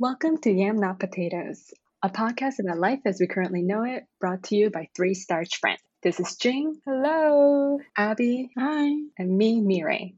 Welcome 0.00 0.38
to 0.42 0.52
Yam 0.52 0.78
Not 0.78 1.00
Potatoes, 1.00 1.74
a 2.04 2.08
podcast 2.08 2.60
about 2.60 2.78
life 2.78 3.00
as 3.04 3.18
we 3.18 3.26
currently 3.26 3.62
know 3.62 3.82
it, 3.82 4.04
brought 4.20 4.44
to 4.44 4.54
you 4.54 4.70
by 4.70 4.88
three 4.94 5.14
starch 5.14 5.56
friends. 5.56 5.80
This 6.04 6.20
is 6.20 6.36
Jing, 6.36 6.80
Hello. 6.86 7.80
Abby, 7.96 8.48
Hi. 8.56 8.92
and 9.18 9.36
me, 9.36 9.60
Mireille. 9.60 10.14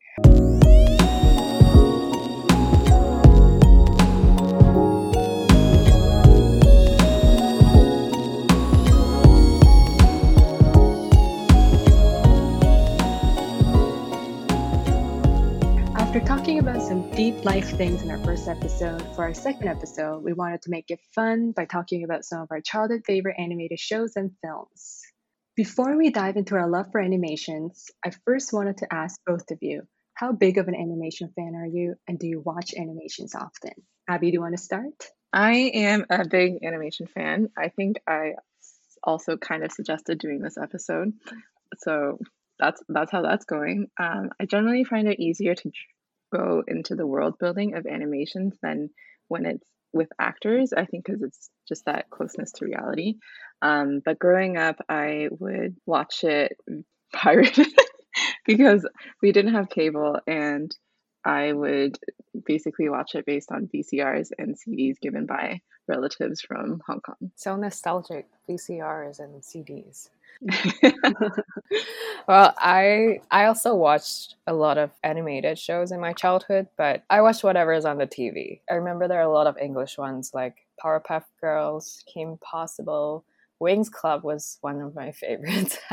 Deep 17.21 17.45
life 17.45 17.77
things 17.77 18.01
in 18.01 18.11
our 18.11 18.25
first 18.25 18.49
episode, 18.49 19.03
for 19.15 19.25
our 19.25 19.35
second 19.35 19.69
episode, 19.69 20.25
we 20.25 20.33
wanted 20.33 20.63
to 20.63 20.71
make 20.71 20.87
it 20.89 20.99
fun 21.15 21.53
by 21.53 21.67
talking 21.67 22.03
about 22.03 22.25
some 22.25 22.41
of 22.41 22.49
our 22.51 22.63
childhood 22.63 23.03
favorite 23.05 23.37
animated 23.39 23.79
shows 23.79 24.13
and 24.17 24.31
films. 24.43 25.03
Before 25.55 25.99
we 25.99 26.09
dive 26.09 26.39
into 26.39 26.55
our 26.55 26.67
love 26.67 26.87
for 26.91 26.99
animations, 26.99 27.85
I 28.03 28.13
first 28.25 28.55
wanted 28.55 28.79
to 28.79 28.87
ask 28.91 29.21
both 29.27 29.51
of 29.51 29.59
you 29.61 29.83
how 30.15 30.33
big 30.33 30.57
of 30.57 30.67
an 30.69 30.75
animation 30.75 31.31
fan 31.37 31.55
are 31.57 31.67
you, 31.67 31.95
and 32.09 32.19
do 32.19 32.27
you 32.27 32.41
watch 32.41 32.73
animations 32.75 33.35
often? 33.35 33.73
Abby, 34.09 34.31
do 34.31 34.37
you 34.37 34.41
want 34.41 34.57
to 34.57 34.63
start? 34.63 34.95
I 35.31 35.73
am 35.75 36.07
a 36.09 36.27
big 36.27 36.65
animation 36.65 37.07
fan. 37.07 37.51
I 37.55 37.69
think 37.69 37.99
I 38.09 38.33
also 39.05 39.37
kind 39.37 39.63
of 39.63 39.73
suggested 39.73 40.21
doing 40.21 40.39
this 40.39 40.57
episode. 40.57 41.13
So 41.81 42.19
that's 42.59 42.83
that's 42.89 43.13
how 43.13 43.21
that's 43.21 43.45
going. 43.45 43.89
Um, 44.01 44.31
I 44.41 44.47
generally 44.47 44.85
find 44.85 45.07
it 45.07 45.21
easier 45.21 45.55
to 45.55 45.71
go 46.33 46.63
into 46.67 46.95
the 46.95 47.07
world 47.07 47.39
building 47.39 47.75
of 47.75 47.87
animations 47.87 48.57
than 48.63 48.91
when 49.29 49.47
it's 49.47 49.67
with 49.93 50.09
actors. 50.19 50.73
I 50.73 50.85
think 50.85 51.05
because 51.05 51.23
it's 51.23 51.51
just 51.69 51.85
that 51.87 52.11
closeness 52.11 52.53
to 52.53 52.65
reality. 52.65 53.15
Um, 53.63 54.01
but 54.05 54.19
growing 54.19 54.57
up, 54.57 54.77
I 54.89 55.29
would 55.31 55.77
watch 55.87 56.25
it 56.25 56.57
pirated 57.13 57.69
because 58.47 58.87
we 59.23 59.33
didn't 59.33 59.55
have 59.55 59.69
cable 59.69 60.19
and 60.27 60.75
I 61.25 61.53
would 61.53 61.99
basically 62.47 62.89
watch 62.89 63.15
it 63.15 63.27
based 63.27 63.53
on 63.53 63.69
VCRs 63.75 64.31
and 64.39 64.57
CDs 64.57 64.99
given 65.01 65.27
by 65.27 65.61
relatives 65.91 66.41
from 66.41 66.83
Hong 66.87 67.01
Kong. 67.01 67.31
So 67.37 67.57
nostalgic 67.57 68.27
VCRs 68.49 69.21
and 69.21 69.43
CDs. 69.43 70.09
well, 72.29 72.55
I 72.57 73.21
I 73.31 73.45
also 73.45 73.75
watched 73.75 74.37
a 74.47 74.55
lot 74.55 74.79
of 74.79 74.91
animated 75.03 75.59
shows 75.59 75.93
in 75.93 76.01
my 76.01 76.15
childhood, 76.15 76.69
but 76.79 77.03
I 77.11 77.21
watched 77.21 77.45
whatever 77.45 77.75
is 77.75 77.85
on 77.85 77.99
the 77.99 78.07
TV. 78.07 78.61
I 78.71 78.75
remember 78.75 79.07
there 79.07 79.19
are 79.19 79.31
a 79.31 79.33
lot 79.33 79.47
of 79.47 79.59
English 79.59 79.99
ones 79.99 80.31
like 80.33 80.57
Powerpuff 80.83 81.25
Girls, 81.43 82.03
Kim 82.07 82.39
Possible, 82.39 83.25
Winx 83.61 83.91
Club 83.91 84.25
was 84.25 84.59
one 84.63 84.81
of 84.81 84.95
my 84.95 85.13
favorites. 85.23 85.77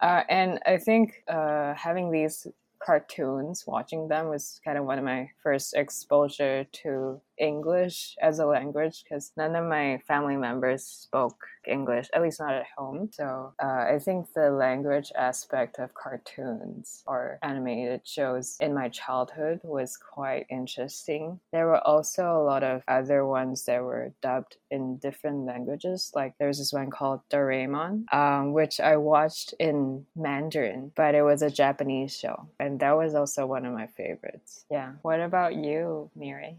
uh, 0.00 0.22
and 0.28 0.58
I 0.66 0.78
think 0.78 1.22
uh, 1.28 1.74
having 1.74 2.10
these 2.10 2.46
cartoons, 2.78 3.64
watching 3.66 4.08
them 4.08 4.28
was 4.28 4.60
kind 4.64 4.78
of 4.78 4.84
one 4.84 4.98
of 4.98 5.04
my 5.04 5.28
first 5.42 5.74
exposure 5.74 6.64
to 6.64 7.20
English 7.38 8.16
as 8.20 8.38
a 8.38 8.46
language 8.46 9.04
because 9.04 9.32
none 9.36 9.56
of 9.56 9.64
my 9.66 10.00
family 10.06 10.36
members 10.36 10.84
spoke 10.84 11.46
English, 11.66 12.08
at 12.14 12.22
least 12.22 12.40
not 12.40 12.54
at 12.54 12.66
home. 12.76 13.10
So 13.12 13.52
uh, 13.62 13.86
I 13.94 13.98
think 13.98 14.32
the 14.34 14.50
language 14.50 15.12
aspect 15.16 15.78
of 15.78 15.94
cartoons 15.94 17.02
or 17.06 17.38
animated 17.42 18.02
shows 18.04 18.56
in 18.60 18.74
my 18.74 18.88
childhood 18.88 19.60
was 19.62 19.96
quite 19.96 20.46
interesting. 20.50 21.40
There 21.52 21.66
were 21.66 21.86
also 21.86 22.36
a 22.36 22.44
lot 22.44 22.62
of 22.62 22.82
other 22.88 23.26
ones 23.26 23.64
that 23.66 23.82
were 23.82 24.12
dubbed 24.22 24.56
in 24.70 24.98
different 24.98 25.46
languages. 25.46 26.12
Like 26.14 26.34
there's 26.38 26.58
this 26.58 26.72
one 26.72 26.90
called 26.90 27.20
Doraemon, 27.30 28.12
um, 28.12 28.52
which 28.52 28.80
I 28.80 28.96
watched 28.96 29.54
in 29.58 30.06
Mandarin, 30.14 30.92
but 30.94 31.14
it 31.14 31.22
was 31.22 31.42
a 31.42 31.50
Japanese 31.50 32.16
show. 32.16 32.48
And 32.58 32.80
that 32.80 32.96
was 32.96 33.14
also 33.14 33.46
one 33.46 33.66
of 33.66 33.72
my 33.72 33.86
favorites. 33.86 34.64
Yeah. 34.70 34.92
What 35.02 35.20
about 35.20 35.54
you, 35.54 36.10
Miri? 36.14 36.58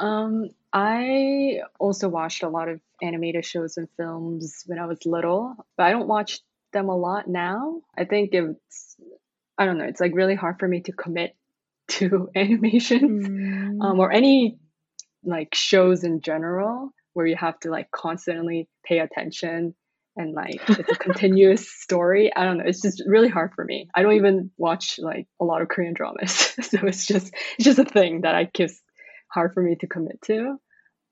Um, 0.00 0.50
I 0.72 1.60
also 1.78 2.08
watched 2.08 2.42
a 2.42 2.48
lot 2.48 2.68
of 2.68 2.80
animated 3.02 3.44
shows 3.44 3.76
and 3.76 3.88
films 3.96 4.62
when 4.66 4.78
I 4.78 4.86
was 4.86 5.04
little, 5.04 5.54
but 5.76 5.86
I 5.86 5.90
don't 5.90 6.08
watch 6.08 6.40
them 6.72 6.88
a 6.88 6.96
lot 6.96 7.28
now. 7.28 7.82
I 7.98 8.04
think 8.04 8.30
it's, 8.32 8.96
I 9.58 9.66
don't 9.66 9.78
know, 9.78 9.84
it's 9.84 10.00
like 10.00 10.12
really 10.14 10.34
hard 10.34 10.58
for 10.58 10.66
me 10.66 10.80
to 10.82 10.92
commit 10.92 11.36
to 11.90 12.30
animations 12.36 13.28
Mm. 13.28 13.82
um, 13.84 14.00
or 14.00 14.10
any 14.12 14.58
like 15.24 15.54
shows 15.54 16.02
in 16.04 16.20
general 16.22 16.90
where 17.12 17.26
you 17.26 17.36
have 17.36 17.58
to 17.60 17.70
like 17.70 17.90
constantly 17.90 18.68
pay 18.84 19.00
attention 19.00 19.74
and 20.16 20.32
like 20.34 20.60
it's 20.68 20.90
a 20.90 20.96
continuous 20.96 21.68
story. 21.82 22.34
I 22.34 22.44
don't 22.44 22.58
know. 22.58 22.64
It's 22.66 22.80
just 22.82 23.02
really 23.06 23.28
hard 23.28 23.52
for 23.54 23.64
me. 23.64 23.88
I 23.94 24.02
don't 24.02 24.14
even 24.14 24.50
watch 24.56 24.98
like 24.98 25.26
a 25.40 25.44
lot 25.44 25.62
of 25.62 25.68
Korean 25.68 25.94
dramas, 25.94 26.32
so 26.62 26.78
it's 26.86 27.06
just 27.06 27.34
it's 27.56 27.64
just 27.64 27.78
a 27.78 27.84
thing 27.84 28.22
that 28.22 28.34
I 28.34 28.44
guess 28.44 28.80
hard 29.30 29.54
for 29.54 29.62
me 29.62 29.76
to 29.76 29.86
commit 29.86 30.20
to. 30.22 30.58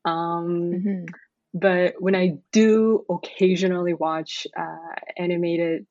Um, 0.05 0.73
Mhm. 0.73 1.07
but 1.55 1.95
when 1.99 2.15
I 2.15 2.39
do 2.53 3.05
occasionally 3.11 3.95
watch 3.95 4.47
uh, 4.57 4.95
animated 5.17 5.87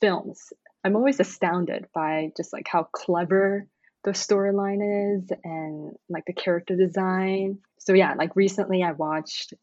films, 0.00 0.52
I'm 0.84 0.96
always 0.96 1.20
astounded 1.20 1.86
by 1.94 2.32
just 2.36 2.52
like 2.52 2.68
how 2.68 2.84
clever 2.84 3.66
the 4.04 4.12
storyline 4.12 5.18
is 5.18 5.32
and 5.44 5.96
like 6.08 6.24
the 6.26 6.32
character 6.32 6.76
design. 6.76 7.58
So 7.80 7.92
yeah, 7.92 8.14
like 8.14 8.36
recently 8.36 8.82
I 8.82 8.92
watched 8.92 9.54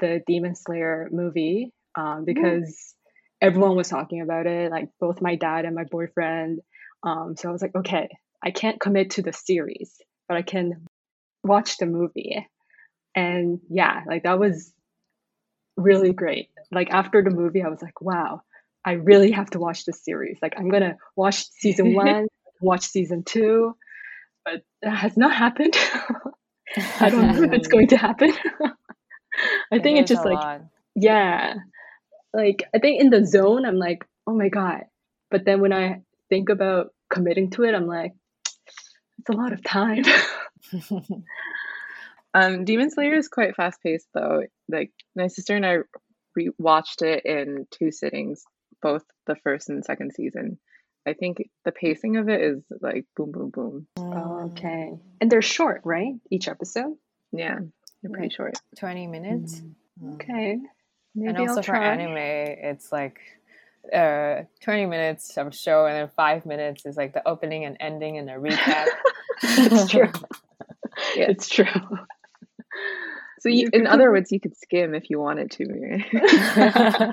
the 0.00 0.22
Demon 0.26 0.54
Slayer 0.54 1.08
movie 1.12 1.72
um, 1.94 2.24
because 2.24 2.94
everyone 3.40 3.76
was 3.76 3.88
talking 3.88 4.20
about 4.22 4.46
it, 4.46 4.70
like 4.70 4.88
both 4.98 5.20
my 5.20 5.36
dad 5.36 5.64
and 5.64 5.74
my 5.74 5.84
boyfriend. 5.84 6.60
Um, 7.02 7.36
so 7.36 7.48
I 7.48 7.52
was 7.52 7.62
like, 7.62 7.74
okay, 7.74 8.08
I 8.42 8.50
can't 8.50 8.80
commit 8.80 9.10
to 9.10 9.22
the 9.22 9.32
series, 9.32 10.00
but 10.28 10.36
I 10.36 10.42
can 10.42 10.86
watch 11.46 11.78
the 11.78 11.86
movie. 11.86 12.46
And 13.14 13.60
yeah, 13.70 14.02
like 14.06 14.24
that 14.24 14.38
was 14.38 14.72
really 15.76 16.12
great. 16.12 16.50
Like 16.70 16.90
after 16.90 17.22
the 17.22 17.30
movie, 17.30 17.62
I 17.62 17.68
was 17.68 17.82
like, 17.82 18.00
wow, 18.00 18.42
I 18.84 18.92
really 18.92 19.32
have 19.32 19.50
to 19.50 19.58
watch 19.58 19.84
this 19.84 20.04
series. 20.04 20.38
Like 20.42 20.54
I'm 20.56 20.68
gonna 20.68 20.96
watch 21.16 21.48
season 21.50 21.94
one, 21.94 22.26
watch 22.60 22.86
season 22.86 23.24
two, 23.24 23.74
but 24.44 24.62
that 24.82 24.96
has 24.96 25.16
not 25.16 25.34
happened. 25.34 25.74
I 27.00 27.10
don't 27.10 27.26
know 27.26 27.42
if 27.44 27.52
it's 27.52 27.68
going 27.68 27.88
to 27.88 27.96
happen. 27.96 28.32
I 29.72 29.78
think 29.78 30.00
it's 30.00 30.10
just 30.10 30.24
like 30.24 30.34
lot. 30.34 30.62
yeah, 30.94 31.54
like 32.32 32.64
I 32.74 32.78
think 32.78 33.00
in 33.00 33.10
the 33.10 33.24
zone, 33.24 33.64
I'm 33.64 33.76
like, 33.76 34.04
oh 34.26 34.34
my 34.34 34.48
god. 34.48 34.84
But 35.30 35.44
then 35.44 35.60
when 35.60 35.72
I 35.72 36.02
think 36.28 36.48
about 36.48 36.92
committing 37.10 37.50
to 37.50 37.64
it, 37.64 37.74
I'm 37.74 37.86
like, 37.86 38.12
it's 39.18 39.28
a 39.28 39.32
lot 39.32 39.52
of 39.52 39.62
time. 39.62 40.04
Um, 42.36 42.66
Demon 42.66 42.90
Slayer 42.90 43.14
is 43.14 43.28
quite 43.28 43.56
fast 43.56 43.82
paced 43.82 44.08
though. 44.12 44.42
Like 44.68 44.92
my 45.14 45.28
sister 45.28 45.56
and 45.56 45.64
I 45.64 45.78
re- 46.34 46.50
watched 46.58 47.00
it 47.00 47.24
in 47.24 47.66
two 47.70 47.90
sittings, 47.90 48.44
both 48.82 49.02
the 49.26 49.36
first 49.36 49.70
and 49.70 49.82
second 49.82 50.12
season. 50.14 50.58
I 51.06 51.14
think 51.14 51.48
the 51.64 51.72
pacing 51.72 52.18
of 52.18 52.28
it 52.28 52.42
is 52.42 52.62
like 52.82 53.06
boom, 53.16 53.32
boom, 53.32 53.48
boom. 53.48 53.86
oh, 53.96 54.50
okay, 54.50 54.92
and 55.18 55.30
they're 55.30 55.40
short, 55.40 55.80
right? 55.84 56.12
Each 56.30 56.46
episode. 56.46 56.96
Yeah, 57.32 57.58
they're 58.02 58.12
pretty 58.12 58.34
short. 58.34 58.58
20 58.78 59.06
minutes. 59.06 59.62
Mm. 60.02 60.14
Okay, 60.16 60.58
maybe 61.14 61.28
and 61.28 61.38
also 61.38 61.56
I'll 61.56 61.62
for 61.62 61.76
anime, 61.76 62.18
it's 62.18 62.92
like 62.92 63.18
uh, 63.94 64.42
20 64.60 64.84
minutes 64.84 65.38
of 65.38 65.54
show, 65.54 65.86
and 65.86 65.94
then 65.96 66.10
five 66.16 66.44
minutes 66.44 66.84
is 66.84 66.98
like 66.98 67.14
the 67.14 67.26
opening 67.26 67.64
and 67.64 67.78
ending 67.80 68.18
and 68.18 68.28
a 68.28 68.34
recap. 68.34 68.88
it's 69.42 69.90
true. 69.90 70.12
Yeah. 71.16 71.26
It's 71.30 71.48
true. 71.48 71.66
So 73.40 73.50
you, 73.50 73.68
in 73.72 73.86
other 73.86 74.10
words, 74.10 74.32
you 74.32 74.40
could 74.40 74.56
skim 74.56 74.94
if 74.94 75.08
you 75.08 75.20
wanted 75.20 75.52
to. 75.52 76.02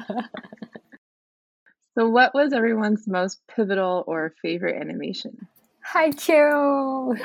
So, 1.96 2.10
what 2.10 2.34
was 2.34 2.54
everyone's 2.54 3.08
most 3.08 3.40
pivotal 3.48 4.04
or 4.08 4.34
favorite 4.42 4.82
animation? 4.82 5.48
Haikyuu! 5.94 7.18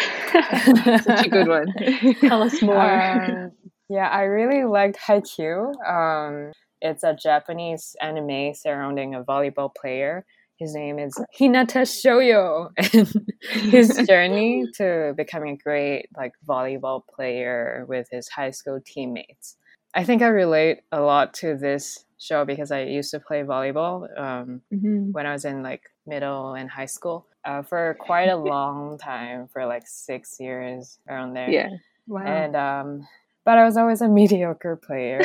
Such 1.05 1.26
a 1.26 1.31
good 1.31 1.49
one. 1.49 1.73
Tell 2.20 2.43
us 2.43 2.61
more. 2.61 2.76
Um, 2.76 3.52
yeah, 3.88 4.08
I 4.08 4.23
really 4.25 4.64
liked 4.64 4.99
Haikyuu. 4.99 5.73
Um, 5.87 6.52
it's 6.82 7.02
a 7.02 7.14
Japanese 7.14 7.97
anime 8.02 8.52
surrounding 8.55 9.14
a 9.14 9.25
volleyball 9.25 9.75
player. 9.75 10.26
His 10.58 10.75
name 10.75 10.99
is 10.99 11.14
Hinata 11.38 11.82
Shoyo, 11.87 12.70
and 12.94 13.72
his 13.72 13.96
journey 14.08 14.66
to 14.76 15.14
becoming 15.16 15.55
a 15.55 15.56
great 15.56 16.08
like 16.16 16.32
volleyball 16.46 17.02
player 17.06 17.84
with 17.88 18.08
his 18.10 18.28
high 18.28 18.50
school 18.50 18.81
teammates. 18.84 19.56
I 19.94 20.05
think 20.05 20.20
I 20.22 20.28
relate 20.28 20.81
a 20.93 21.00
lot 21.00 21.32
to 21.34 21.56
this 21.56 22.05
show 22.19 22.44
because 22.44 22.70
I 22.72 22.82
used 22.82 23.10
to 23.12 23.20
play 23.20 23.43
volleyball 23.43 24.06
um, 24.19 24.60
Mhm. 24.75 25.12
when 25.12 25.26
I 25.26 25.32
was 25.32 25.44
in 25.44 25.62
like 25.62 25.82
middle 26.06 26.55
and 26.55 26.69
high 26.69 26.87
school. 26.87 27.26
uh, 27.44 27.62
for 27.62 27.96
quite 28.00 28.28
a 28.28 28.37
long 28.54 28.99
time, 28.99 29.49
for 29.52 29.64
like 29.64 29.84
six 29.87 30.38
years 30.40 30.99
around 31.08 31.32
there. 31.34 31.49
Yeah. 31.50 31.69
Wow. 32.06 32.22
And 32.26 32.56
um, 32.56 33.08
but 33.44 33.56
I 33.58 33.64
was 33.64 33.76
always 33.76 34.02
a 34.02 34.08
mediocre 34.08 34.76
player, 34.76 35.20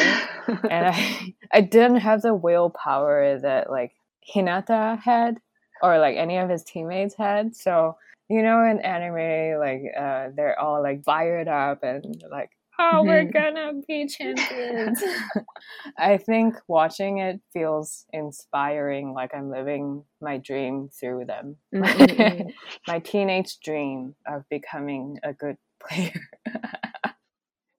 and 0.69 0.86
I 0.94 1.33
I 1.51 1.62
didn't 1.62 1.97
have 1.97 2.21
the 2.21 2.33
willpower 2.36 3.39
that 3.39 3.69
like 3.69 3.91
Hinata 4.34 5.00
had, 5.00 5.38
or 5.81 5.98
like 6.00 6.18
any 6.18 6.38
of 6.38 6.50
his 6.50 6.64
teammates 6.64 7.16
had. 7.16 7.56
So 7.56 7.98
you 8.30 8.42
know, 8.42 8.64
in 8.64 8.80
anime, 8.81 9.60
like 9.60 9.84
uh, 9.98 10.30
they're 10.36 10.60
all 10.60 10.81
like 10.81 11.04
fired 11.04 11.48
up 11.48 11.84
and 11.84 12.24
like 12.31 12.50
oh, 12.80 13.04
we're 13.06 13.25
Mhm. 13.25 13.34
gonna 13.34 13.74
be 13.88 14.08
champions. 14.08 15.04
I 15.98 16.18
think 16.18 16.56
watching 16.68 17.20
it 17.20 17.40
feels 17.52 18.06
inspiring, 18.14 19.14
like 19.14 19.34
I'm 19.36 19.50
living 19.52 20.04
my 20.22 20.38
dream 20.38 20.90
through 20.90 21.25
them. 21.25 21.58
Mm-mm-mm. 21.74 22.52
my 22.88 23.00
teenage 23.00 23.60
dream 23.60 24.16
of 24.25 24.44
becoming 24.50 25.20
a 25.24 25.34
good 25.34 25.58
player. 25.81 26.14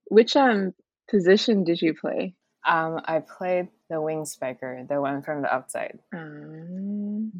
Which 0.06 0.36
um 0.36 0.74
position 1.10 1.64
did 1.64 1.80
you 1.82 1.94
play? 1.94 2.34
Um, 2.66 3.00
I 3.04 3.20
played 3.20 3.68
the 3.94 4.00
wing 4.00 4.24
spiker, 4.24 4.84
the 4.88 5.00
one 5.00 5.22
from 5.22 5.42
the 5.42 5.54
outside. 5.54 5.98
Um, 6.12 7.30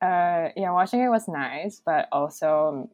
Uh, 0.00 0.48
yeah, 0.56 0.70
watching 0.72 1.00
it 1.00 1.08
was 1.08 1.28
nice, 1.28 1.80
but 1.84 2.08
also 2.10 2.90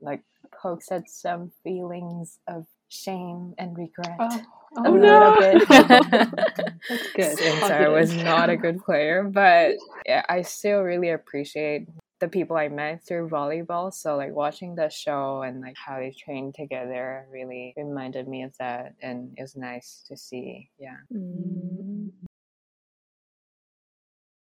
like 0.00 0.22
pokes 0.52 0.92
at 0.92 1.08
some 1.08 1.50
feelings 1.64 2.38
of 2.48 2.66
shame 2.88 3.54
and 3.56 3.76
regret. 3.78 4.16
oh, 4.18 4.44
a 4.76 4.88
oh, 4.88 4.92
little 4.92 5.36
bit. 5.38 5.68
That's 6.88 7.12
good. 7.14 7.38
Since 7.38 7.62
I 7.64 7.88
was 7.88 8.14
not 8.14 8.50
a 8.50 8.56
good 8.56 8.84
player, 8.84 9.22
but 9.22 9.76
yeah, 10.04 10.22
I 10.28 10.42
still 10.42 10.82
really 10.82 11.10
appreciate 11.10 11.88
the 12.20 12.28
people 12.28 12.56
I 12.56 12.68
met 12.68 13.02
through 13.06 13.30
volleyball. 13.30 13.92
So 13.92 14.16
like 14.16 14.34
watching 14.34 14.74
the 14.74 14.90
show 14.90 15.42
and 15.42 15.60
like 15.62 15.76
how 15.76 15.98
they 15.98 16.12
trained 16.12 16.54
together 16.54 17.26
really 17.32 17.72
reminded 17.76 18.28
me 18.28 18.42
of 18.42 18.56
that, 18.58 18.94
and 19.02 19.32
it 19.36 19.42
was 19.42 19.56
nice 19.56 20.04
to 20.08 20.16
see. 20.16 20.68
Yeah. 20.78 20.98
mm. 21.12 21.99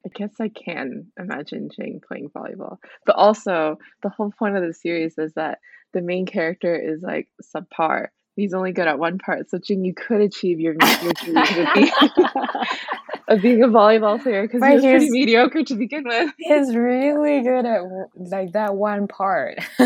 I 0.06 0.10
guess 0.10 0.32
I 0.40 0.50
can 0.50 1.12
imagine 1.20 1.70
Jing 1.76 2.02
playing 2.06 2.30
volleyball. 2.30 2.78
But 3.06 3.16
also, 3.16 3.80
the 4.02 4.10
whole 4.10 4.32
point 4.38 4.56
of 4.56 4.64
the 4.64 4.74
series 4.74 5.18
is 5.18 5.34
that 5.34 5.60
the 5.94 6.02
main 6.02 6.26
character 6.26 6.76
is 6.76 7.02
like 7.02 7.28
subpar. 7.44 8.08
He's 8.36 8.54
only 8.54 8.72
good 8.72 8.88
at 8.88 9.00
one 9.00 9.18
part. 9.18 9.50
So, 9.50 9.58
Jing, 9.58 9.84
you 9.84 9.94
could 9.94 10.22
achieve 10.22 10.60
your, 10.62 10.76
your 11.04 11.14
dream 11.14 11.36
of 11.38 11.74
being, 11.74 11.92
of 13.28 13.42
being 13.42 13.64
a 13.64 13.68
volleyball 13.68 14.22
player 14.24 14.44
because 14.44 14.62
But 14.62 14.70
he 14.70 14.76
was 14.76 14.84
pretty 14.86 15.10
mediocre 15.10 15.64
to 15.64 15.76
begin 15.76 16.06
with. 16.06 16.32
He's 16.38 16.74
really 16.74 17.42
good 17.42 17.66
at 17.66 17.82
like 18.16 18.54
that 18.54 18.76
one 18.76 19.08
part. 19.10 19.58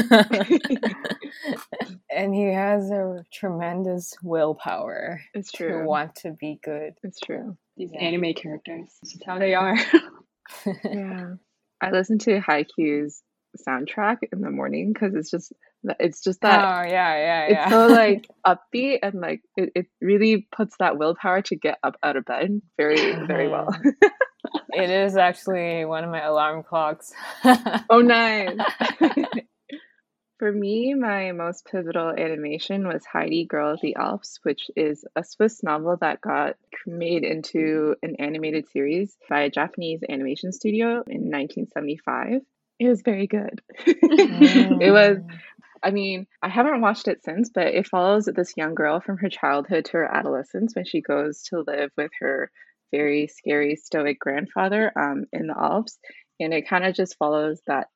and 2.12 2.36
he 2.36 2.54
has 2.54 2.92
a 2.92 3.24
tremendous 3.34 4.14
willpower 4.22 5.22
It's 5.34 5.52
to 5.54 5.58
true. 5.58 5.86
want 5.88 6.16
to 6.18 6.32
be 6.32 6.60
good. 6.64 6.94
It's 7.04 7.20
true. 7.20 7.58
These 7.78 7.92
Yeah. 7.94 8.02
anime 8.02 8.34
characters. 8.34 8.90
This 9.02 9.16
is 9.16 9.22
how 9.26 9.40
they 9.40 9.54
are. 9.56 9.76
Yeah. 10.84 11.36
I 11.82 11.92
listen 11.92 12.18
to 12.20 12.40
Haikyuu's 12.42 13.24
soundtrack 13.68 14.18
in 14.32 14.42
the 14.42 14.50
morning 14.50 14.92
because 14.94 15.16
it's 15.16 15.32
just 15.32 15.54
it's 16.00 16.22
just 16.24 16.42
that 16.42 16.60
oh 16.60 16.82
that 16.84 16.90
yeah, 16.90 17.16
yeah, 17.48 17.64
it's 17.64 17.72
so 17.72 17.88
like 17.94 18.28
upbeat 18.46 19.00
and 19.04 19.22
like 19.22 19.42
it, 19.56 19.72
it 19.76 19.86
really 20.02 20.48
puts 20.56 20.76
that 20.80 20.98
willpower 20.98 21.42
to 21.44 21.56
get 21.56 21.78
up 21.84 21.96
out 22.04 22.16
of 22.18 22.26
bed 22.26 22.62
very 22.78 23.14
very 23.26 23.48
well. 23.48 23.68
Mm-hmm. 23.68 24.82
it 24.84 24.90
is 24.90 25.16
actually 25.16 25.86
one 25.86 26.04
of 26.04 26.10
my 26.10 26.22
alarm 26.22 26.64
clocks. 26.64 27.14
oh 27.90 28.02
nice. 28.04 28.58
For 30.44 30.52
me, 30.52 30.94
my 30.94 31.32
most 31.32 31.70
pivotal 31.72 32.10
animation 32.10 32.86
was 32.86 33.06
Heidi 33.06 33.46
Girl 33.46 33.76
of 33.76 33.80
the 33.80 33.96
Alps, 33.96 34.42
which 34.44 34.70
is 34.76 35.06
a 35.16 35.24
Swiss 35.24 35.64
novel 35.64 35.96
that 36.02 36.20
got 36.20 36.58
made 36.86 37.24
into 37.24 37.96
an 38.04 38.18
animated 38.20 38.68
series 38.68 39.16
by 39.30 39.44
a 39.44 39.50
Japanese 39.50 40.02
animation 40.10 40.52
studio 40.52 41.02
in 41.08 41.32
1975. 41.32 42.42
It 42.78 42.90
was 42.90 43.04
very 43.04 43.26
good. 43.26 43.62
it 43.88 44.92
was 44.92 45.20
Mm. 45.20 45.40
I 45.82 45.92
mean, 45.92 46.28
I 46.42 46.50
haven't 46.50 46.82
watched 46.82 47.08
it 47.08 47.24
since, 47.24 47.50
but 47.50 47.68
it 47.68 47.88
follows 47.88 48.26
this 48.26 48.58
young 48.58 48.76
girl 48.76 49.00
from 49.00 49.20
her 49.20 49.30
childhood 49.30 49.86
to 49.86 49.92
her 49.94 50.14
adolescence 50.14 50.76
when 50.76 50.84
she 50.84 51.00
goes 51.00 51.44
to 51.44 51.64
live 51.66 51.92
with 51.96 52.12
her 52.20 52.52
very 52.92 53.28
scary 53.28 53.78
stoic 53.78 54.20
grandfather 54.20 54.92
um, 54.98 55.24
in 55.32 55.48
the 55.48 55.58
Alps. 55.58 56.00
And 56.42 56.54
it 56.54 56.68
kind 56.68 56.84
of 56.84 56.96
just 56.96 57.18
follows 57.18 57.62
that 57.68 57.88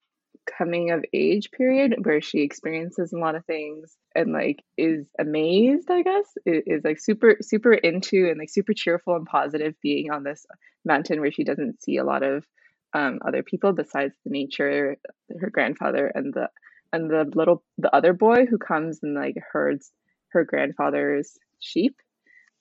coming 0.58 0.92
of 0.92 1.04
age 1.14 1.52
period 1.52 1.96
where 2.04 2.22
she 2.22 2.42
experiences 2.42 3.14
a 3.14 3.18
lot 3.18 3.36
of 3.36 3.46
things 3.46 3.96
and 4.16 4.34
like 4.34 4.64
is 4.78 5.08
amazed, 5.20 5.90
I 5.90 6.02
guess, 6.04 6.26
is 6.46 6.84
like 6.84 7.00
super, 7.00 7.38
super 7.42 7.74
into 7.74 8.28
and 8.30 8.40
like 8.40 8.50
super 8.50 8.74
cheerful 8.74 9.16
and 9.16 9.26
positive 9.26 9.76
being 9.82 10.12
on 10.12 10.24
this 10.24 10.46
mountain 10.86 11.22
where 11.22 11.32
she 11.32 11.44
doesn't 11.44 11.82
see 11.82 11.98
a 11.98 12.04
lot 12.04 12.24
of 12.24 12.46
um, 12.94 13.20
other 13.28 13.44
people 13.44 13.74
besides 13.74 14.14
the 14.24 14.32
nature, 14.32 14.98
her 15.40 15.50
grandfather 15.50 16.12
and 16.14 16.34
the 16.34 16.50
and 16.94 17.10
the 17.10 17.30
little 17.36 17.64
the 17.78 17.94
other 17.94 18.14
boy 18.14 18.46
who 18.46 18.58
comes 18.58 19.00
and 19.04 19.14
like 19.14 19.36
herds 19.52 19.92
her 20.30 20.44
grandfather's 20.44 21.38
sheep. 21.60 21.96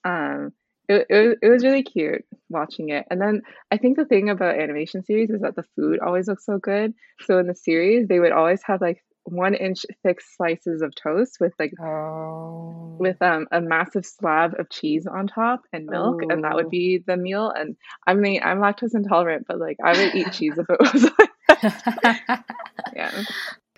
Um 0.03 0.51
it, 0.89 1.05
it, 1.09 1.27
was- 1.27 1.37
it 1.41 1.49
was 1.49 1.63
really 1.63 1.83
cute 1.83 2.23
watching 2.49 2.89
it. 2.89 3.05
And 3.09 3.19
then 3.21 3.41
i 3.71 3.77
think 3.77 3.97
the 3.97 4.05
thing 4.05 4.29
about 4.29 4.59
animation 4.59 5.03
series 5.03 5.29
is 5.29 5.41
that 5.41 5.55
the 5.55 5.65
food 5.75 5.99
always 5.99 6.27
looks 6.27 6.45
so 6.45 6.57
good. 6.57 6.93
So 7.21 7.39
in 7.39 7.47
the 7.47 7.55
series 7.55 8.07
they 8.07 8.19
would 8.19 8.31
always 8.31 8.61
have 8.63 8.81
like 8.81 9.03
one 9.23 9.53
inch 9.55 9.85
thick 10.03 10.21
slices 10.21 10.81
of 10.81 10.93
toast 10.95 11.37
with 11.41 11.53
like 11.59 11.73
Oh. 11.81 12.95
with 12.99 13.21
um 13.21 13.47
a 13.51 13.59
massive 13.59 14.05
slab 14.05 14.57
of 14.57 14.69
cheese 14.69 15.05
on 15.05 15.27
top 15.27 15.61
and 15.73 15.85
milk 15.87 16.21
and 16.29 16.43
that 16.45 16.55
would 16.55 16.69
be 16.69 17.03
the 17.05 17.17
meal. 17.17 17.49
And 17.55 17.75
i 18.07 18.13
mean 18.13 18.41
i'm 18.43 18.59
lactose 18.59 18.95
intolerant 18.95 19.45
but 19.47 19.59
like 19.59 19.77
i 19.83 19.91
would 19.91 20.15
eat 20.15 20.31
cheese 20.31 20.57
if 20.57 20.67
it 20.69 20.79
was 20.79 21.03
like 21.19 22.43
yeah. 22.95 23.23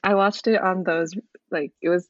I 0.04 0.14
watched 0.16 0.48
it 0.48 0.62
on 0.62 0.84
those 0.84 1.14
like 1.52 1.72
it 1.82 1.90
was 1.90 2.08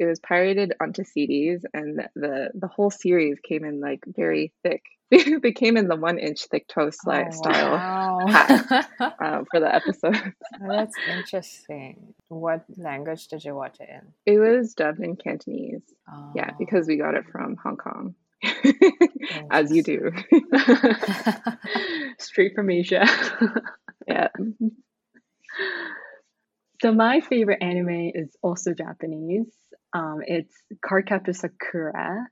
it 0.00 0.06
was 0.06 0.18
pirated 0.20 0.72
onto 0.82 1.04
cds 1.04 1.62
and 1.74 2.00
the 2.16 2.50
the 2.54 2.66
whole 2.66 2.90
series 2.90 3.38
came 3.48 3.64
in 3.64 3.80
like 3.80 4.00
very 4.06 4.52
thick 4.64 4.82
they 5.10 5.52
came 5.52 5.76
in 5.76 5.86
the 5.88 5.96
one 5.96 6.18
inch 6.18 6.46
thick 6.50 6.66
toast 6.68 7.00
Oh, 7.06 7.30
style 7.30 7.72
wow. 7.72 8.26
uh, 8.28 9.44
for 9.50 9.60
the 9.60 9.70
episode 9.72 10.16
Oh, 10.62 10.68
That's 10.68 10.96
interesting. 11.16 12.14
What 12.28 12.64
language 12.76 13.28
did 13.28 13.44
you 13.44 13.54
watch 13.54 13.76
it 13.80 13.88
in? 13.96 14.04
it 14.32 14.38
was 14.38 14.74
dubbed 14.74 15.00
in 15.00 15.16
cantonese 15.16 15.82
yeah 16.34 16.50
Oh, 16.52 16.56
because 16.58 16.86
we 16.88 16.96
got 16.96 17.14
it 17.14 17.24
from 17.30 17.56
hong 17.62 17.76
kong 17.76 18.14
as 19.50 19.70
you 19.70 19.82
do 19.82 20.10
Straight 22.18 22.54
from 22.54 22.70
Asia. 22.70 23.04
yeah 24.08 24.28
so 26.82 26.92
my 26.92 27.20
favorite 27.20 27.58
anime 27.62 28.10
is 28.14 28.34
also 28.42 28.72
Japanese. 28.72 29.52
Um, 29.92 30.20
it's 30.26 30.54
Cardcaptor 30.84 31.34
Sakura. 31.34 32.26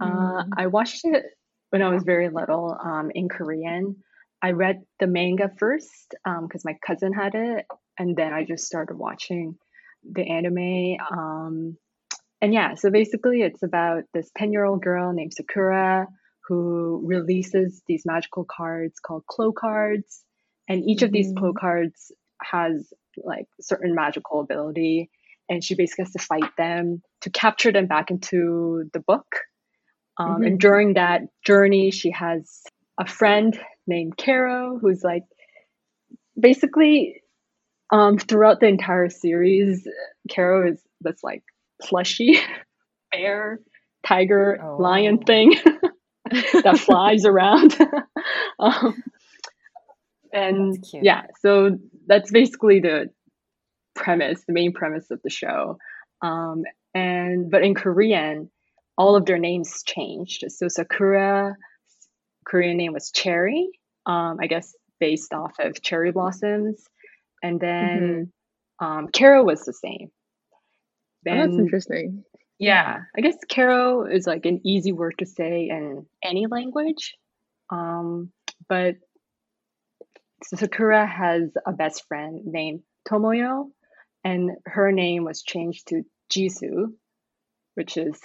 Uh, 0.00 0.06
Mm. 0.06 0.50
I 0.56 0.66
watched 0.68 1.04
it 1.04 1.24
when 1.70 1.82
I 1.82 1.88
was 1.90 2.02
very 2.04 2.28
little 2.28 2.76
um, 2.82 3.10
in 3.14 3.28
Korean. 3.28 3.96
I 4.42 4.52
read 4.52 4.82
the 5.00 5.06
manga 5.06 5.50
first 5.58 6.14
because 6.42 6.64
my 6.64 6.76
cousin 6.86 7.12
had 7.12 7.34
it, 7.34 7.66
and 7.98 8.16
then 8.16 8.32
I 8.32 8.44
just 8.44 8.66
started 8.66 8.96
watching 8.96 9.56
the 10.04 10.22
anime. 10.28 10.98
Um, 11.10 11.78
and 12.42 12.52
yeah, 12.54 12.74
so 12.74 12.90
basically, 12.90 13.42
it's 13.42 13.62
about 13.62 14.04
this 14.14 14.30
10 14.36 14.52
year 14.52 14.64
old 14.64 14.82
girl 14.82 15.12
named 15.12 15.34
Sakura 15.34 16.06
who 16.48 17.02
releases 17.06 17.82
these 17.86 18.04
magical 18.06 18.44
cards 18.44 19.00
called 19.00 19.26
Clow 19.26 19.52
cards. 19.52 20.24
And 20.68 20.84
each 20.88 21.02
of 21.02 21.12
these 21.12 21.32
Clow 21.36 21.52
Mhm. 21.52 21.58
cards 21.60 22.12
has 22.42 22.92
like 23.16 23.46
certain 23.60 23.94
magical 23.94 24.40
ability. 24.40 25.10
And 25.48 25.62
she 25.64 25.74
basically 25.74 26.04
has 26.04 26.12
to 26.12 26.18
fight 26.20 26.50
them 26.58 27.02
to 27.22 27.30
capture 27.30 27.72
them 27.72 27.86
back 27.86 28.10
into 28.10 28.90
the 28.92 29.00
book. 29.00 29.26
Um, 30.18 30.42
And 30.42 30.56
Mhm. 30.56 30.60
during 30.60 30.94
that 30.94 31.22
journey, 31.46 31.90
she 31.90 32.10
has 32.12 32.62
a 33.00 33.06
friend 33.06 33.58
named 33.86 34.16
Kero 34.16 34.78
who's 34.80 35.02
like 35.04 35.24
basically 36.38 37.22
um, 37.92 38.18
throughout 38.18 38.60
the 38.60 38.66
entire 38.68 39.08
series, 39.10 39.86
Kero 40.30 40.70
is 40.72 40.82
this 41.02 41.22
like 41.22 41.42
plushy 41.82 42.38
bear, 43.12 43.60
tiger, 44.06 44.58
lion 44.78 45.18
Oh. 45.18 45.24
thing 45.26 45.56
that 46.64 46.78
flies 46.78 47.24
around. 47.26 47.76
um, 48.58 49.02
and 50.32 50.84
yeah, 51.00 51.22
so 51.40 51.78
that's 52.06 52.30
basically 52.30 52.80
the 52.80 53.10
premise, 53.94 54.44
the 54.46 54.52
main 54.52 54.72
premise 54.72 55.10
of 55.10 55.20
the 55.22 55.30
show. 55.30 55.78
Um, 56.22 56.64
and 56.94 57.50
but 57.50 57.62
in 57.64 57.74
Korean, 57.74 58.50
all 58.96 59.16
of 59.16 59.26
their 59.26 59.38
names 59.38 59.82
changed. 59.84 60.44
So 60.48 60.68
Sakura, 60.68 61.56
Korean 62.46 62.76
name 62.76 62.92
was 62.92 63.10
Cherry. 63.10 63.68
Um, 64.06 64.38
I 64.40 64.46
guess 64.46 64.74
based 65.00 65.32
off 65.34 65.58
of 65.58 65.82
cherry 65.82 66.12
blossoms, 66.12 66.84
and 67.42 67.60
then 67.60 68.32
Um, 68.80 69.08
Kero 69.08 69.44
was 69.44 69.64
the 69.64 69.72
same. 69.72 70.10
Oh, 71.28 71.36
that's 71.36 71.58
interesting. 71.58 72.24
Yeah, 72.58 73.00
I 73.16 73.20
guess 73.20 73.36
Kero 73.50 74.04
is 74.12 74.26
like 74.26 74.46
an 74.46 74.60
easy 74.64 74.92
word 74.92 75.14
to 75.18 75.26
say 75.26 75.68
in 75.70 76.06
any 76.22 76.46
language. 76.46 77.16
Um, 77.70 78.32
but 78.68 78.96
Sakura 80.44 81.06
has 81.06 81.50
a 81.66 81.72
best 81.72 82.06
friend 82.06 82.42
named 82.44 82.82
Tomoyo, 83.08 83.70
and 84.24 84.52
her 84.66 84.90
name 84.90 85.24
was 85.24 85.42
changed 85.42 85.88
to 85.88 86.02
Jisoo, 86.30 86.86
which 87.74 87.96
is 87.96 88.18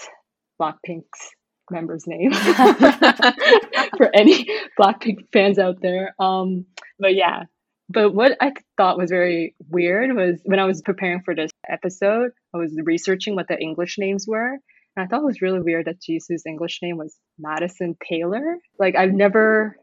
Blackpink's 0.60 1.32
member's 1.72 2.06
name 2.08 2.34
for 3.98 4.10
any 4.14 4.48
Blackpink 4.80 5.28
fans 5.32 5.60
out 5.60 5.82
there. 5.82 6.16
Um, 6.20 6.66
but 7.00 7.16
yeah, 7.16 7.44
but 7.90 8.14
what 8.14 8.38
I 8.40 8.54
thought 8.78 8.98
was 8.98 9.10
very 9.10 9.56
weird 9.68 10.16
was 10.16 10.40
when 10.46 10.60
I 10.60 10.66
was 10.66 10.82
preparing 10.82 11.22
for 11.24 11.36
this 11.36 11.52
episode, 11.68 12.32
I 12.54 12.58
was 12.58 12.78
researching 12.84 13.36
what 13.36 13.48
the 13.48 13.60
English 13.60 13.98
names 13.98 14.26
were. 14.28 14.52
And 14.96 15.06
I 15.06 15.08
thought 15.08 15.22
it 15.22 15.26
was 15.26 15.42
really 15.42 15.62
weird 15.62 15.86
that 15.86 16.02
Jisoo's 16.02 16.46
English 16.46 16.80
name 16.82 16.98
was 16.98 17.18
Madison 17.38 17.96
Taylor. 18.08 18.58
Like 18.78 18.96
I've 18.96 19.14
never 19.14 19.76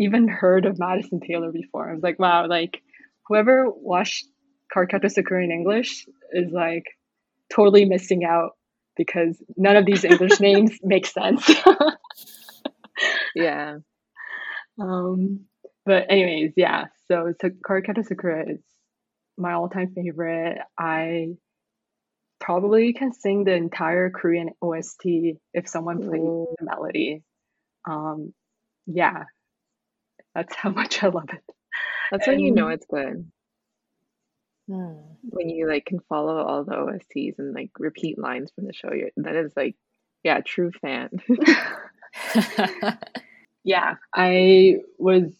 even 0.00 0.26
heard 0.26 0.64
of 0.64 0.78
Madison 0.78 1.20
Taylor 1.20 1.52
before. 1.52 1.90
I 1.90 1.94
was 1.94 2.02
like, 2.02 2.18
wow, 2.18 2.46
like 2.48 2.82
whoever 3.28 3.66
watched 3.68 4.26
Cardcaptor 4.74 5.10
Sakura 5.10 5.44
in 5.44 5.50
English 5.50 6.06
is 6.32 6.52
like 6.52 6.84
totally 7.52 7.84
missing 7.84 8.24
out 8.24 8.52
because 8.96 9.42
none 9.56 9.76
of 9.76 9.86
these 9.86 10.04
English 10.04 10.40
names 10.40 10.78
make 10.82 11.06
sense. 11.06 11.50
yeah. 13.34 13.78
Um, 14.80 15.46
but 15.84 16.06
anyways, 16.10 16.52
yeah. 16.56 16.86
So, 17.08 17.32
Cardcaptor 17.42 18.06
Sakura 18.06 18.50
is 18.52 18.60
my 19.36 19.52
all-time 19.52 19.92
favorite. 19.94 20.58
I 20.78 21.34
probably 22.40 22.92
can 22.92 23.12
sing 23.12 23.44
the 23.44 23.54
entire 23.54 24.10
Korean 24.10 24.50
OST 24.62 25.04
if 25.52 25.68
someone 25.68 25.98
plays 25.98 26.20
the 26.20 26.64
melody. 26.64 27.22
Um, 27.88 28.32
yeah, 28.86 29.24
that's 30.34 30.54
how 30.54 30.70
much 30.80 31.02
I 31.02 31.08
love 31.08 31.28
it. 31.32 31.42
That's 32.10 32.26
when 32.26 32.40
you 32.40 32.52
know 32.52 32.68
it's 32.68 32.86
good. 32.86 33.30
Hmm. 34.68 34.94
When 35.22 35.50
you 35.50 35.68
like 35.68 35.86
can 35.86 36.00
follow 36.08 36.36
all 36.36 36.64
the 36.64 36.72
OSTs 36.72 37.38
and 37.38 37.54
like 37.54 37.70
repeat 37.78 38.18
lines 38.18 38.50
from 38.54 38.66
the 38.66 38.72
show, 38.72 38.92
you're, 38.92 39.10
that 39.18 39.36
is 39.36 39.52
like, 39.56 39.76
yeah, 40.22 40.40
true 40.40 40.70
fan. 40.80 41.10
yeah, 43.64 43.94
I 44.14 44.76
was 44.98 45.32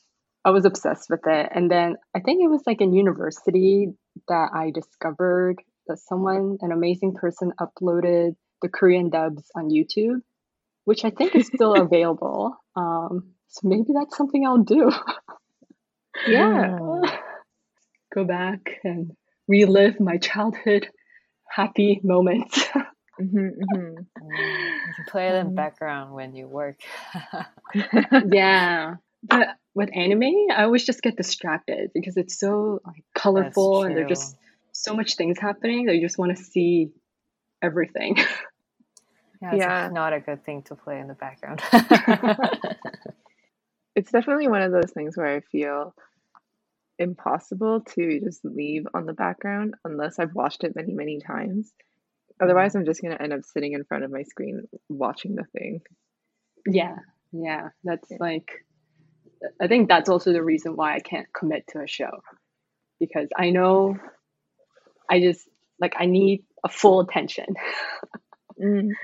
I 0.45 0.51
was 0.51 0.65
obsessed 0.67 1.09
with 1.09 1.27
it, 1.27 1.49
and 1.55 1.71
then 1.71 1.97
I 2.15 2.21
think 2.21 2.43
it 2.43 2.49
was 2.49 2.63
like 2.67 2.81
in 2.81 2.93
university 2.93 3.89
that 4.29 4.51
I 4.55 4.71
discovered 4.71 5.57
that 5.87 5.99
someone, 5.99 6.59
an 6.61 6.73
amazing 6.73 7.15
person, 7.15 7.53
uploaded 7.61 8.37
the 8.63 8.69
Korean 8.69 9.11
dubs 9.11 9.51
on 9.55 9.71
YouTube, 9.71 10.21
which 10.85 11.05
I 11.05 11.11
think 11.11 11.35
is 11.35 11.47
still 11.47 11.75
available. 11.81 12.57
Um, 12.77 13.33
so 13.49 13.69
maybe 13.69 13.93
that's 13.95 14.17
something 14.17 14.47
I'll 14.47 14.59
do. 14.59 14.91
yeah. 16.27 16.79
Go 18.15 18.25
back 18.25 18.81
and 18.85 19.13
relive 19.49 19.99
my 19.99 20.19
childhood 20.19 20.89
happy 21.49 22.01
moments. 22.05 22.65
mm-hmm, 23.21 23.37
mm-hmm. 23.37 23.97
You 23.99 24.95
can 24.97 25.05
play 25.09 25.29
it 25.29 25.35
in 25.35 25.49
um, 25.49 25.55
background 25.55 26.15
when 26.15 26.35
you 26.35 26.47
work. 26.47 26.77
yeah. 28.31 28.97
But 29.23 29.49
with 29.75 29.91
anime, 29.93 30.49
I 30.55 30.65
always 30.65 30.85
just 30.85 31.03
get 31.03 31.17
distracted 31.17 31.91
because 31.93 32.17
it's 32.17 32.39
so 32.39 32.81
like 32.87 33.05
colorful 33.15 33.83
and 33.83 33.97
there's 33.97 34.09
just 34.09 34.37
so 34.73 34.95
much 34.95 35.17
things 35.17 35.39
happening 35.39 35.87
that 35.87 35.97
you 35.97 36.03
just 36.03 36.19
want 36.19 36.37
to 36.37 36.43
see 36.43 36.93
everything. 37.63 38.19
Yeah, 39.43 39.51
it's 39.53 39.61
yeah. 39.61 39.91
not 39.93 40.13
a 40.13 40.21
good 40.21 40.45
thing 40.45 40.63
to 40.65 40.75
play 40.75 41.01
in 41.01 41.09
the 41.09 41.15
background 41.15 41.61
it's 43.95 44.11
definitely 44.11 44.49
one 44.49 44.63
of 44.63 44.73
those 44.73 44.91
things 44.91 45.17
where 45.17 45.27
I 45.27 45.41
feel 45.41 45.95
impossible 46.99 47.81
to 47.81 48.21
just 48.21 48.45
leave 48.45 48.87
on 48.95 49.07
the 49.07 49.13
background 49.13 49.75
unless 49.85 50.19
I've 50.19 50.35
watched 50.35 50.65
it 50.65 50.77
many, 50.77 50.93
many 50.93 51.21
times. 51.21 51.73
Otherwise, 52.41 52.71
mm-hmm. 52.71 52.79
I'm 52.79 52.85
just 52.85 53.03
going 53.03 53.17
to 53.17 53.23
end 53.23 53.33
up 53.33 53.45
sitting 53.45 53.73
in 53.73 53.85
front 53.85 54.05
of 54.05 54.11
my 54.11 54.23
screen 54.23 54.67
watching 54.89 55.35
the 55.35 55.45
thing. 55.57 55.81
Yeah, 56.67 56.97
yeah. 57.33 57.69
That's 57.85 58.11
yeah. 58.11 58.17
like, 58.21 58.51
I 59.61 59.69
think 59.69 59.89
that's 59.89 60.09
also 60.09 60.33
the 60.33 60.43
reason 60.43 60.77
why 60.77 60.95
I 60.95 61.01
can't 61.01 61.27
commit 61.33 61.65
to 61.69 61.81
a 61.81 61.87
show 61.87 62.23
because 62.99 63.29
I 63.37 63.51
know 63.51 63.97
I 65.11 65.21
just, 65.21 65.49
like, 65.81 65.95
I 65.99 66.07
need 66.07 66.45
a 66.65 66.69
full 66.69 67.01
attention. 67.01 67.47
mm. 68.61 68.91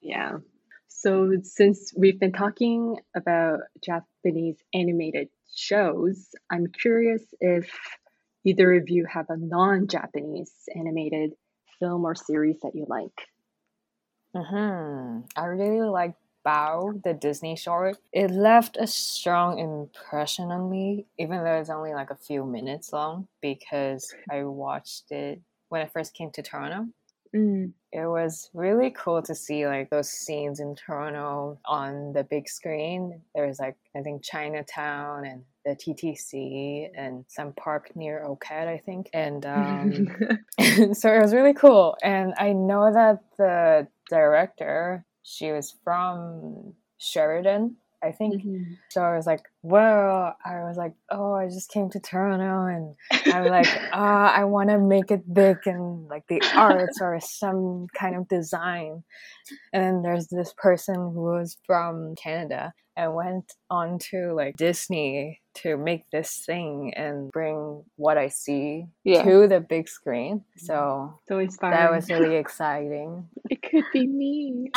Yeah. 0.00 0.38
So, 0.86 1.32
since 1.42 1.92
we've 1.94 2.20
been 2.20 2.32
talking 2.32 2.96
about 3.16 3.60
Japanese 3.84 4.56
animated 4.72 5.28
shows, 5.54 6.28
I'm 6.50 6.66
curious 6.68 7.22
if 7.40 7.70
either 8.44 8.74
of 8.74 8.88
you 8.88 9.06
have 9.06 9.26
a 9.28 9.36
non 9.36 9.88
Japanese 9.88 10.52
animated 10.74 11.32
film 11.78 12.04
or 12.04 12.14
series 12.14 12.60
that 12.62 12.74
you 12.74 12.86
like. 12.88 13.28
Mm-hmm. 14.34 15.20
I 15.36 15.44
really 15.46 15.88
like 15.88 16.14
Bao, 16.46 17.02
the 17.02 17.14
Disney 17.14 17.56
short. 17.56 17.96
It 18.12 18.30
left 18.30 18.76
a 18.78 18.86
strong 18.86 19.58
impression 19.58 20.50
on 20.50 20.70
me, 20.70 21.06
even 21.18 21.44
though 21.44 21.60
it's 21.60 21.70
only 21.70 21.92
like 21.94 22.10
a 22.10 22.16
few 22.16 22.44
minutes 22.44 22.92
long, 22.92 23.28
because 23.40 24.14
I 24.30 24.44
watched 24.44 25.10
it 25.10 25.40
when 25.68 25.82
I 25.82 25.86
first 25.86 26.14
came 26.14 26.30
to 26.32 26.42
Toronto. 26.42 26.88
Mm. 27.34 27.72
It 27.92 28.06
was 28.06 28.50
really 28.52 28.90
cool 28.90 29.22
to 29.22 29.34
see 29.34 29.66
like 29.66 29.88
those 29.88 30.10
scenes 30.10 30.60
in 30.60 30.74
Toronto 30.74 31.58
on 31.64 32.12
the 32.12 32.24
big 32.24 32.48
screen. 32.48 33.22
There 33.34 33.46
was 33.46 33.58
like 33.58 33.76
I 33.96 34.00
think 34.00 34.22
Chinatown 34.22 35.24
and 35.24 35.44
the 35.64 35.76
TTC 35.76 36.90
and 36.94 37.24
some 37.28 37.52
park 37.52 37.94
near 37.94 38.24
OCAD, 38.26 38.68
I 38.68 38.78
think. 38.78 39.10
And 39.12 39.44
um, 39.46 40.08
so 40.94 41.12
it 41.12 41.20
was 41.20 41.34
really 41.34 41.54
cool. 41.54 41.96
And 42.02 42.34
I 42.38 42.52
know 42.52 42.92
that 42.92 43.20
the 43.36 43.88
director, 44.08 45.04
she 45.22 45.52
was 45.52 45.74
from 45.84 46.74
Sheridan, 46.98 47.76
I 48.02 48.12
think. 48.12 48.42
Mm-hmm. 48.42 48.74
So 48.90 49.02
I 49.02 49.16
was 49.16 49.26
like, 49.26 49.42
well, 49.62 50.36
I 50.44 50.60
was 50.64 50.76
like, 50.76 50.94
oh, 51.10 51.34
I 51.34 51.46
just 51.46 51.70
came 51.70 51.90
to 51.90 52.00
Toronto 52.00 52.66
and 52.66 53.34
I'm 53.34 53.46
like, 53.46 53.66
ah, 53.92 54.34
uh, 54.34 54.40
I 54.40 54.44
want 54.44 54.70
to 54.70 54.78
make 54.78 55.10
it 55.10 55.32
big 55.32 55.58
in 55.66 56.06
like 56.08 56.24
the 56.28 56.42
arts 56.54 57.00
or 57.00 57.18
some 57.20 57.86
kind 57.96 58.16
of 58.16 58.28
design. 58.28 59.02
And 59.72 59.82
then 59.82 60.02
there's 60.02 60.28
this 60.28 60.54
person 60.56 60.94
who 60.94 61.22
was 61.22 61.56
from 61.66 62.14
Canada 62.14 62.72
and 62.96 63.14
went 63.14 63.52
on 63.70 63.98
to 64.10 64.32
like 64.34 64.56
Disney 64.56 65.40
to 65.62 65.76
make 65.76 66.10
this 66.10 66.42
thing 66.46 66.92
and 66.94 67.30
bring 67.30 67.82
what 67.96 68.16
I 68.18 68.28
see 68.28 68.86
yeah. 69.04 69.22
to 69.22 69.48
the 69.48 69.60
big 69.60 69.88
screen. 69.88 70.44
So, 70.56 71.18
so 71.26 71.38
inspiring. 71.38 71.76
that 71.76 71.90
was 71.92 72.08
really 72.10 72.36
exciting. 72.36 73.28
It 73.50 73.62
could 73.62 73.84
be 73.94 74.06
me. 74.06 74.70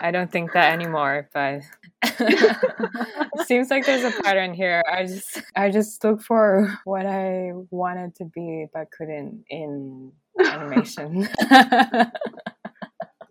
I 0.00 0.10
don't 0.10 0.32
think 0.32 0.54
that 0.54 0.72
anymore, 0.72 1.28
but 1.34 1.60
seems 3.44 3.68
like 3.68 3.84
there's 3.84 4.02
a 4.04 4.22
pattern 4.22 4.54
here. 4.54 4.82
I 4.90 5.04
just 5.04 5.42
I 5.54 5.70
just 5.70 6.02
look 6.02 6.22
for 6.22 6.72
what 6.84 7.04
I 7.04 7.52
wanted 7.70 8.14
to 8.16 8.24
be 8.24 8.64
but 8.72 8.90
couldn't 8.92 9.44
in 9.50 10.12
animation. 10.40 11.28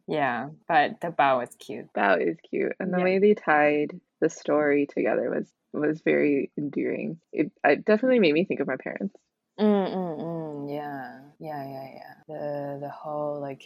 yeah, 0.08 0.50
but 0.68 1.02
the 1.02 1.08
Bao 1.08 1.42
is 1.42 1.56
cute. 1.56 1.92
Bao 1.98 2.22
is 2.22 2.38
cute, 2.48 2.74
and 2.80 2.94
the 2.94 3.00
yeah. 3.00 3.04
way 3.04 3.18
they 3.18 3.34
tied 3.34 4.00
the 4.22 4.30
story 4.30 4.88
together 4.88 5.30
was 5.30 5.52
was 5.74 6.02
very 6.02 6.52
endearing. 6.58 7.20
It, 7.32 7.52
it 7.64 7.86
definitely 7.86 8.20
made 8.20 8.34
me 8.34 8.46
think 8.46 8.60
of 8.60 8.68
my 8.68 8.78
parents. 8.78 9.16
Mm, 9.60 9.94
mm, 9.94 10.20
mm, 10.20 10.74
yeah, 10.74 11.20
yeah, 11.40 11.64
yeah, 11.64 11.88
yeah. 11.94 12.14
The 12.28 12.80
the 12.82 12.90
whole 12.90 13.40
like 13.42 13.64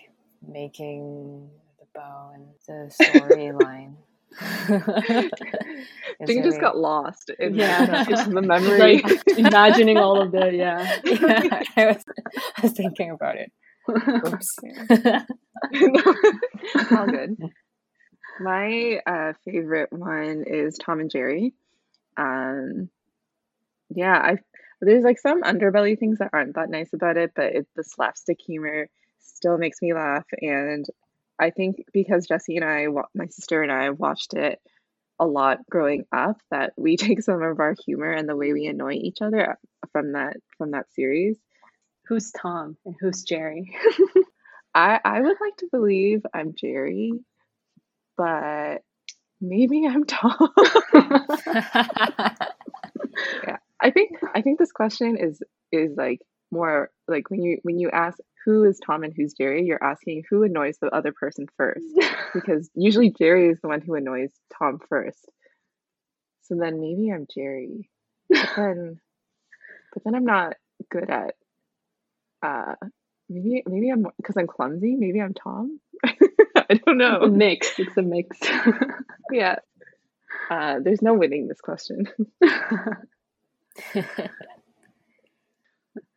making 0.47 1.49
Bao 1.95 2.33
and 2.33 2.47
the 2.67 2.93
storyline. 3.03 3.95
I 6.21 6.25
think 6.25 6.43
just 6.43 6.59
got 6.59 6.77
lost 6.77 7.31
in 7.39 7.55
yeah. 7.55 7.85
the, 8.05 8.29
the 8.29 8.41
memory. 8.41 9.01
Like 9.01 9.37
imagining 9.37 9.97
all 9.97 10.21
of 10.21 10.31
the 10.31 10.53
yeah. 10.53 10.99
yeah 11.05 11.63
I 11.77 11.85
was 11.85 12.03
I 12.57 12.61
was 12.63 12.71
thinking 12.73 13.11
about 13.11 13.37
it. 13.37 13.51
Oops. 13.89 14.57
all 16.91 17.07
good. 17.07 17.37
My 18.39 18.99
uh, 19.05 19.33
favorite 19.45 19.91
one 19.91 20.43
is 20.45 20.77
Tom 20.77 20.99
and 20.99 21.09
Jerry. 21.09 21.53
Um, 22.17 22.89
yeah, 23.89 24.17
I 24.17 24.37
there's 24.81 25.03
like 25.03 25.19
some 25.19 25.41
underbelly 25.43 25.97
things 25.97 26.19
that 26.19 26.31
aren't 26.33 26.55
that 26.55 26.69
nice 26.69 26.91
about 26.93 27.17
it, 27.17 27.31
but 27.35 27.55
it, 27.55 27.67
the 27.75 27.83
slapstick 27.83 28.39
humor 28.45 28.89
still 29.19 29.57
makes 29.57 29.81
me 29.81 29.93
laugh, 29.93 30.25
and 30.41 30.85
I 31.39 31.49
think 31.49 31.85
because 31.93 32.27
Jesse 32.27 32.57
and 32.57 32.65
I, 32.65 32.87
my 33.13 33.27
sister 33.27 33.61
and 33.61 33.71
I, 33.71 33.89
watched 33.89 34.33
it 34.33 34.59
a 35.19 35.25
lot 35.25 35.59
growing 35.69 36.05
up 36.11 36.41
that 36.51 36.73
we 36.77 36.97
take 36.97 37.21
some 37.21 37.41
of 37.41 37.59
our 37.59 37.75
humor 37.85 38.11
and 38.11 38.27
the 38.27 38.35
way 38.35 38.53
we 38.53 38.67
annoy 38.67 38.93
each 38.93 39.21
other 39.21 39.57
from 39.91 40.13
that 40.13 40.37
from 40.57 40.71
that 40.71 40.91
series. 40.93 41.37
Who's 42.07 42.31
Tom 42.31 42.77
and 42.85 42.95
who's 42.99 43.23
Jerry? 43.23 43.73
I 44.75 44.99
I 45.03 45.21
would 45.21 45.37
like 45.39 45.57
to 45.57 45.67
believe 45.71 46.25
I'm 46.33 46.53
Jerry, 46.53 47.13
but 48.17 48.81
maybe 49.41 49.85
I'm 49.87 50.03
Tom. 50.07 50.53
yeah. 50.93 52.35
I 53.81 53.91
think 53.91 54.11
I 54.33 54.41
think 54.41 54.59
this 54.59 54.71
question 54.71 55.17
is 55.17 55.41
is 55.71 55.95
like 55.97 56.19
more 56.51 56.89
like 57.07 57.29
when 57.29 57.41
you 57.41 57.59
when 57.63 57.79
you 57.79 57.89
ask 57.91 58.17
who 58.45 58.63
is 58.63 58.79
Tom 58.85 59.03
and 59.03 59.13
who's 59.15 59.33
Jerry, 59.33 59.65
you're 59.65 59.83
asking 59.83 60.23
who 60.29 60.43
annoys 60.43 60.77
the 60.79 60.89
other 60.89 61.11
person 61.11 61.47
first. 61.57 61.85
because 62.33 62.69
usually 62.75 63.11
Jerry 63.11 63.49
is 63.49 63.59
the 63.61 63.67
one 63.67 63.81
who 63.81 63.95
annoys 63.95 64.31
Tom 64.57 64.79
first. 64.87 65.25
So 66.43 66.55
then 66.55 66.79
maybe 66.79 67.11
I'm 67.11 67.25
Jerry. 67.33 67.89
But 68.29 68.49
then 68.55 68.99
but 69.93 70.03
then 70.03 70.15
I'm 70.15 70.25
not 70.25 70.53
good 70.91 71.09
at 71.09 71.35
uh 72.43 72.75
maybe 73.29 73.63
maybe 73.65 73.89
I'm 73.89 74.05
because 74.17 74.37
I'm 74.37 74.47
clumsy, 74.47 74.95
maybe 74.95 75.21
I'm 75.21 75.33
Tom. 75.33 75.79
I 76.69 76.75
don't 76.75 76.97
know. 76.97 77.15
It's 77.17 77.25
a 77.25 77.29
mix. 77.29 77.79
It's 77.79 77.97
a 77.97 78.01
mix. 78.01 78.37
yeah. 79.31 79.57
Uh, 80.49 80.79
there's 80.83 81.01
no 81.01 81.13
winning 81.13 81.47
this 81.47 81.61
question. 81.61 82.07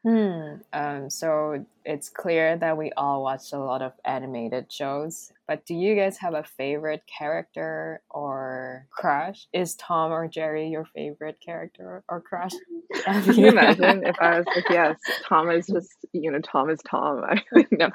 Hmm. 0.04 0.54
Um, 0.72 1.10
so 1.10 1.64
it's 1.84 2.08
clear 2.08 2.56
that 2.56 2.76
we 2.76 2.92
all 2.96 3.22
watch 3.22 3.52
a 3.52 3.58
lot 3.58 3.82
of 3.82 3.92
animated 4.04 4.72
shows, 4.72 5.32
but 5.48 5.66
do 5.66 5.74
you 5.74 5.96
guys 5.96 6.18
have 6.18 6.34
a 6.34 6.44
favorite 6.44 7.02
character 7.06 8.00
or 8.08 8.86
crush? 8.90 9.48
Is 9.52 9.74
Tom 9.74 10.12
or 10.12 10.28
Jerry 10.28 10.68
your 10.68 10.84
favorite 10.94 11.40
character 11.44 12.04
or 12.08 12.20
crush? 12.20 12.52
Can 13.04 13.34
you 13.34 13.48
imagine 13.48 14.06
if 14.06 14.16
I 14.20 14.38
was 14.38 14.46
like, 14.54 14.64
yes, 14.70 14.98
Tom 15.28 15.50
is 15.50 15.66
just, 15.66 16.06
you 16.12 16.30
know, 16.30 16.40
Tom 16.40 16.70
is 16.70 16.80
Tom. 16.88 17.24
I 17.28 17.66
know. 17.72 17.90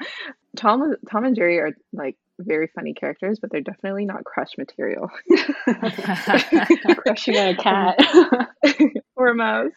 Tom, 0.56 0.94
Tom 1.10 1.24
and 1.24 1.34
Jerry 1.34 1.58
are 1.58 1.70
like 1.92 2.16
very 2.38 2.68
funny 2.74 2.92
characters, 2.92 3.38
but 3.40 3.50
they're 3.50 3.60
definitely 3.60 4.04
not 4.04 4.24
crush 4.24 4.50
material. 4.58 5.08
Crushing 6.98 7.36
on 7.36 7.48
a 7.48 7.56
cat 7.56 7.98
or 9.16 9.28
a 9.28 9.34
mouse. 9.34 9.72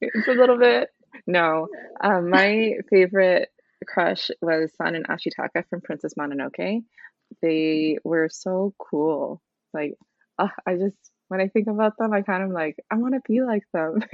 it's 0.00 0.28
a 0.28 0.32
little 0.32 0.58
bit 0.58 0.88
no, 1.26 1.68
um, 2.02 2.30
my 2.30 2.74
favorite 2.90 3.48
crush 3.86 4.30
was 4.40 4.72
San 4.76 4.94
and 4.94 5.06
Ashitaka 5.08 5.68
from 5.68 5.80
Princess 5.80 6.14
Mononoke. 6.18 6.82
They 7.42 7.98
were 8.04 8.28
so 8.30 8.74
cool. 8.78 9.42
Like, 9.72 9.94
uh, 10.38 10.48
I 10.66 10.76
just 10.76 10.96
when 11.28 11.40
I 11.40 11.48
think 11.48 11.66
about 11.68 11.96
them, 11.98 12.12
I 12.12 12.22
kind 12.22 12.42
of 12.42 12.50
like 12.50 12.76
I 12.90 12.96
want 12.96 13.14
to 13.14 13.20
be 13.26 13.40
like 13.40 13.64
them. 13.72 14.02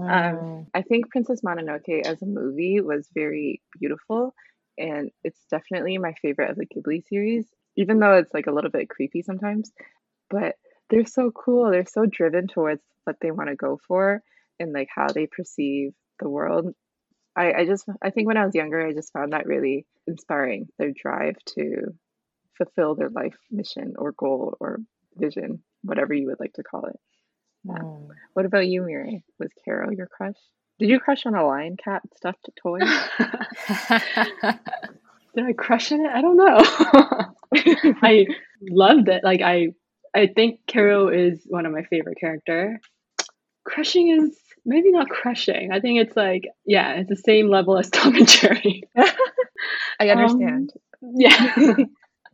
um, 0.00 0.08
mm. 0.08 0.66
I 0.74 0.82
think 0.82 1.10
Princess 1.10 1.40
Mononoke 1.40 2.06
as 2.06 2.20
a 2.22 2.26
movie 2.26 2.80
was 2.80 3.08
very 3.14 3.62
beautiful, 3.78 4.34
and 4.76 5.10
it's 5.24 5.40
definitely 5.50 5.98
my 5.98 6.14
favorite 6.20 6.50
of 6.50 6.56
the 6.56 6.66
Ghibli 6.66 7.06
series. 7.06 7.46
Even 7.76 7.98
though 7.98 8.14
it's 8.14 8.32
like 8.32 8.46
a 8.46 8.52
little 8.52 8.70
bit 8.70 8.88
creepy 8.88 9.22
sometimes, 9.22 9.70
but 10.30 10.56
they're 10.88 11.06
so 11.06 11.30
cool. 11.30 11.70
They're 11.70 11.86
so 11.86 12.06
driven 12.06 12.46
towards 12.46 12.82
what 13.04 13.16
they 13.20 13.30
want 13.30 13.50
to 13.50 13.56
go 13.56 13.78
for 13.86 14.22
and 14.58 14.72
like 14.72 14.88
how 14.94 15.08
they 15.08 15.26
perceive 15.26 15.92
the 16.20 16.28
world. 16.28 16.72
I, 17.36 17.52
I 17.52 17.66
just 17.66 17.84
I 18.02 18.10
think 18.10 18.26
when 18.26 18.36
I 18.36 18.44
was 18.44 18.54
younger, 18.54 18.86
I 18.86 18.92
just 18.92 19.12
found 19.12 19.32
that 19.32 19.46
really 19.46 19.86
inspiring. 20.06 20.68
Their 20.78 20.92
drive 20.92 21.36
to 21.56 21.94
fulfill 22.56 22.94
their 22.94 23.10
life 23.10 23.36
mission 23.50 23.94
or 23.98 24.12
goal 24.12 24.56
or 24.60 24.78
vision, 25.16 25.62
whatever 25.82 26.14
you 26.14 26.26
would 26.26 26.40
like 26.40 26.54
to 26.54 26.62
call 26.62 26.86
it. 26.86 26.98
Mm. 27.66 28.08
What 28.34 28.46
about 28.46 28.66
you, 28.66 28.82
Miri? 28.82 29.24
Was 29.38 29.50
Carol 29.64 29.92
your 29.92 30.06
crush? 30.06 30.36
Did 30.78 30.88
you 30.90 31.00
crush 31.00 31.26
on 31.26 31.34
a 31.34 31.46
lion 31.46 31.76
cat 31.82 32.02
stuffed 32.16 32.48
toy? 32.62 32.78
Did 35.34 35.44
I 35.44 35.52
crush 35.52 35.92
on 35.92 36.00
it? 36.00 36.10
I 36.12 36.22
don't 36.22 36.36
know. 36.36 36.58
I 38.02 38.26
loved 38.62 39.08
it. 39.08 39.22
Like 39.24 39.42
I 39.42 39.68
I 40.14 40.28
think 40.28 40.60
Carol 40.66 41.08
is 41.08 41.42
one 41.46 41.66
of 41.66 41.72
my 41.72 41.82
favorite 41.82 42.18
character. 42.18 42.80
Crushing 43.64 44.08
is 44.08 44.38
maybe 44.66 44.90
not 44.90 45.08
crushing. 45.08 45.70
I 45.72 45.80
think 45.80 46.00
it's 46.00 46.16
like, 46.16 46.48
yeah, 46.66 46.94
it's 46.94 47.08
the 47.08 47.16
same 47.16 47.48
level 47.48 47.78
as 47.78 47.88
Tom 47.90 48.14
and 48.16 48.28
Jerry. 48.28 48.82
I 50.00 50.08
understand. 50.10 50.72
Um, 51.02 51.14
yeah. 51.16 51.74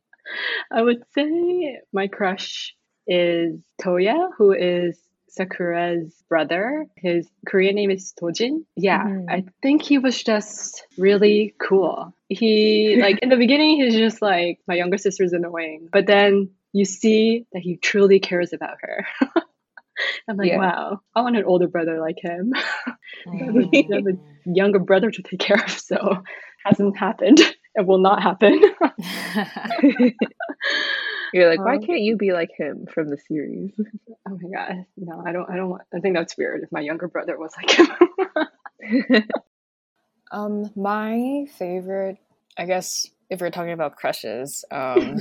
I 0.72 0.82
would 0.82 1.02
say 1.14 1.80
my 1.92 2.08
crush 2.08 2.74
is 3.06 3.60
Toya, 3.80 4.30
who 4.36 4.52
is 4.52 4.98
Sakura's 5.28 6.14
brother. 6.28 6.86
His 6.96 7.28
Korean 7.46 7.74
name 7.74 7.90
is 7.90 8.14
Tojin. 8.20 8.64
Yeah, 8.76 9.04
mm-hmm. 9.04 9.28
I 9.28 9.44
think 9.62 9.82
he 9.82 9.98
was 9.98 10.22
just 10.22 10.86
really 10.96 11.54
cool. 11.60 12.14
He, 12.28 12.98
like, 13.00 13.18
in 13.20 13.28
the 13.28 13.36
beginning, 13.36 13.82
he's 13.82 13.94
just 13.94 14.22
like, 14.22 14.60
my 14.66 14.74
younger 14.74 14.98
sister's 14.98 15.32
annoying. 15.32 15.88
But 15.92 16.06
then 16.06 16.50
you 16.72 16.86
see 16.86 17.46
that 17.52 17.60
he 17.60 17.76
truly 17.76 18.20
cares 18.20 18.52
about 18.52 18.78
her. 18.80 19.06
I'm 20.28 20.36
like, 20.36 20.48
yeah. 20.48 20.58
wow, 20.58 21.00
I 21.14 21.22
want 21.22 21.36
an 21.36 21.44
older 21.44 21.68
brother 21.68 22.00
like 22.00 22.18
him. 22.18 22.52
I 22.56 23.36
have 23.36 23.56
a 23.56 24.18
younger 24.46 24.78
brother 24.78 25.10
to 25.10 25.22
take 25.22 25.40
care 25.40 25.62
of, 25.62 25.70
so 25.70 26.22
hasn't 26.64 26.96
happened. 26.96 27.40
It 27.74 27.86
will 27.86 27.98
not 27.98 28.22
happen. 28.22 28.60
You're 31.32 31.48
like, 31.48 31.64
why 31.64 31.76
um, 31.76 31.82
can't 31.82 32.02
you 32.02 32.18
be 32.18 32.32
like 32.32 32.50
him 32.56 32.86
from 32.92 33.08
the 33.08 33.16
series? 33.16 33.72
Oh 34.28 34.38
my 34.40 34.50
god, 34.54 34.84
no, 34.98 35.22
I 35.26 35.32
don't. 35.32 35.50
I 35.50 35.56
don't. 35.56 35.70
Want, 35.70 35.82
I 35.94 36.00
think 36.00 36.14
that's 36.14 36.36
weird. 36.36 36.62
If 36.62 36.70
my 36.70 36.80
younger 36.80 37.08
brother 37.08 37.38
was 37.38 37.52
like 37.56 37.70
him. 37.70 39.24
um, 40.30 40.70
my 40.76 41.46
favorite, 41.56 42.18
I 42.58 42.66
guess, 42.66 43.06
if 43.30 43.40
we're 43.40 43.50
talking 43.50 43.72
about 43.72 43.96
crushes, 43.96 44.62
um, 44.70 45.16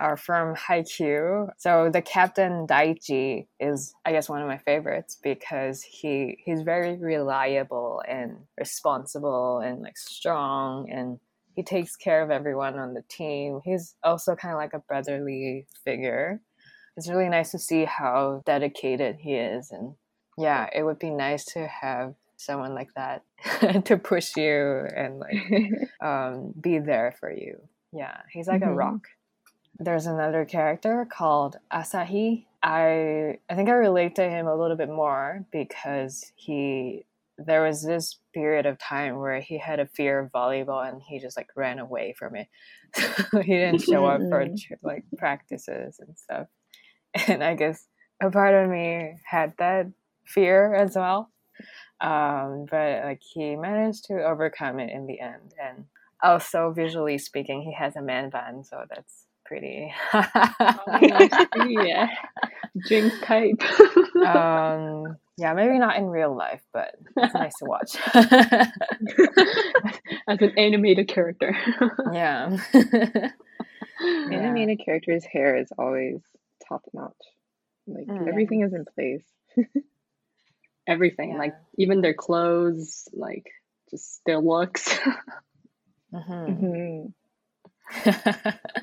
are 0.00 0.16
from 0.16 0.56
Haikyuu. 0.56 1.50
So 1.58 1.90
the 1.92 2.02
captain 2.02 2.66
Daichi 2.66 3.46
is, 3.60 3.94
I 4.04 4.12
guess, 4.12 4.28
one 4.28 4.40
of 4.40 4.48
my 4.48 4.58
favorites 4.58 5.18
because 5.22 5.82
he 5.82 6.38
he's 6.44 6.62
very 6.62 6.96
reliable 6.96 8.02
and 8.08 8.38
responsible 8.58 9.58
and 9.58 9.82
like 9.82 9.98
strong 9.98 10.90
and 10.90 11.20
he 11.54 11.62
takes 11.62 11.96
care 11.96 12.22
of 12.22 12.30
everyone 12.30 12.78
on 12.78 12.94
the 12.94 13.02
team. 13.08 13.60
He's 13.62 13.94
also 14.02 14.34
kind 14.34 14.52
of 14.52 14.58
like 14.58 14.72
a 14.72 14.78
brotherly 14.78 15.66
figure. 15.84 16.40
It's 16.96 17.08
really 17.08 17.28
nice 17.28 17.50
to 17.52 17.58
see 17.58 17.84
how 17.84 18.42
dedicated 18.46 19.16
he 19.20 19.34
is 19.34 19.70
and 19.70 19.94
yeah, 20.38 20.68
it 20.74 20.82
would 20.82 20.98
be 20.98 21.10
nice 21.10 21.44
to 21.52 21.66
have 21.66 22.14
someone 22.36 22.74
like 22.74 22.88
that 22.94 23.22
to 23.84 23.98
push 23.98 24.34
you 24.36 24.86
and 24.96 25.18
like 25.18 25.72
um, 26.00 26.54
be 26.58 26.78
there 26.78 27.14
for 27.20 27.30
you. 27.30 27.60
Yeah, 27.92 28.16
he's 28.30 28.48
like 28.48 28.62
mm-hmm. 28.62 28.70
a 28.70 28.74
rock 28.74 29.02
there's 29.80 30.06
another 30.06 30.44
character 30.44 31.06
called 31.10 31.56
Asahi. 31.72 32.44
I 32.62 33.38
I 33.48 33.54
think 33.54 33.70
I 33.70 33.72
relate 33.72 34.14
to 34.16 34.28
him 34.28 34.46
a 34.46 34.54
little 34.54 34.76
bit 34.76 34.90
more 34.90 35.46
because 35.50 36.32
he 36.36 37.06
there 37.38 37.62
was 37.62 37.82
this 37.82 38.18
period 38.34 38.66
of 38.66 38.78
time 38.78 39.16
where 39.16 39.40
he 39.40 39.58
had 39.58 39.80
a 39.80 39.86
fear 39.86 40.18
of 40.20 40.30
volleyball 40.30 40.86
and 40.86 41.00
he 41.00 41.18
just 41.18 41.38
like 41.38 41.48
ran 41.56 41.78
away 41.78 42.14
from 42.18 42.36
it. 42.36 42.48
he 43.46 43.54
didn't 43.54 43.80
show 43.80 44.04
up 44.04 44.20
for 44.28 44.46
like 44.82 45.04
practices 45.16 45.98
and 45.98 46.16
stuff. 46.18 46.48
And 47.26 47.42
I 47.42 47.54
guess 47.54 47.86
a 48.22 48.30
part 48.30 48.54
of 48.54 48.70
me 48.70 49.14
had 49.24 49.54
that 49.58 49.86
fear 50.26 50.74
as 50.74 50.94
well. 50.94 51.30
Um, 52.02 52.66
but 52.70 53.04
like 53.04 53.22
he 53.22 53.56
managed 53.56 54.04
to 54.06 54.22
overcome 54.22 54.78
it 54.78 54.90
in 54.90 55.06
the 55.06 55.20
end. 55.20 55.54
And 55.62 55.86
also 56.22 56.72
visually 56.72 57.16
speaking, 57.16 57.62
he 57.62 57.72
has 57.72 57.96
a 57.96 58.02
man 58.02 58.28
bun, 58.28 58.62
so 58.64 58.84
that's 58.88 59.24
pretty. 59.50 59.92
yeah, 61.68 62.08
Jing's 62.86 63.18
type. 63.22 63.60
um, 64.24 65.16
yeah, 65.36 65.54
maybe 65.54 65.76
not 65.80 65.96
in 65.96 66.06
real 66.06 66.36
life, 66.36 66.62
but 66.72 66.94
it's 67.16 67.34
nice 67.34 67.54
to 67.58 67.64
watch. 67.64 67.96
As 70.28 70.40
an 70.40 70.56
animated 70.56 71.08
character. 71.08 71.56
yeah. 72.12 72.56
Animated 74.00 74.78
yeah. 74.78 74.84
character's 74.84 75.24
hair 75.24 75.56
is 75.56 75.72
always 75.76 76.20
top 76.68 76.84
notch. 76.92 77.12
Like 77.88 78.06
mm, 78.06 78.28
everything 78.28 78.62
is 78.62 78.72
in 78.72 78.84
place. 78.84 79.24
everything, 80.86 81.32
yeah. 81.32 81.38
like 81.38 81.54
even 81.76 82.02
their 82.02 82.14
clothes, 82.14 83.08
like 83.12 83.50
just 83.90 84.20
their 84.26 84.38
looks. 84.38 84.96
Mm-hmm. 86.14 87.10
Mm-hmm. 88.04 88.80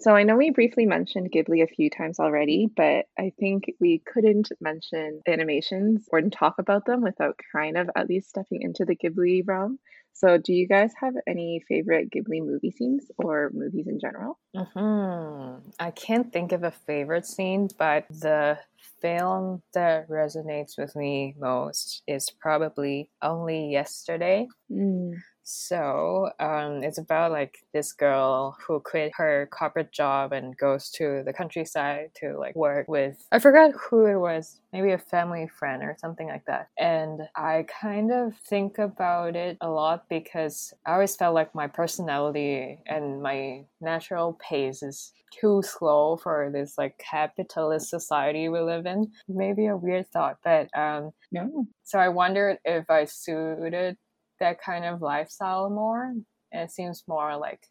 So 0.00 0.14
I 0.14 0.22
know 0.22 0.36
we 0.36 0.50
briefly 0.50 0.86
mentioned 0.86 1.32
Ghibli 1.32 1.62
a 1.62 1.66
few 1.66 1.90
times 1.90 2.20
already, 2.20 2.68
but 2.74 3.06
I 3.18 3.32
think 3.38 3.64
we 3.80 4.02
couldn't 4.06 4.50
mention 4.60 5.20
animations 5.26 6.06
or 6.12 6.22
talk 6.22 6.56
about 6.58 6.86
them 6.86 7.02
without 7.02 7.38
kind 7.52 7.76
of 7.76 7.90
at 7.96 8.08
least 8.08 8.28
stepping 8.28 8.62
into 8.62 8.84
the 8.84 8.96
Ghibli 8.96 9.42
realm. 9.46 9.78
So, 10.12 10.36
do 10.36 10.52
you 10.52 10.66
guys 10.66 10.92
have 11.00 11.14
any 11.28 11.62
favorite 11.68 12.10
Ghibli 12.10 12.44
movie 12.44 12.72
scenes 12.72 13.08
or 13.18 13.50
movies 13.54 13.86
in 13.86 14.00
general? 14.00 14.38
Mm-hmm. 14.56 15.70
I 15.78 15.90
can't 15.92 16.32
think 16.32 16.50
of 16.50 16.64
a 16.64 16.72
favorite 16.72 17.24
scene, 17.24 17.68
but 17.78 18.06
the 18.08 18.58
film 19.00 19.62
that 19.74 20.08
resonates 20.08 20.76
with 20.76 20.96
me 20.96 21.36
most 21.38 22.02
is 22.08 22.30
probably 22.30 23.10
Only 23.22 23.70
Yesterday. 23.70 24.48
Mm. 24.70 25.14
So 25.50 26.30
um, 26.38 26.82
it's 26.82 26.98
about 26.98 27.32
like 27.32 27.60
this 27.72 27.94
girl 27.94 28.58
who 28.66 28.80
quit 28.80 29.12
her 29.16 29.48
corporate 29.50 29.92
job 29.92 30.34
and 30.34 30.54
goes 30.54 30.90
to 30.90 31.22
the 31.24 31.32
countryside 31.32 32.10
to 32.16 32.36
like 32.38 32.54
work 32.54 32.86
with 32.86 33.26
I 33.32 33.38
forgot 33.38 33.72
who 33.72 34.04
it 34.04 34.18
was, 34.18 34.60
maybe 34.74 34.90
a 34.92 34.98
family 34.98 35.48
friend 35.48 35.82
or 35.82 35.96
something 35.98 36.28
like 36.28 36.44
that. 36.46 36.68
And 36.78 37.22
I 37.34 37.64
kind 37.80 38.12
of 38.12 38.36
think 38.36 38.76
about 38.78 39.36
it 39.36 39.56
a 39.62 39.70
lot 39.70 40.04
because 40.10 40.74
I 40.84 40.92
always 40.92 41.16
felt 41.16 41.34
like 41.34 41.54
my 41.54 41.66
personality 41.66 42.80
and 42.86 43.22
my 43.22 43.64
natural 43.80 44.38
pace 44.46 44.82
is 44.82 45.12
too 45.40 45.62
slow 45.64 46.18
for 46.18 46.50
this 46.52 46.76
like 46.76 46.98
capitalist 46.98 47.88
society 47.88 48.50
we 48.50 48.60
live 48.60 48.84
in. 48.84 49.12
Maybe 49.28 49.66
a 49.66 49.76
weird 49.76 50.08
thought, 50.12 50.38
but 50.44 50.68
um, 50.76 51.12
No. 51.32 51.66
so 51.84 51.98
I 51.98 52.08
wondered 52.08 52.58
if 52.66 52.90
I 52.90 53.06
suited 53.06 53.96
that 54.40 54.60
kind 54.60 54.84
of 54.84 55.02
lifestyle 55.02 55.70
more. 55.70 56.14
It 56.52 56.70
seems 56.70 57.04
more 57.06 57.36
like 57.36 57.66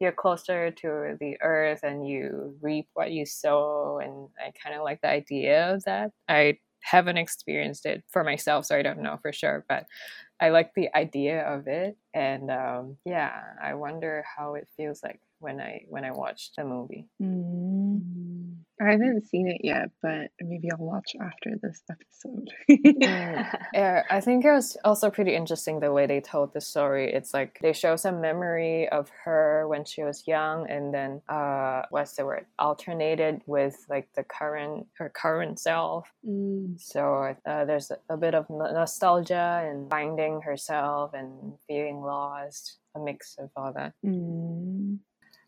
you're 0.00 0.12
closer 0.12 0.70
to 0.70 1.16
the 1.20 1.36
earth 1.42 1.80
and 1.82 2.06
you 2.06 2.56
reap 2.60 2.86
what 2.94 3.12
you 3.12 3.26
sow. 3.26 4.00
And 4.02 4.28
I 4.38 4.52
kind 4.62 4.76
of 4.76 4.84
like 4.84 5.00
the 5.00 5.08
idea 5.08 5.74
of 5.74 5.84
that. 5.84 6.10
I 6.28 6.58
haven't 6.82 7.16
experienced 7.16 7.86
it 7.86 8.04
for 8.10 8.22
myself, 8.24 8.66
so 8.66 8.76
I 8.76 8.82
don't 8.82 9.02
know 9.02 9.18
for 9.22 9.32
sure, 9.32 9.64
but 9.68 9.86
I 10.40 10.50
like 10.50 10.72
the 10.74 10.94
idea 10.94 11.42
of 11.42 11.66
it. 11.66 11.96
And 12.12 12.50
um, 12.50 12.96
yeah, 13.04 13.40
I 13.62 13.74
wonder 13.74 14.24
how 14.36 14.54
it 14.54 14.68
feels 14.76 15.02
like 15.02 15.20
when 15.38 15.60
I 15.60 15.84
when 15.88 16.04
I 16.04 16.10
watched 16.10 16.56
the 16.56 16.64
movie. 16.64 17.08
Mm. 17.22 18.53
I 18.84 18.92
haven't 18.92 19.26
seen 19.28 19.48
it 19.48 19.60
yet, 19.64 19.90
but 20.02 20.30
maybe 20.40 20.70
I'll 20.70 20.84
watch 20.84 21.16
after 21.20 21.50
this 21.62 21.82
episode. 21.90 22.50
Yeah, 23.74 24.02
I 24.08 24.20
think 24.20 24.44
it 24.44 24.52
was 24.52 24.76
also 24.84 25.10
pretty 25.10 25.34
interesting 25.34 25.80
the 25.80 25.92
way 25.92 26.06
they 26.06 26.20
told 26.20 26.52
the 26.52 26.60
story. 26.60 27.12
It's 27.12 27.34
like 27.34 27.58
they 27.60 27.72
show 27.72 27.96
some 27.96 28.20
memory 28.20 28.88
of 28.88 29.10
her 29.24 29.66
when 29.68 29.84
she 29.84 30.02
was 30.02 30.26
young, 30.26 30.68
and 30.70 30.94
then 30.94 31.22
uh, 31.28 31.82
what's 31.90 32.14
the 32.14 32.24
word? 32.24 32.46
Alternated 32.58 33.42
with 33.46 33.84
like 33.88 34.08
the 34.14 34.22
current 34.22 34.86
her 34.94 35.08
current 35.08 35.58
self. 35.58 36.12
Mm. 36.26 36.80
So 36.80 37.34
uh, 37.44 37.64
there's 37.64 37.90
a 38.08 38.16
bit 38.16 38.34
of 38.34 38.46
nostalgia 38.48 39.66
and 39.68 39.90
finding 39.90 40.40
herself 40.42 41.14
and 41.14 41.54
feeling 41.66 42.00
lost, 42.00 42.78
a 42.94 43.00
mix 43.00 43.36
of 43.38 43.50
all 43.56 43.72
that. 43.72 43.94
Mm. 44.04 44.98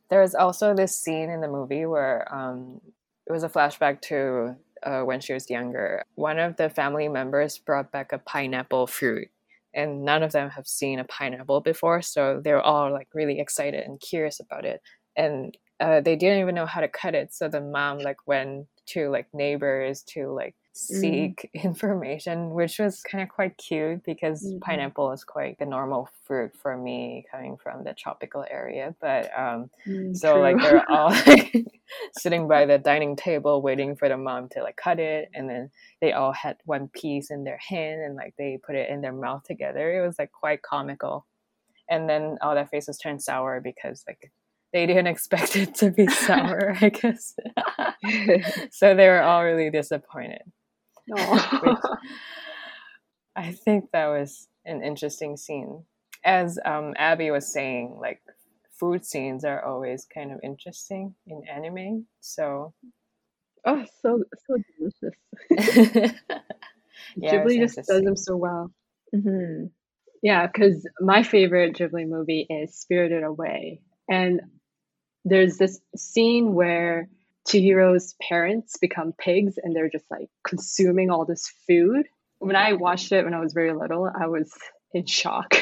There's 0.08 0.34
also 0.34 0.74
this 0.74 0.96
scene 0.96 1.30
in 1.30 1.40
the 1.40 1.48
movie 1.48 1.86
where 1.86 2.32
um, 2.32 2.80
it 3.26 3.32
was 3.32 3.42
a 3.44 3.48
flashback 3.48 4.00
to 4.02 4.56
uh, 4.82 5.02
when 5.02 5.20
she 5.20 5.32
was 5.32 5.50
younger. 5.50 6.02
One 6.14 6.38
of 6.38 6.56
the 6.56 6.70
family 6.70 7.08
members 7.08 7.58
brought 7.58 7.92
back 7.92 8.12
a 8.12 8.18
pineapple 8.18 8.86
fruit, 8.86 9.28
and 9.74 10.04
none 10.04 10.22
of 10.22 10.32
them 10.32 10.50
have 10.50 10.66
seen 10.66 10.98
a 10.98 11.04
pineapple 11.04 11.60
before, 11.60 12.02
so 12.02 12.40
they're 12.42 12.60
all 12.60 12.92
like 12.92 13.08
really 13.14 13.40
excited 13.40 13.84
and 13.84 14.00
curious 14.00 14.40
about 14.40 14.64
it. 14.64 14.80
And 15.16 15.56
uh, 15.80 16.00
they 16.00 16.16
didn't 16.16 16.40
even 16.40 16.54
know 16.54 16.66
how 16.66 16.80
to 16.80 16.88
cut 16.88 17.14
it, 17.14 17.34
so 17.34 17.48
the 17.48 17.60
mom 17.60 17.98
like 17.98 18.26
went 18.26 18.66
to 18.86 19.08
like 19.10 19.26
neighbors 19.34 20.02
to 20.02 20.32
like 20.32 20.54
seek 20.76 21.50
information, 21.54 22.50
which 22.50 22.78
was 22.78 23.02
kind 23.02 23.22
of 23.22 23.28
quite 23.30 23.56
cute 23.58 24.04
because 24.04 24.54
Mhm. 24.54 24.60
pineapple 24.60 25.12
is 25.12 25.24
quite 25.24 25.58
the 25.58 25.66
normal 25.66 26.08
fruit 26.24 26.52
for 26.56 26.76
me 26.76 27.26
coming 27.30 27.56
from 27.56 27.84
the 27.84 27.94
tropical 27.94 28.44
area. 28.50 28.94
But 29.00 29.30
um, 29.38 29.70
Mm, 29.86 30.16
so 30.16 30.40
like 30.40 30.60
they're 30.62 30.84
all 30.90 31.10
like, 31.10 31.52
sitting 32.12 32.48
by 32.48 32.66
the 32.66 32.78
dining 32.78 33.16
table 33.16 33.62
waiting 33.62 33.96
for 33.96 34.08
the 34.08 34.16
mom 34.16 34.48
to 34.50 34.62
like 34.62 34.76
cut 34.76 34.98
it, 35.00 35.30
and 35.34 35.48
then 35.48 35.70
they 36.00 36.12
all 36.12 36.32
had 36.32 36.56
one 36.64 36.88
piece 36.88 37.30
in 37.30 37.44
their 37.44 37.58
hand 37.58 38.02
and 38.02 38.16
like 38.16 38.34
they 38.38 38.58
put 38.64 38.74
it 38.76 38.90
in 38.90 39.00
their 39.00 39.12
mouth 39.12 39.44
together. 39.44 39.96
It 40.02 40.06
was 40.06 40.18
like 40.18 40.32
quite 40.32 40.62
comical, 40.62 41.26
and 41.88 42.08
then 42.08 42.38
all 42.42 42.54
their 42.54 42.66
faces 42.66 42.98
turned 42.98 43.22
sour 43.22 43.60
because 43.60 44.04
like 44.08 44.32
they 44.72 44.86
didn't 44.86 45.06
expect 45.08 45.56
it 45.56 45.74
to 45.76 45.90
be 45.90 46.08
sour, 46.08 46.76
I 46.80 46.90
guess. 46.90 47.34
so 48.70 48.94
they 48.94 49.08
were 49.08 49.22
all 49.22 49.44
really 49.44 49.70
disappointed. 49.70 50.42
Aw. 51.12 51.96
I 53.36 53.52
think 53.52 53.90
that 53.92 54.06
was 54.06 54.48
an 54.64 54.82
interesting 54.82 55.36
scene. 55.36 55.84
As 56.24 56.58
um, 56.64 56.94
Abby 56.96 57.30
was 57.30 57.52
saying, 57.52 57.98
like 58.00 58.20
food 58.72 59.04
scenes 59.04 59.44
are 59.44 59.64
always 59.64 60.06
kind 60.12 60.32
of 60.32 60.40
interesting 60.42 61.14
in 61.26 61.42
anime. 61.48 62.06
So 62.20 62.74
oh, 63.66 63.84
so 64.02 64.24
so 64.48 64.56
delicious. 64.78 66.14
Yeah, 67.20 67.46
Ghibli 67.46 67.58
just 67.58 67.84
does 67.86 68.02
them 68.04 68.16
so 68.16 68.36
well. 68.36 68.70
hmm 69.12 69.66
Yeah, 70.22 70.46
because 70.46 70.86
my 71.00 71.22
favorite 71.22 71.76
Ghibli 71.76 72.08
movie 72.08 72.46
is 72.48 72.74
Spirited 72.74 73.22
Away. 73.24 73.80
And 74.08 74.42
there's 75.24 75.58
this 75.58 75.80
scene 75.96 76.54
where 76.54 77.08
Chihiro's 77.46 78.14
parents 78.20 78.76
become 78.78 79.12
pigs 79.12 79.58
and 79.62 79.74
they're 79.74 79.88
just 79.90 80.10
like 80.10 80.28
consuming 80.46 81.10
all 81.10 81.24
this 81.24 81.52
food. 81.66 82.06
When 82.38 82.56
I 82.56 82.74
watched 82.74 83.12
it 83.12 83.24
when 83.24 83.34
I 83.34 83.40
was 83.40 83.52
very 83.52 83.72
little, 83.72 84.10
I 84.12 84.26
was 84.26 84.52
in 84.92 85.06
shock. 85.06 85.54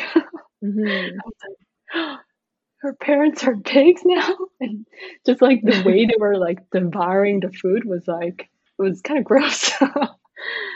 hmm 0.60 0.88
I 1.18 1.20
was 1.24 1.34
like, 1.46 2.18
her 2.78 2.94
parents 2.94 3.44
are 3.44 3.56
pigs 3.56 4.02
now? 4.04 4.36
And 4.60 4.86
just 5.26 5.42
like 5.42 5.62
the 5.62 5.82
way 5.84 6.06
they 6.06 6.16
were 6.18 6.36
like 6.38 6.58
devouring 6.70 7.40
the 7.40 7.50
food 7.52 7.84
was 7.84 8.06
like, 8.06 8.48
it 8.78 8.82
was 8.82 9.00
kind 9.02 9.18
of 9.18 9.24
gross. 9.24 9.72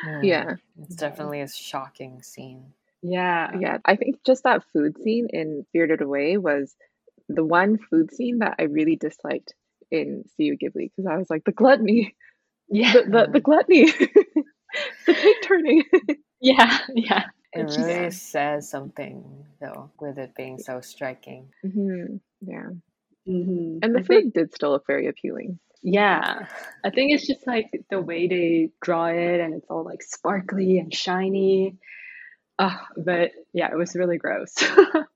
Hmm, 0.05 0.25
Yeah, 0.25 0.55
it's 0.81 0.95
definitely 0.97 1.41
a 1.41 1.49
shocking 1.49 2.23
scene. 2.23 2.73
yeah. 3.03 3.51
yeah. 3.59 3.79
I 3.85 3.97
think 3.97 4.25
just 4.25 4.45
that 4.45 4.63
food 4.73 4.97
scene 5.03 5.29
in 5.31 5.65
Spirited 5.69 6.01
Away 6.01 6.37
was 6.39 6.75
the 7.29 7.45
one 7.45 7.77
food 7.79 8.13
scene 8.15 8.39
that 8.39 8.55
I 8.59 8.63
really 8.63 8.97
disliked 8.97 9.55
in 9.91 10.25
Studio 10.33 10.55
Ghibli 10.63 10.91
because 10.95 11.07
I 11.11 11.17
was 11.17 11.31
like 11.31 11.45
the 11.45 11.53
gluttony, 11.53 12.15
Yeah. 12.69 12.93
the 12.93 13.03
the, 13.11 13.31
the 13.35 13.41
gluttony, 13.41 13.91
the 15.07 15.15
pig 15.15 15.37
turning. 15.43 15.85
Yeah. 16.41 16.79
Yeah. 16.95 17.25
It 17.53 17.61
It's 17.63 17.79
really 17.79 18.05
just- 18.07 18.31
says 18.31 18.69
something 18.71 19.25
though, 19.61 19.91
with 20.01 20.19
it 20.19 20.35
being 20.37 20.59
so 20.59 20.81
striking. 20.81 21.49
hmm 21.63 22.17
Yeah, 22.41 22.71
Mhm. 23.27 23.79
and 23.83 23.95
the 23.95 24.01
I 24.01 24.03
food 24.03 24.07
think- 24.23 24.35
did 24.35 24.55
still 24.55 24.71
look 24.71 24.87
very 24.87 25.07
appealing. 25.09 25.59
Yeah, 25.83 26.47
I 26.85 26.91
think 26.91 27.13
it's 27.13 27.27
just 27.27 27.47
like 27.47 27.71
the 27.89 28.01
way 28.01 28.27
they 28.27 28.71
draw 28.83 29.07
it, 29.07 29.41
and 29.41 29.55
it's 29.55 29.71
all 29.71 29.85
like 29.85 30.03
sparkly 30.03 30.79
and 30.81 30.93
shiny. 30.93 31.79
Uh, 32.59 32.77
but 32.97 33.31
yeah, 33.53 33.71
it 33.71 33.77
was 33.79 33.95
really 33.95 34.19
gross. 34.19 34.55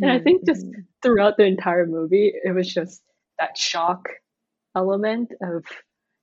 And 0.00 0.10
I 0.10 0.18
Mhm, 0.18 0.24
think 0.24 0.46
just 0.46 0.64
mhm. 0.66 0.86
throughout 1.02 1.36
the 1.36 1.44
entire 1.44 1.84
movie, 1.86 2.32
it 2.42 2.54
was 2.54 2.72
just 2.72 3.02
that 3.38 3.56
shock 3.58 4.08
element 4.76 5.32
of 5.42 5.64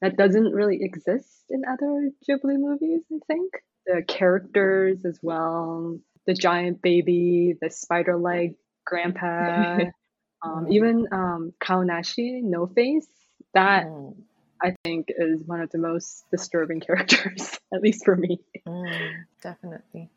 that 0.01 0.17
doesn't 0.17 0.53
really 0.53 0.79
exist 0.81 1.45
in 1.49 1.63
other 1.65 2.11
Ghibli 2.29 2.57
movies, 2.59 3.01
I 3.13 3.19
think. 3.27 3.53
The 3.85 4.03
characters 4.07 5.05
as 5.05 5.19
well, 5.21 5.99
the 6.25 6.33
giant 6.33 6.81
baby, 6.81 7.55
the 7.61 7.69
spider 7.69 8.17
leg 8.17 8.55
grandpa, 8.85 9.85
um, 10.43 10.67
even 10.71 11.07
um, 11.11 11.53
Kaonashi, 11.61 12.41
No 12.43 12.67
Face, 12.67 13.07
that 13.53 13.85
Mm, 13.85 14.15
I 14.61 14.75
think 14.83 15.07
is 15.09 15.41
one 15.45 15.61
of 15.61 15.69
the 15.71 15.77
most 15.77 16.25
disturbing 16.31 16.79
characters, 16.87 17.59
at 17.73 17.81
least 17.81 18.05
for 18.05 18.15
me. 18.15 18.39
mm, 18.67 19.25
definitely. 19.41 20.09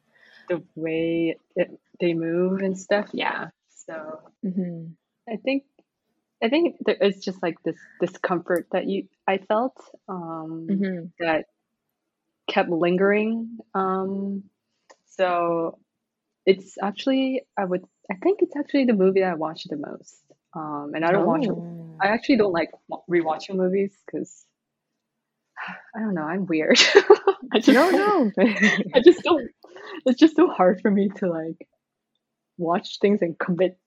The 0.49 0.63
way 0.75 1.37
it, 1.57 1.79
they 2.01 2.15
move 2.15 2.61
and 2.61 2.79
stuff, 2.79 3.09
yeah. 3.13 3.51
So 3.87 4.21
Mhm. 4.45 4.95
I 5.29 5.37
think 5.37 5.65
I 6.43 6.49
think 6.49 6.77
it's 6.87 7.25
just 7.25 7.43
like 7.43 7.57
this 7.65 7.77
discomfort 8.01 8.69
that 8.73 8.87
you 8.87 9.09
I 9.27 9.39
felt 9.39 9.77
um, 10.09 10.69
Mhm. 10.71 11.11
that 11.19 11.47
kept 12.47 12.71
lingering. 12.71 13.59
Um, 13.75 14.45
so 15.07 15.79
it's 16.47 16.79
actually 16.81 17.43
I 17.57 17.65
would 17.65 17.85
I 18.11 18.15
think 18.23 18.41
it's 18.43 18.57
actually 18.57 18.85
the 18.85 18.95
movie 18.95 19.21
that 19.21 19.33
I 19.33 19.35
watched 19.35 19.69
the 19.69 19.77
most. 19.77 20.23
Um, 20.55 20.93
and 20.95 21.05
I 21.05 21.13
don't 21.13 21.27
watch 21.27 21.43
Mm. 21.43 21.97
I 22.01 22.09
actually 22.09 22.37
don't 22.37 22.53
like 22.53 22.71
rewatching 23.11 23.57
movies 23.57 23.93
because 24.07 24.47
I 25.97 26.01
don't 26.01 26.15
know 26.15 26.23
I'm 26.23 26.47
weird. 26.47 26.79
I 27.53 27.59
just 27.59 27.69
No, 27.69 27.91
no. 27.91 28.33
I 28.95 29.01
just 29.01 29.23
don't. 29.23 29.51
It's 30.07 30.19
just 30.19 30.37
so 30.37 30.49
hard 30.49 30.81
for 30.81 30.91
me 30.91 31.09
to 31.17 31.29
like 31.29 31.69
watch 32.57 32.99
things 33.01 33.23
and 33.23 33.39
commit 33.39 33.79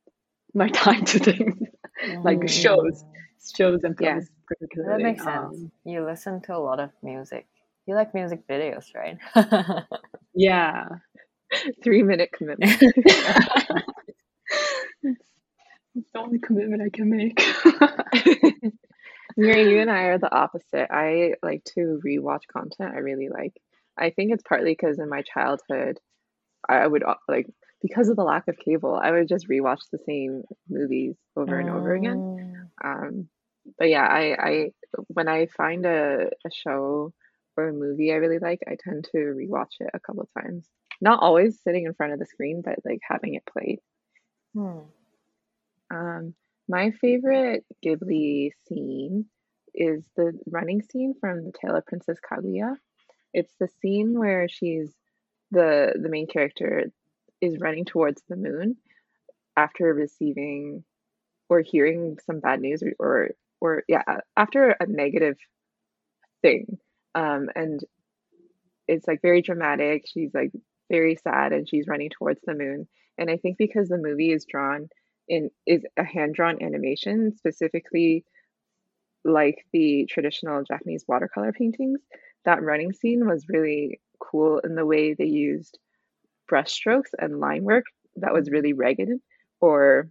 my 0.53 0.67
time 0.83 1.05
to 1.05 1.19
things 1.19 1.70
like 2.23 2.47
shows, 2.47 3.03
shows 3.55 3.83
and 3.83 3.97
things. 3.97 4.29
Yeah. 4.29 4.67
That 4.87 4.99
makes 4.99 5.21
um, 5.21 5.25
sense. 5.25 5.63
Um, 5.63 5.71
you 5.85 6.05
listen 6.05 6.41
to 6.41 6.55
a 6.55 6.59
lot 6.59 6.79
of 6.79 6.91
music. 7.01 7.47
You 7.85 7.95
like 7.95 8.13
music 8.13 8.47
videos, 8.47 8.93
right? 8.93 9.17
yeah, 10.35 10.87
three 11.83 12.03
minute 12.03 12.31
commitment. 12.31 12.71
it's 12.81 12.99
the 16.13 16.19
only 16.19 16.39
commitment 16.39 16.81
I 16.81 16.89
can 16.89 17.09
make. 17.09 17.41
Mary, 19.37 19.71
you 19.71 19.79
and 19.79 19.89
I 19.89 20.03
are 20.03 20.17
the 20.17 20.33
opposite. 20.33 20.87
I 20.91 21.35
like 21.41 21.63
to 21.75 22.01
rewatch 22.05 22.41
content. 22.51 22.93
I 22.93 22.99
really 22.99 23.29
like. 23.29 23.53
I 23.97 24.09
think 24.11 24.33
it's 24.33 24.43
partly 24.43 24.71
because 24.71 24.99
in 24.99 25.07
my 25.09 25.21
childhood, 25.21 25.99
I 26.67 26.85
would 26.85 27.03
uh, 27.03 27.15
like 27.27 27.47
because 27.81 28.09
of 28.09 28.15
the 28.15 28.23
lack 28.23 28.47
of 28.47 28.57
cable, 28.57 28.95
I 28.95 29.11
would 29.11 29.27
just 29.27 29.47
rewatch 29.49 29.81
the 29.91 29.99
same 29.99 30.43
movies 30.69 31.15
over 31.35 31.59
and 31.59 31.69
over 31.69 31.93
again. 31.95 32.69
Mm. 32.83 32.87
Um, 32.87 33.29
but 33.77 33.89
yeah, 33.89 34.05
I, 34.05 34.35
I 34.39 34.71
when 35.07 35.27
I 35.27 35.47
find 35.47 35.85
a, 35.85 36.29
a 36.45 36.51
show 36.51 37.13
or 37.57 37.67
a 37.67 37.73
movie 37.73 38.11
I 38.11 38.15
really 38.15 38.39
like, 38.39 38.59
I 38.67 38.77
tend 38.79 39.07
to 39.11 39.17
rewatch 39.17 39.79
it 39.79 39.89
a 39.93 39.99
couple 39.99 40.23
of 40.23 40.41
times. 40.41 40.67
Not 40.99 41.21
always 41.21 41.59
sitting 41.61 41.85
in 41.85 41.93
front 41.93 42.13
of 42.13 42.19
the 42.19 42.25
screen, 42.25 42.61
but 42.63 42.79
like 42.85 42.99
having 43.07 43.35
it 43.35 43.43
played. 43.45 43.79
Hmm. 44.53 44.79
Um, 45.89 46.33
my 46.69 46.91
favorite 46.91 47.65
Ghibli 47.83 48.51
scene 48.67 49.25
is 49.73 50.05
the 50.15 50.37
running 50.49 50.81
scene 50.81 51.15
from 51.19 51.45
The 51.45 51.51
Tale 51.51 51.75
of 51.75 51.85
Princess 51.85 52.17
Kaguya. 52.19 52.75
It's 53.33 53.53
the 53.59 53.69
scene 53.81 54.17
where 54.17 54.47
she's 54.47 54.93
the 55.51 55.93
the 56.01 56.09
main 56.09 56.27
character 56.27 56.91
is 57.41 57.59
running 57.59 57.85
towards 57.85 58.23
the 58.29 58.35
moon 58.35 58.77
after 59.57 59.93
receiving 59.93 60.83
or 61.49 61.61
hearing 61.61 62.17
some 62.25 62.39
bad 62.39 62.61
news 62.61 62.83
or 62.99 63.31
or, 63.61 63.83
yeah, 63.87 64.03
after 64.37 64.71
a 64.71 64.87
negative 64.87 65.37
thing. 66.41 66.77
Um, 67.15 67.49
and 67.55 67.79
it's 68.87 69.07
like 69.07 69.21
very 69.21 69.41
dramatic. 69.41 70.03
She's 70.07 70.33
like 70.33 70.51
very 70.91 71.15
sad 71.15 71.53
and 71.53 71.67
she's 71.67 71.87
running 71.87 72.09
towards 72.09 72.39
the 72.45 72.53
moon. 72.53 72.87
And 73.17 73.29
I 73.29 73.37
think 73.37 73.57
because 73.57 73.89
the 73.89 73.97
movie 73.97 74.31
is 74.31 74.45
drawn 74.45 74.89
in 75.27 75.49
is 75.65 75.83
a 75.97 76.03
hand 76.03 76.33
drawn 76.35 76.61
animation, 76.61 77.35
specifically 77.37 78.25
like 79.23 79.65
the 79.71 80.07
traditional 80.09 80.63
Japanese 80.63 81.05
watercolor 81.07 81.51
paintings, 81.53 81.99
that 82.45 82.63
running 82.63 82.91
scene 82.93 83.27
was 83.27 83.45
really 83.49 84.01
cool 84.19 84.59
in 84.59 84.75
the 84.75 84.85
way 84.85 85.13
they 85.13 85.25
used 85.25 85.77
brushstrokes 86.49 87.11
and 87.17 87.39
line 87.39 87.63
work 87.63 87.85
that 88.17 88.33
was 88.33 88.49
really 88.49 88.73
ragged 88.73 89.09
or 89.59 90.09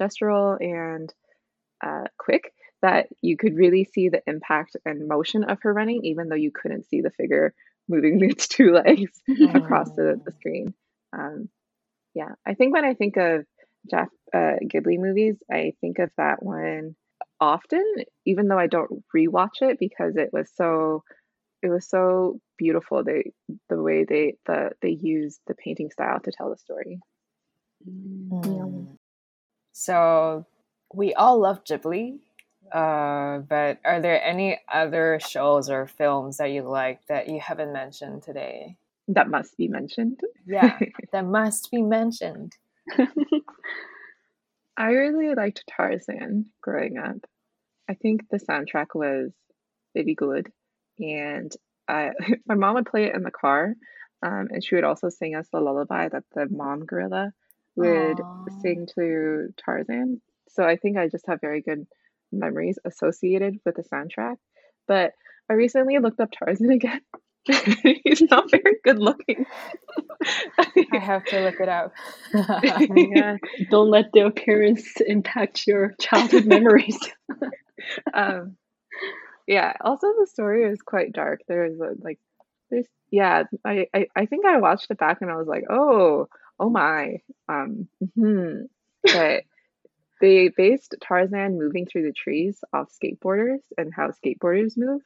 gestural 0.00 0.56
and 0.60 1.12
uh, 1.84 2.04
quick 2.18 2.52
that 2.82 3.06
you 3.22 3.36
could 3.36 3.54
really 3.56 3.84
see 3.84 4.08
the 4.08 4.22
impact 4.26 4.76
and 4.84 5.08
motion 5.08 5.44
of 5.44 5.58
her 5.62 5.72
running, 5.72 6.04
even 6.04 6.28
though 6.28 6.36
you 6.36 6.52
couldn't 6.52 6.88
see 6.88 7.00
the 7.00 7.10
figure 7.10 7.54
moving 7.88 8.18
its 8.30 8.48
two 8.48 8.72
legs 8.72 9.20
across 9.54 9.90
the, 9.92 10.20
the 10.24 10.32
screen. 10.32 10.74
Um, 11.12 11.48
yeah, 12.14 12.30
I 12.46 12.54
think 12.54 12.74
when 12.74 12.84
I 12.84 12.94
think 12.94 13.16
of 13.16 13.44
Jeff 13.90 14.08
uh, 14.34 14.56
Ghibli 14.64 14.98
movies, 14.98 15.36
I 15.50 15.72
think 15.80 15.98
of 15.98 16.10
that 16.16 16.42
one 16.42 16.96
often, 17.40 17.84
even 18.24 18.48
though 18.48 18.58
I 18.58 18.66
don't 18.66 19.04
rewatch 19.14 19.60
it 19.62 19.78
because 19.78 20.16
it 20.16 20.30
was 20.32 20.50
so 20.54 21.02
it 21.66 21.70
was 21.70 21.88
so 21.88 22.40
beautiful. 22.56 23.02
They 23.02 23.32
the 23.68 23.82
way 23.82 24.04
they 24.04 24.36
the 24.46 24.70
they 24.80 24.90
used 24.90 25.40
the 25.48 25.54
painting 25.54 25.90
style 25.90 26.20
to 26.20 26.30
tell 26.30 26.50
the 26.50 26.56
story. 26.56 27.00
Mm. 27.88 28.96
So 29.72 30.46
we 30.94 31.12
all 31.14 31.40
love 31.40 31.64
Ghibli, 31.64 32.20
uh, 32.72 33.38
but 33.38 33.80
are 33.84 34.00
there 34.00 34.22
any 34.22 34.60
other 34.72 35.18
shows 35.20 35.68
or 35.68 35.88
films 35.88 36.36
that 36.36 36.52
you 36.52 36.62
like 36.62 37.04
that 37.08 37.28
you 37.28 37.40
haven't 37.40 37.72
mentioned 37.72 38.22
today? 38.22 38.76
That 39.08 39.28
must 39.28 39.56
be 39.56 39.66
mentioned. 39.66 40.20
Yeah, 40.46 40.78
that 41.12 41.26
must 41.26 41.72
be 41.72 41.82
mentioned. 41.82 42.52
I 44.76 44.90
really 44.90 45.34
liked 45.34 45.64
Tarzan 45.68 46.46
growing 46.60 46.96
up. 46.96 47.26
I 47.88 47.94
think 47.94 48.28
the 48.30 48.38
soundtrack 48.38 48.94
was 48.94 49.32
really 49.96 50.14
good, 50.14 50.52
and 50.98 51.52
I, 51.88 52.10
my 52.46 52.54
mom 52.54 52.74
would 52.74 52.86
play 52.86 53.04
it 53.04 53.14
in 53.14 53.22
the 53.22 53.30
car, 53.30 53.74
um, 54.22 54.48
and 54.50 54.64
she 54.64 54.74
would 54.74 54.84
also 54.84 55.08
sing 55.08 55.34
us 55.34 55.48
the 55.52 55.60
lullaby 55.60 56.08
that 56.08 56.24
the 56.34 56.46
mom 56.50 56.84
gorilla 56.84 57.32
would 57.76 58.18
Aww. 58.20 58.52
sing 58.60 58.86
to 58.94 59.48
Tarzan. 59.56 60.20
So 60.48 60.64
I 60.64 60.76
think 60.76 60.96
I 60.96 61.08
just 61.08 61.26
have 61.26 61.40
very 61.40 61.60
good 61.60 61.86
memories 62.32 62.78
associated 62.84 63.56
with 63.64 63.76
the 63.76 63.82
soundtrack. 63.82 64.36
But 64.88 65.12
I 65.50 65.54
recently 65.54 65.98
looked 65.98 66.20
up 66.20 66.30
Tarzan 66.32 66.70
again. 66.72 67.00
He's 68.04 68.22
not 68.22 68.50
very 68.50 68.76
good 68.82 68.98
looking. 68.98 69.46
I 70.92 70.98
have 70.98 71.24
to 71.26 71.40
look 71.40 71.60
it 71.60 71.68
up. 71.68 71.92
yeah, 72.96 73.36
don't 73.70 73.90
let 73.90 74.06
the 74.12 74.26
appearance 74.26 75.00
impact 75.06 75.66
your 75.66 75.94
childhood 76.00 76.46
memories. 76.46 76.98
um, 78.14 78.56
yeah. 79.46 79.74
Also, 79.80 80.08
the 80.18 80.26
story 80.26 80.64
is 80.64 80.80
quite 80.82 81.12
dark. 81.12 81.40
There's 81.48 81.78
a, 81.80 81.94
like, 82.00 82.18
there's 82.70 82.86
yeah. 83.10 83.44
I, 83.64 83.86
I 83.94 84.06
I 84.16 84.26
think 84.26 84.44
I 84.46 84.58
watched 84.58 84.90
it 84.90 84.98
back 84.98 85.18
and 85.20 85.30
I 85.30 85.36
was 85.36 85.46
like, 85.46 85.64
oh, 85.70 86.28
oh 86.58 86.70
my. 86.70 87.18
Um, 87.48 87.88
hmm 88.14 88.62
but 89.04 89.44
they 90.20 90.48
based 90.48 90.94
Tarzan 91.02 91.58
moving 91.58 91.86
through 91.86 92.04
the 92.04 92.12
trees 92.12 92.58
off 92.72 92.90
skateboarders 92.90 93.60
and 93.78 93.92
how 93.94 94.10
skateboarders 94.10 94.76
move. 94.76 95.02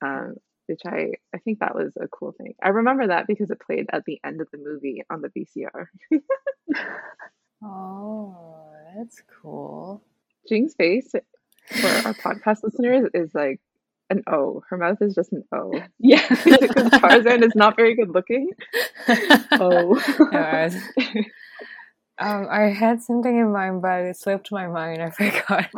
Um, 0.00 0.36
which 0.66 0.82
I 0.86 1.12
I 1.34 1.38
think 1.38 1.58
that 1.58 1.74
was 1.74 1.96
a 2.00 2.08
cool 2.08 2.32
thing. 2.32 2.54
I 2.62 2.68
remember 2.68 3.08
that 3.08 3.26
because 3.26 3.50
it 3.50 3.60
played 3.60 3.86
at 3.92 4.04
the 4.04 4.20
end 4.24 4.40
of 4.40 4.48
the 4.50 4.58
movie 4.58 5.02
on 5.10 5.22
the 5.22 5.28
VCR. 5.28 5.86
oh, 7.64 8.72
that's 8.96 9.22
cool. 9.42 10.02
Jing's 10.48 10.74
face 10.74 11.12
for 11.66 11.86
our 12.06 12.14
podcast 12.14 12.62
listeners 12.62 13.08
is 13.14 13.34
like 13.34 13.60
an 14.12 14.22
O. 14.28 14.62
Her 14.70 14.76
mouth 14.76 14.98
is 15.02 15.14
just 15.14 15.32
an 15.32 15.42
O. 15.52 15.72
Yeah. 15.98 16.26
because 16.44 16.90
Tarzan 16.90 17.42
is 17.42 17.54
not 17.56 17.74
very 17.76 17.94
good 17.96 18.10
looking. 18.10 18.50
oh. 19.52 20.00
Um, 22.18 22.46
I 22.50 22.68
had 22.68 23.02
something 23.02 23.36
in 23.36 23.52
mind, 23.52 23.82
but 23.82 24.02
it 24.02 24.16
slipped 24.16 24.52
my 24.52 24.68
mind. 24.68 25.02
I 25.02 25.10
forgot. 25.10 25.68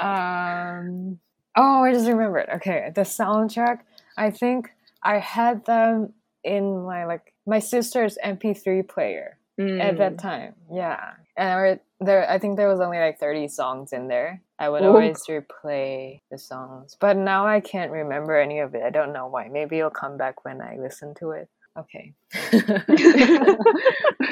Um, 0.00 1.18
oh, 1.56 1.84
I 1.84 1.92
just 1.92 2.08
remembered. 2.08 2.48
Okay, 2.56 2.90
the 2.94 3.02
soundtrack. 3.02 3.80
I 4.16 4.30
think 4.30 4.70
I 5.02 5.18
had 5.18 5.64
them 5.64 6.12
in 6.44 6.82
my 6.84 7.04
like 7.06 7.32
my 7.46 7.58
sister's 7.58 8.18
MP3 8.24 8.86
player 8.88 9.38
at 9.58 9.98
that 9.98 10.14
Mm. 10.14 10.18
time. 10.18 10.54
Yeah, 10.72 11.12
and 11.36 11.48
I 11.50 11.80
there. 12.00 12.28
I 12.30 12.38
think 12.38 12.56
there 12.56 12.68
was 12.68 12.80
only 12.80 12.98
like 12.98 13.18
thirty 13.18 13.48
songs 13.48 13.92
in 13.92 14.08
there. 14.08 14.42
I 14.58 14.68
would 14.68 14.82
Oh. 14.82 14.88
always 14.88 15.22
replay 15.28 16.20
the 16.30 16.38
songs, 16.38 16.96
but 16.98 17.16
now 17.16 17.46
I 17.46 17.60
can't 17.60 17.92
remember 17.92 18.36
any 18.38 18.58
of 18.60 18.74
it. 18.74 18.82
I 18.82 18.90
don't 18.90 19.12
know 19.12 19.26
why. 19.28 19.48
Maybe 19.48 19.78
it'll 19.78 19.90
come 19.90 20.16
back 20.16 20.44
when 20.44 20.60
I 20.60 20.76
listen 20.78 21.14
to 21.20 21.30
it. 21.30 21.48
Okay. 21.76 22.12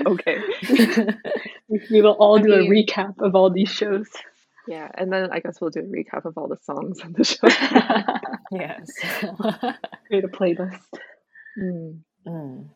okay. 0.07 0.39
we 1.69 2.03
will 2.03 2.17
all 2.19 2.39
I 2.39 2.43
do 2.43 2.53
a 2.55 2.59
recap 2.69 3.15
of 3.21 3.35
all 3.35 3.51
these 3.51 3.71
shows. 3.71 4.09
Yeah, 4.69 4.91
and 4.95 5.13
then 5.13 5.29
I 5.31 5.39
guess 5.39 5.61
we'll 5.61 5.71
do 5.71 5.81
a 5.81 5.83
recap 5.85 6.25
of 6.25 6.37
all 6.37 6.49
the 6.49 6.59
songs 6.63 7.01
on 7.05 7.13
the 7.13 7.23
show. 7.33 7.47
yes. 8.51 8.91
Create 10.09 10.25
a 10.25 10.29
playlist. 10.29 10.81
Mm. 11.57 12.01
Mm. 12.27 12.69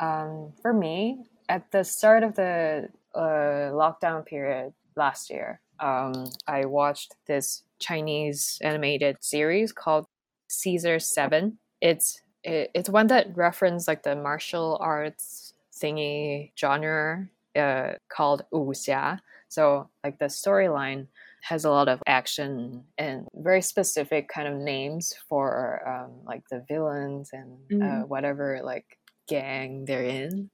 Um, 0.00 0.52
for 0.62 0.72
me, 0.72 1.24
at 1.48 1.70
the 1.72 1.84
start 1.84 2.22
of 2.22 2.34
the 2.36 2.88
uh, 3.14 3.18
lockdown 3.20 4.24
period 4.24 4.72
last 4.96 5.28
year, 5.28 5.60
um, 5.82 6.26
I 6.48 6.66
watched 6.66 7.16
this 7.26 7.64
Chinese 7.80 8.58
animated 8.62 9.18
series 9.22 9.72
called 9.72 10.06
Scissor 10.48 11.00
Seven. 11.00 11.58
It's 11.80 12.22
it, 12.44 12.70
it's 12.74 12.90
one 12.90 13.08
that 13.08 13.36
referenced 13.36 13.88
like 13.88 14.04
the 14.04 14.16
martial 14.16 14.78
arts 14.80 15.54
thingy 15.74 16.52
genre 16.58 17.28
uh, 17.56 17.94
called 18.10 18.44
wuxia. 18.52 19.20
So 19.48 19.90
like 20.04 20.18
the 20.18 20.26
storyline 20.26 21.08
has 21.42 21.64
a 21.64 21.70
lot 21.70 21.88
of 21.88 22.02
action 22.06 22.84
and 22.98 23.28
very 23.34 23.62
specific 23.62 24.28
kind 24.28 24.48
of 24.48 24.54
names 24.60 25.14
for 25.28 25.86
um, 25.88 26.24
like 26.24 26.44
the 26.50 26.64
villains 26.68 27.30
and 27.32 27.58
uh, 27.80 28.02
Mhm. 28.02 28.06
whatever 28.06 28.60
like 28.62 28.98
gang 29.28 29.84
they're 29.84 30.04
in. 30.04 30.50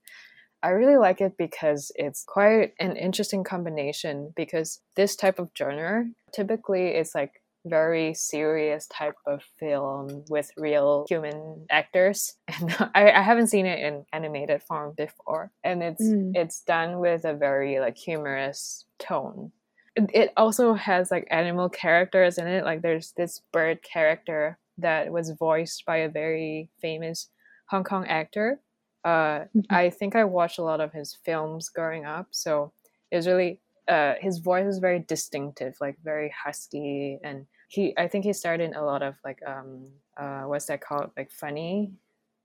I 0.63 0.71
really 0.71 0.97
like 0.97 1.21
it 1.21 1.37
because 1.37 1.93
it's 1.95 2.25
quite 2.25 2.75
an 2.81 2.97
interesting 2.97 3.45
combination 3.45 4.33
because 4.37 4.81
this 4.97 5.15
type 5.17 5.39
of 5.39 5.51
genre 5.57 6.07
typically 6.33 6.89
is 6.89 7.15
like 7.15 7.43
very 7.67 8.15
serious 8.15 8.87
type 8.87 9.17
of 9.27 9.43
film 9.59 10.25
with 10.31 10.51
real 10.57 11.05
human 11.09 11.67
actors. 11.71 12.35
And 12.49 12.75
I, 12.95 13.11
I 13.11 13.21
haven't 13.23 13.49
seen 13.49 13.67
it 13.67 13.79
in 13.81 14.05
animated 14.13 14.63
form 14.63 14.95
before. 14.97 15.51
And 15.63 15.83
it's 15.83 16.03
Mm. 16.03 16.33
it's 16.35 16.61
done 16.63 16.99
with 16.99 17.25
a 17.25 17.35
very 17.35 17.79
like 17.81 17.97
humorous 17.97 18.85
tone. 18.99 19.53
It- 19.97 20.11
it 20.15 20.33
also 20.37 20.75
has 20.75 21.11
like 21.11 21.27
animal 21.31 21.69
characters 21.69 22.39
in 22.39 22.47
it. 22.47 22.65
Like 22.65 22.83
there's 22.83 23.13
this 23.13 23.43
bird 23.53 23.83
character 23.83 24.59
that 24.79 25.11
was 25.13 25.31
voiced 25.31 25.85
by 25.85 25.97
a 25.99 26.09
very 26.09 26.71
famous 26.81 27.29
hong 27.67 27.85
kong 27.85 28.07
actor 28.07 28.61
uh, 29.05 29.45
Mhm. 29.55 29.65
i 29.71 29.91
think 29.91 30.17
i 30.17 30.25
watched 30.25 30.59
a 30.59 30.63
lot 30.63 30.81
of 30.81 30.93
his 30.93 31.15
films 31.15 31.69
growing 31.69 32.05
up 32.05 32.27
so 32.31 32.73
it 33.11 33.17
was 33.17 33.27
really 33.27 33.61
uh, 33.89 34.15
his 34.21 34.39
voice 34.39 34.67
is 34.67 34.81
very 34.81 34.99
distinctive, 34.99 35.75
like 35.81 35.97
very 36.05 36.29
husky, 36.29 37.19
and 37.25 37.47
he 37.69 37.95
I 37.97 38.07
think 38.07 38.27
he 38.27 38.35
starred 38.35 38.61
in 38.61 38.75
a 38.75 38.85
lot 38.85 39.03
of 39.03 39.17
like 39.25 39.41
um 39.47 39.89
uh 40.17 40.43
what's 40.43 40.67
that 40.67 40.83
called 40.83 41.11
like 41.17 41.31
funny 41.31 41.93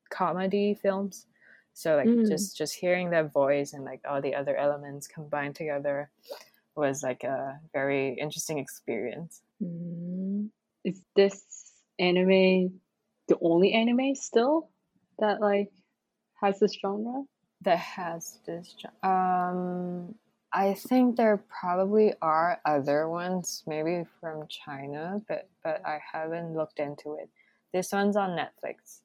comedy 0.10 0.74
films. 0.74 1.28
So 1.74 1.96
like 1.96 2.08
Mm. 2.08 2.28
just 2.28 2.58
just 2.58 2.76
hearing 2.76 3.10
that 3.12 3.34
voice 3.34 3.74
and 3.74 3.84
like 3.84 4.02
all 4.08 4.22
the 4.22 4.36
other 4.36 4.56
elements 4.56 5.08
combined 5.08 5.56
together 5.56 6.10
was 6.76 7.04
like 7.04 7.24
a 7.24 7.60
very 7.74 8.14
interesting 8.14 8.58
experience. 8.60 9.42
Mm. 9.62 10.50
Is 10.84 11.02
this 11.16 11.74
anime 12.00 12.80
the 13.28 13.38
only 13.42 13.74
anime 13.74 14.16
still 14.16 14.70
that 15.20 15.42
like 15.42 15.72
has 16.44 16.60
this 16.60 16.76
genre? 16.82 17.24
that 17.62 17.80
has 17.80 18.40
this 18.46 18.74
gen- 18.74 18.92
um 19.04 20.14
i 20.52 20.74
think 20.74 21.16
there 21.16 21.42
probably 21.62 22.14
are 22.22 22.60
other 22.66 23.08
ones 23.10 23.64
maybe 23.68 24.04
from 24.20 24.46
china 24.50 25.22
but 25.30 25.48
but 25.64 25.82
i 25.86 26.00
haven't 26.12 26.54
looked 26.54 26.80
into 26.80 27.16
it 27.22 27.30
this 27.74 27.92
one's 27.94 28.18
on 28.18 28.32
netflix 28.32 29.02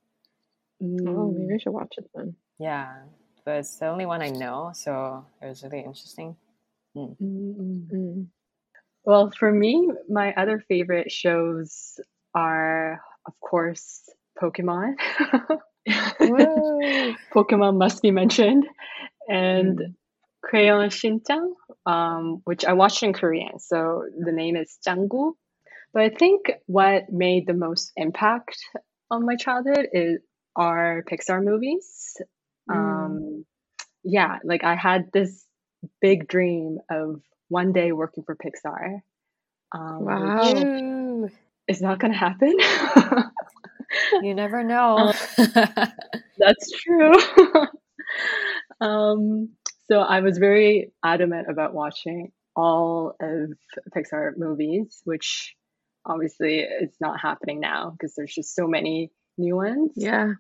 Oh, 0.83 1.31
maybe 1.33 1.55
I 1.55 1.57
Mm. 1.57 1.61
should 1.63 1.73
watch 1.73 1.95
it 1.99 2.11
then. 2.15 2.35
yeah 2.59 2.93
but 3.45 3.57
it's 3.57 3.77
the 3.79 3.87
only 3.87 4.07
one 4.07 4.23
i 4.23 4.29
know 4.31 4.71
so 4.75 5.25
it 5.43 5.47
was 5.47 5.63
really 5.63 5.81
interesting 5.85 6.37
Mm, 6.97 7.17
mm. 7.23 7.87
Mm. 7.93 8.27
Well, 9.05 9.31
for 9.39 9.53
me, 9.53 9.91
my 10.09 10.35
other 10.35 10.59
favorite 10.69 11.11
shows 11.13 12.01
are, 12.35 13.01
of 13.27 13.35
course, 13.41 14.09
Pokemon. 14.43 14.95
Pokemon 17.35 17.79
must 17.79 18.03
be 18.03 18.11
mentioned, 18.11 18.67
and 19.29 19.79
Mm. 19.79 19.95
Crayon 20.43 20.91
Shin-chan, 20.91 21.55
um, 21.87 22.41
which 22.45 22.65
I 22.65 22.73
watched 22.73 23.03
in 23.03 23.13
Korean. 23.13 23.59
So 23.59 24.05
the 24.19 24.33
name 24.33 24.57
is 24.57 24.79
Janggu. 24.87 25.33
But 25.93 26.03
I 26.03 26.09
think 26.11 26.51
what 26.67 27.11
made 27.11 27.47
the 27.47 27.55
most 27.55 27.93
impact 27.97 28.57
on 29.11 29.27
my 29.27 29.37
childhood 29.37 29.89
is 29.93 30.21
are 30.57 31.03
Pixar 31.11 31.43
movies. 31.43 32.17
Mm. 32.71 32.77
Um, 32.77 33.45
yeah, 34.05 34.39
like 34.45 34.65
I 34.65 34.75
had 34.77 35.11
this 35.13 35.45
big 36.01 36.29
dream 36.29 36.79
of 36.91 37.21
one 37.49 37.73
day 37.73 37.93
working 37.93 38.25
for 38.25 38.37
Pixar. 38.37 39.01
Um, 39.75 40.05
Wow. 40.05 41.29
It's 41.67 41.83
not 41.83 41.99
going 41.99 42.13
to 42.13 42.19
happen. 42.19 42.57
you 44.23 44.35
never 44.35 44.63
know 44.65 45.13
That's 46.39 46.71
true. 46.73 47.15
um, 48.81 49.51
so 49.91 50.01
I 50.01 50.21
was 50.21 50.39
very 50.39 50.93
adamant 51.05 51.49
about 51.51 51.75
watching 51.75 52.33
all 52.55 53.15
of 53.21 53.53
Pixar 53.95 54.33
movies, 54.37 55.01
which 55.05 55.55
obviously 56.05 56.61
is 56.61 56.95
not 57.01 57.21
happening 57.21 57.61
now 57.61 57.91
because 57.91 58.15
there's 58.15 58.35
just 58.35 58.55
so 58.55 58.67
many 58.67 59.11
new 59.37 59.57
ones. 59.57 59.93
Yeah. 59.97 60.33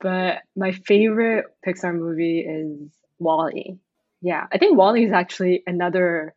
But 0.00 0.38
my 0.56 0.72
favorite 0.72 1.46
Pixar 1.66 1.94
movie 1.94 2.40
is 2.40 2.92
WALL-E. 3.18 3.78
Yeah, 4.20 4.46
I 4.52 4.58
think 4.58 4.76
WALL-E 4.76 5.04
is 5.04 5.12
actually 5.12 5.62
another 5.66 6.34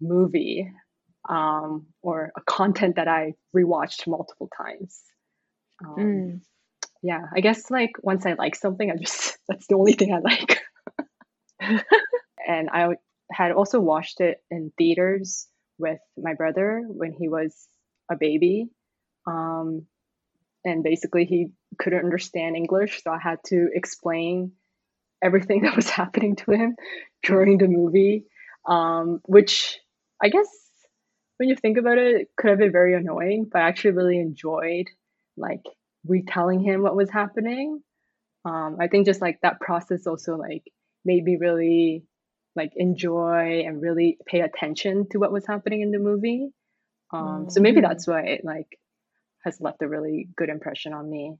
movie 0.00 0.70
um, 1.28 1.86
or 2.02 2.32
a 2.36 2.40
content 2.42 2.96
that 2.96 3.08
I 3.08 3.34
rewatched 3.56 4.06
multiple 4.06 4.50
times. 4.56 5.00
Um, 5.84 5.96
Mm. 5.96 6.40
yeah, 7.02 7.26
I 7.34 7.40
guess 7.40 7.70
like 7.70 7.92
once 8.02 8.26
I 8.26 8.34
like 8.34 8.54
something, 8.54 8.90
I 8.90 8.96
just 8.96 9.38
that's 9.48 9.66
the 9.66 9.76
only 9.76 9.92
thing 9.94 10.12
I 10.14 10.18
like. 10.18 10.60
and 12.46 12.70
I 12.70 12.96
had 13.32 13.52
also 13.52 13.80
watched 13.80 14.20
it 14.20 14.38
in 14.50 14.72
theaters 14.76 15.48
with 15.78 16.00
my 16.16 16.34
brother 16.34 16.84
when 16.86 17.12
he 17.12 17.28
was 17.28 17.54
a 18.10 18.16
baby. 18.16 18.68
Um, 19.26 19.86
and 20.64 20.82
basically, 20.82 21.24
he 21.24 21.48
couldn't 21.78 22.04
understand 22.04 22.56
English, 22.56 23.02
so 23.02 23.10
I 23.10 23.18
had 23.18 23.38
to 23.46 23.68
explain 23.74 24.52
everything 25.22 25.62
that 25.64 25.76
was 25.76 25.90
happening 25.90 26.36
to 26.36 26.52
him 26.52 26.76
during 27.22 27.58
the 27.58 27.68
movie, 27.68 28.26
um, 28.66 29.20
which 29.26 29.78
I 30.22 30.28
guess 30.28 30.48
when 31.38 31.48
you 31.48 31.56
think 31.56 31.78
about 31.78 31.98
it, 31.98 32.22
it 32.22 32.28
could 32.36 32.50
have 32.50 32.58
been 32.58 32.72
very 32.72 32.94
annoying, 32.94 33.48
but 33.50 33.62
I 33.62 33.68
actually 33.68 33.92
really 33.92 34.18
enjoyed 34.18 34.86
like 35.40 35.62
retelling 36.06 36.60
him 36.60 36.82
what 36.82 36.96
was 36.96 37.10
happening. 37.10 37.82
Um, 38.44 38.76
I 38.80 38.88
think 38.88 39.06
just 39.06 39.20
like 39.20 39.38
that 39.42 39.60
process 39.60 40.06
also 40.06 40.36
like 40.36 40.64
made 41.04 41.24
me 41.24 41.36
really 41.36 42.04
like 42.56 42.72
enjoy 42.76 43.64
and 43.66 43.82
really 43.82 44.18
pay 44.26 44.40
attention 44.40 45.08
to 45.10 45.18
what 45.18 45.32
was 45.32 45.46
happening 45.46 45.82
in 45.82 45.90
the 45.90 45.98
movie. 45.98 46.48
Um, 47.12 47.46
so 47.50 47.60
maybe 47.60 47.80
Mm. 47.80 47.88
that's 47.88 48.06
why 48.06 48.22
it 48.22 48.44
like 48.44 48.78
has 49.44 49.60
left 49.60 49.82
a 49.82 49.88
really 49.88 50.28
good 50.36 50.48
impression 50.48 50.92
on 50.92 51.08
me. 51.08 51.34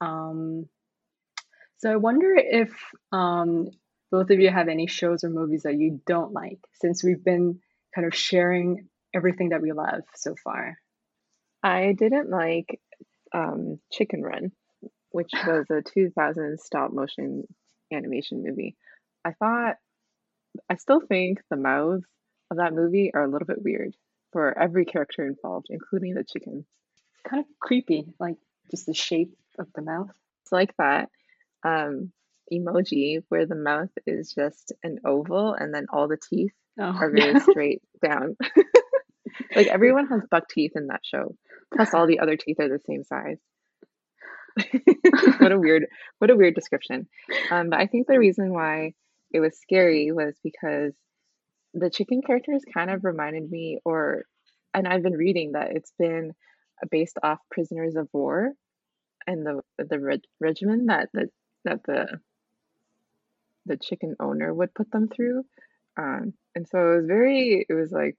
Um, 0.00 0.68
so 1.78 1.92
I 1.92 1.96
wonder 1.96 2.34
if 2.36 2.72
um, 3.12 3.70
both 4.10 4.30
of 4.30 4.40
you 4.40 4.50
have 4.50 4.68
any 4.68 4.86
shows 4.86 5.24
or 5.24 5.30
movies 5.30 5.62
that 5.64 5.76
you 5.78 6.00
don't 6.06 6.32
like, 6.32 6.58
since 6.80 7.04
we've 7.04 7.22
been 7.24 7.60
kind 7.94 8.06
of 8.06 8.14
sharing 8.14 8.88
everything 9.14 9.50
that 9.50 9.62
we 9.62 9.72
love 9.72 10.02
so 10.14 10.34
far. 10.42 10.76
I 11.62 11.92
didn't 11.98 12.30
like 12.30 12.80
um, 13.32 13.78
Chicken 13.92 14.22
Run, 14.22 14.52
which 15.10 15.30
was 15.46 15.66
a 15.70 15.82
2000 15.82 16.58
stop 16.60 16.92
motion 16.92 17.46
animation 17.92 18.42
movie. 18.42 18.76
I 19.24 19.32
thought, 19.32 19.76
I 20.70 20.76
still 20.76 21.00
think 21.00 21.40
the 21.50 21.56
mouths 21.56 22.04
of 22.50 22.58
that 22.58 22.72
movie 22.72 23.12
are 23.14 23.24
a 23.24 23.28
little 23.28 23.46
bit 23.46 23.62
weird 23.62 23.94
for 24.32 24.56
every 24.56 24.84
character 24.84 25.26
involved, 25.26 25.66
including 25.70 26.14
the 26.14 26.24
chickens. 26.24 26.64
Kind 27.28 27.40
of 27.40 27.46
creepy, 27.60 28.06
like 28.18 28.36
just 28.70 28.86
the 28.86 28.94
shape 28.94 29.36
of 29.58 29.66
the 29.74 29.82
mouth. 29.82 30.10
It's 30.42 30.52
like 30.52 30.76
that 30.78 31.08
um, 31.64 32.12
emoji 32.52 33.22
where 33.28 33.46
the 33.46 33.54
mouth 33.56 33.90
is 34.06 34.32
just 34.32 34.72
an 34.82 35.00
oval 35.04 35.54
and 35.54 35.74
then 35.74 35.86
all 35.92 36.08
the 36.08 36.18
teeth 36.18 36.52
Oh, 36.78 36.84
are 36.84 37.10
very 37.10 37.40
straight 37.50 37.82
down. 38.04 38.36
like 39.54 39.66
everyone 39.66 40.06
has 40.08 40.22
buck 40.30 40.48
teeth 40.48 40.72
in 40.74 40.88
that 40.88 41.00
show, 41.04 41.36
plus 41.74 41.94
all 41.94 42.06
the 42.06 42.20
other 42.20 42.36
teeth 42.36 42.58
are 42.60 42.68
the 42.68 42.80
same 42.86 43.04
size. 43.04 43.38
what 45.38 45.52
a 45.52 45.58
weird, 45.58 45.86
what 46.18 46.30
a 46.30 46.36
weird 46.36 46.54
description. 46.54 47.08
Um, 47.50 47.70
but 47.70 47.80
I 47.80 47.86
think 47.86 48.06
the 48.06 48.18
reason 48.18 48.52
why 48.52 48.94
it 49.30 49.40
was 49.40 49.58
scary 49.58 50.12
was 50.12 50.34
because 50.42 50.94
the 51.74 51.90
chicken 51.90 52.22
characters 52.22 52.62
kind 52.72 52.90
of 52.90 53.04
reminded 53.04 53.50
me, 53.50 53.78
or, 53.84 54.24
and 54.72 54.88
I've 54.88 55.02
been 55.02 55.16
reading 55.16 55.52
that 55.52 55.72
it's 55.72 55.92
been 55.98 56.32
based 56.90 57.18
off 57.22 57.38
prisoners 57.50 57.96
of 57.96 58.08
war, 58.12 58.52
and 59.26 59.44
the 59.44 59.60
the 59.78 59.98
reg- 59.98 60.24
regimen 60.40 60.86
that 60.86 61.10
the 61.12 61.28
that 61.64 61.82
the 61.84 62.20
the 63.66 63.76
chicken 63.76 64.16
owner 64.20 64.54
would 64.54 64.72
put 64.74 64.90
them 64.90 65.08
through. 65.08 65.44
Um, 65.98 66.34
and 66.54 66.66
so 66.68 66.78
it 66.78 66.96
was 66.96 67.06
very, 67.06 67.66
it 67.68 67.74
was 67.74 67.90
like 67.90 68.16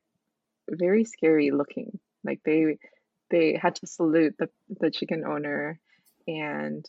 very 0.70 1.06
scary 1.06 1.52
looking. 1.52 2.00
Like 2.24 2.42
they 2.46 2.78
they 3.32 3.60
had 3.62 3.76
to 3.76 3.88
salute 3.88 4.36
the 4.40 4.50
the 4.80 4.92
chicken 4.92 5.26
owner, 5.26 5.80
and 6.28 6.86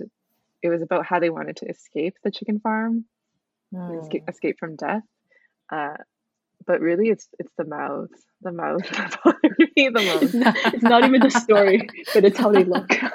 it 0.63 0.69
was 0.69 0.83
about 0.83 1.07
how 1.07 1.21
they 1.21 1.31
wanted 1.31 1.57
to 1.59 1.67
escape 1.69 2.17
the 2.25 2.31
chicken 2.31 2.61
farm, 2.61 3.05
and 3.89 3.97
escape, 4.01 4.25
Hmm. 4.25 4.31
escape 4.31 4.57
from 4.61 4.77
death. 4.77 5.05
Uh, 5.73 5.97
but 6.67 6.81
really, 6.81 7.09
it's 7.11 7.29
it's 7.39 7.53
the 7.59 7.65
mouth 7.65 8.11
the 8.43 8.53
mouth 8.53 8.83
me 9.77 9.91
the 9.91 10.03
it's, 10.23 10.35
most. 10.35 10.35
not, 10.35 10.57
it's 10.73 10.85
not 10.85 11.05
even 11.05 11.23
the 11.23 11.31
story, 11.31 11.89
but 12.15 12.25
it's 12.25 12.39
how 12.39 12.53
they 12.53 12.65
look. 12.65 12.99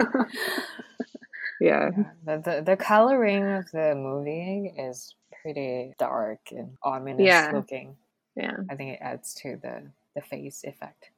Yeah, 1.59 1.91
Yeah, 1.97 2.11
the, 2.25 2.37
the 2.43 2.63
the 2.65 2.77
coloring 2.77 3.43
of 3.53 3.71
the 3.71 3.95
movie 3.95 4.73
is 4.77 5.15
pretty 5.41 5.93
dark 5.99 6.39
and 6.51 6.77
ominous 6.83 7.25
Yeah. 7.25 7.51
looking. 7.51 7.97
yeah, 8.35 8.57
I 8.69 8.75
think 8.75 8.93
it 8.93 8.99
adds 9.01 9.33
to 9.43 9.57
the 9.61 9.83
the 10.15 10.21
face 10.21 10.63
effect. 10.63 11.09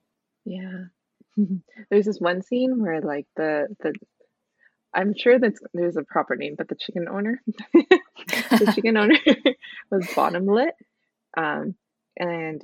yeah. 0.45 0.85
There's 1.89 2.05
this 2.05 2.19
one 2.19 2.41
scene 2.41 2.81
where 2.81 3.01
like 3.01 3.27
the 3.35 3.67
the 3.81 3.93
I'm 4.93 5.13
sure 5.13 5.37
that 5.37 5.53
there's 5.73 5.97
a 5.97 6.03
proper 6.03 6.37
name, 6.37 6.55
but 6.57 6.69
the 6.69 6.75
chicken 6.75 7.09
owner, 7.09 7.41
the 7.73 8.71
chicken 8.73 8.95
owner 8.95 9.17
was 9.91 10.07
bottom 10.15 10.47
lit, 10.47 10.73
um, 11.35 11.75
and 12.17 12.61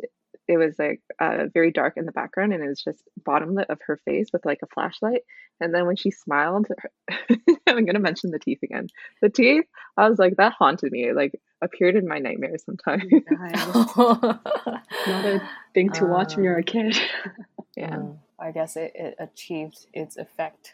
it 0.51 0.57
was 0.57 0.77
like 0.77 0.99
uh, 1.17 1.45
very 1.53 1.71
dark 1.71 1.93
in 1.95 2.05
the 2.05 2.11
background, 2.11 2.51
and 2.53 2.61
it 2.61 2.67
was 2.67 2.83
just 2.83 3.01
bottom 3.23 3.55
lit 3.55 3.69
of 3.69 3.79
her 3.87 3.95
face 4.03 4.27
with 4.33 4.43
like 4.43 4.59
a 4.61 4.67
flashlight. 4.67 5.21
And 5.61 5.73
then 5.73 5.85
when 5.85 5.95
she 5.95 6.11
smiled, 6.11 6.67
I'm 7.67 7.85
gonna 7.85 7.99
mention 7.99 8.31
the 8.31 8.39
teeth 8.39 8.59
again. 8.61 8.87
The 9.21 9.29
teeth, 9.29 9.63
I 9.95 10.09
was 10.09 10.19
like, 10.19 10.35
that 10.35 10.51
haunted 10.51 10.91
me. 10.91 11.05
It 11.05 11.15
like 11.15 11.39
appeared 11.61 11.95
in 11.95 12.05
my 12.05 12.19
nightmares 12.19 12.65
sometimes. 12.65 13.05
Not 13.31 15.25
a 15.25 15.41
thing 15.73 15.91
to 15.93 16.05
watch 16.05 16.35
when 16.35 16.43
you're 16.43 16.57
a 16.57 16.63
kid. 16.63 16.99
yeah, 17.77 17.95
Mm, 17.95 18.17
I 18.37 18.51
guess 18.51 18.75
it, 18.75 18.91
it 18.93 19.15
achieved 19.19 19.85
its 19.93 20.17
effect. 20.17 20.73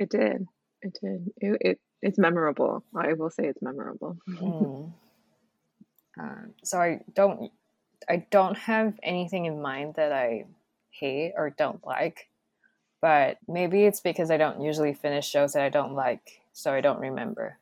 it 0.00 0.10
did. 0.10 0.44
It 0.82 0.98
did. 1.00 1.30
It, 1.36 1.58
it 1.60 1.80
it's 2.02 2.18
memorable. 2.18 2.82
I 2.96 3.12
will 3.12 3.30
say 3.30 3.44
it's 3.44 3.62
memorable. 3.62 4.16
Mm. 4.28 4.92
Um, 6.18 6.54
so 6.64 6.78
I 6.78 7.00
don't 7.14 7.52
I 8.08 8.26
don't 8.30 8.56
have 8.58 8.98
anything 9.02 9.46
in 9.46 9.60
mind 9.62 9.94
that 9.94 10.12
I 10.12 10.46
hate 10.90 11.32
or 11.36 11.50
don't 11.50 11.84
like, 11.86 12.28
but 13.00 13.38
maybe 13.48 13.84
it's 13.84 14.00
because 14.00 14.30
I 14.30 14.36
don't 14.36 14.60
usually 14.60 14.94
finish 14.94 15.28
shows 15.28 15.52
that 15.54 15.62
I 15.62 15.68
don't 15.68 15.94
like, 15.94 16.40
so 16.52 16.72
I 16.72 16.80
don't 16.80 17.00
remember. 17.00 17.58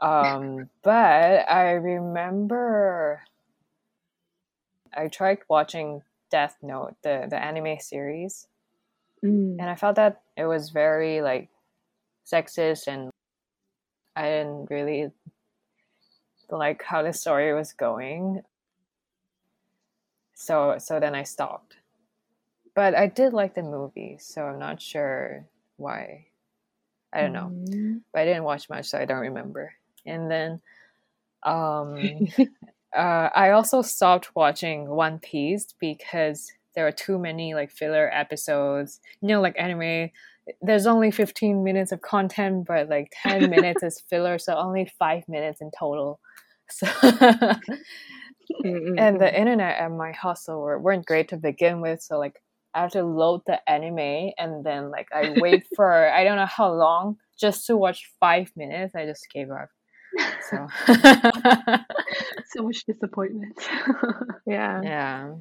Um, 0.00 0.68
but 0.82 1.50
I 1.50 1.72
remember 1.72 3.22
I 4.96 5.08
tried 5.08 5.38
watching 5.48 6.02
Death 6.30 6.56
Note, 6.62 6.96
the 7.02 7.26
the 7.28 7.42
anime 7.42 7.80
series, 7.80 8.46
Mm. 9.24 9.56
and 9.58 9.68
I 9.68 9.74
felt 9.74 9.96
that 9.96 10.22
it 10.36 10.44
was 10.46 10.70
very 10.70 11.20
like 11.22 11.48
sexist, 12.24 12.86
and 12.86 13.10
I 14.14 14.22
didn't 14.28 14.70
really 14.70 15.10
like 16.50 16.82
how 16.82 17.02
the 17.02 17.12
story 17.12 17.52
was 17.52 17.72
going. 17.72 18.42
So 20.38 20.76
so 20.78 21.00
then 21.00 21.16
I 21.16 21.24
stopped. 21.24 21.74
But 22.74 22.94
I 22.94 23.08
did 23.08 23.32
like 23.32 23.56
the 23.56 23.62
movie, 23.62 24.18
so 24.20 24.44
I'm 24.44 24.60
not 24.60 24.80
sure 24.80 25.44
why. 25.76 26.26
I 27.12 27.22
don't 27.22 27.32
know. 27.32 27.50
Mm. 27.52 28.02
But 28.12 28.20
I 28.20 28.24
didn't 28.24 28.44
watch 28.44 28.70
much, 28.70 28.86
so 28.86 28.98
I 28.98 29.04
don't 29.04 29.18
remember. 29.18 29.74
And 30.06 30.30
then 30.30 30.60
um 31.42 32.28
uh, 32.96 33.28
I 33.34 33.50
also 33.50 33.82
stopped 33.82 34.36
watching 34.36 34.88
One 34.88 35.18
Piece 35.18 35.74
because 35.80 36.52
there 36.76 36.84
were 36.84 36.92
too 36.92 37.18
many 37.18 37.54
like 37.54 37.72
filler 37.72 38.08
episodes. 38.14 39.00
You 39.20 39.28
know, 39.28 39.40
like 39.40 39.56
anime, 39.58 40.10
there's 40.62 40.86
only 40.86 41.10
15 41.10 41.64
minutes 41.64 41.90
of 41.90 42.00
content, 42.00 42.64
but 42.68 42.88
like 42.88 43.12
10 43.24 43.50
minutes 43.56 43.82
is 43.82 44.00
filler, 44.00 44.38
so 44.38 44.54
only 44.54 44.88
five 45.00 45.28
minutes 45.28 45.60
in 45.60 45.72
total. 45.76 46.20
So, 46.70 46.86
and 48.64 49.20
the 49.20 49.30
internet 49.38 49.80
and 49.80 49.98
my 49.98 50.12
hustle 50.12 50.60
were, 50.60 50.78
weren't 50.78 51.06
great 51.06 51.28
to 51.28 51.36
begin 51.36 51.80
with, 51.80 52.02
so 52.02 52.18
like 52.18 52.40
I 52.74 52.82
have 52.82 52.92
to 52.92 53.04
load 53.04 53.42
the 53.46 53.58
anime 53.68 54.32
and 54.38 54.64
then 54.64 54.90
like 54.90 55.08
I 55.12 55.34
wait 55.36 55.66
for 55.76 56.10
I 56.10 56.24
don't 56.24 56.36
know 56.36 56.46
how 56.46 56.72
long 56.72 57.16
just 57.38 57.66
to 57.66 57.76
watch 57.76 58.10
five 58.20 58.50
minutes. 58.56 58.94
I 58.94 59.06
just 59.06 59.26
gave 59.32 59.50
up. 59.50 59.68
So 60.50 60.66
so 60.86 62.62
much 62.62 62.84
disappointment. 62.86 63.58
yeah. 64.46 64.80
yeah 64.82 65.34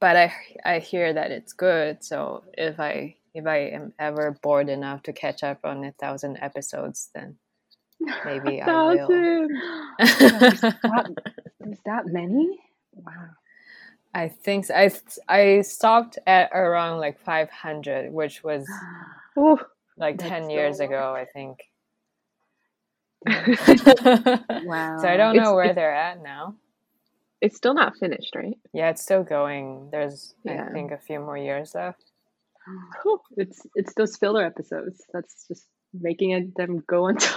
but 0.00 0.16
i 0.16 0.32
i 0.64 0.78
hear 0.78 1.12
that 1.12 1.30
it's 1.30 1.52
good 1.52 2.02
so 2.02 2.44
if 2.54 2.78
i 2.78 3.14
if 3.34 3.46
i 3.46 3.58
am 3.58 3.92
ever 3.98 4.36
bored 4.42 4.68
enough 4.68 5.02
to 5.02 5.12
catch 5.12 5.42
up 5.42 5.60
on 5.64 5.84
a 5.84 5.92
thousand 5.92 6.38
episodes 6.40 7.10
then 7.14 7.36
maybe 8.24 8.60
i 8.62 8.66
will 8.66 8.96
Thousand. 9.06 9.50
there's, 9.98 10.60
that, 10.60 11.14
that 11.84 12.06
many? 12.06 12.58
Wow. 12.92 13.28
i 14.14 14.28
think 14.28 14.66
so. 14.66 14.74
i 14.74 14.90
i 15.28 15.60
stopped 15.62 16.18
at 16.26 16.50
around 16.52 16.98
like 17.00 17.18
500 17.20 18.12
which 18.12 18.42
was 18.44 18.66
Ooh. 19.38 19.58
like 19.96 20.18
That's 20.18 20.30
10 20.30 20.50
years 20.50 20.78
so 20.78 20.84
ago 20.84 21.14
i 21.14 21.24
think 21.32 21.58
Wow. 23.26 23.44
so 25.00 25.08
i 25.08 25.16
don't 25.16 25.34
It's- 25.34 25.44
know 25.44 25.54
where 25.54 25.64
it's- 25.64 25.74
they're 25.74 25.94
at 25.94 26.22
now 26.22 26.54
It's 27.42 27.56
still 27.56 27.74
not 27.74 27.96
finished, 27.98 28.34
right? 28.34 28.56
yeah 28.72 28.90
it's 28.90 29.02
still 29.02 29.22
going 29.24 29.88
there's 29.90 30.34
Yeah. 30.44 30.66
i 30.68 30.72
think 30.72 30.92
a 30.92 30.98
few 30.98 31.20
more 31.20 31.36
years 31.38 31.74
left 31.74 32.04
It's 33.36 33.60
it's 33.76 33.94
those 33.94 34.16
filler 34.16 34.44
episodes. 34.44 35.04
That's 35.12 35.46
just 35.46 35.68
making 35.94 36.52
them 36.56 36.82
go 36.88 37.06
until 37.06 37.36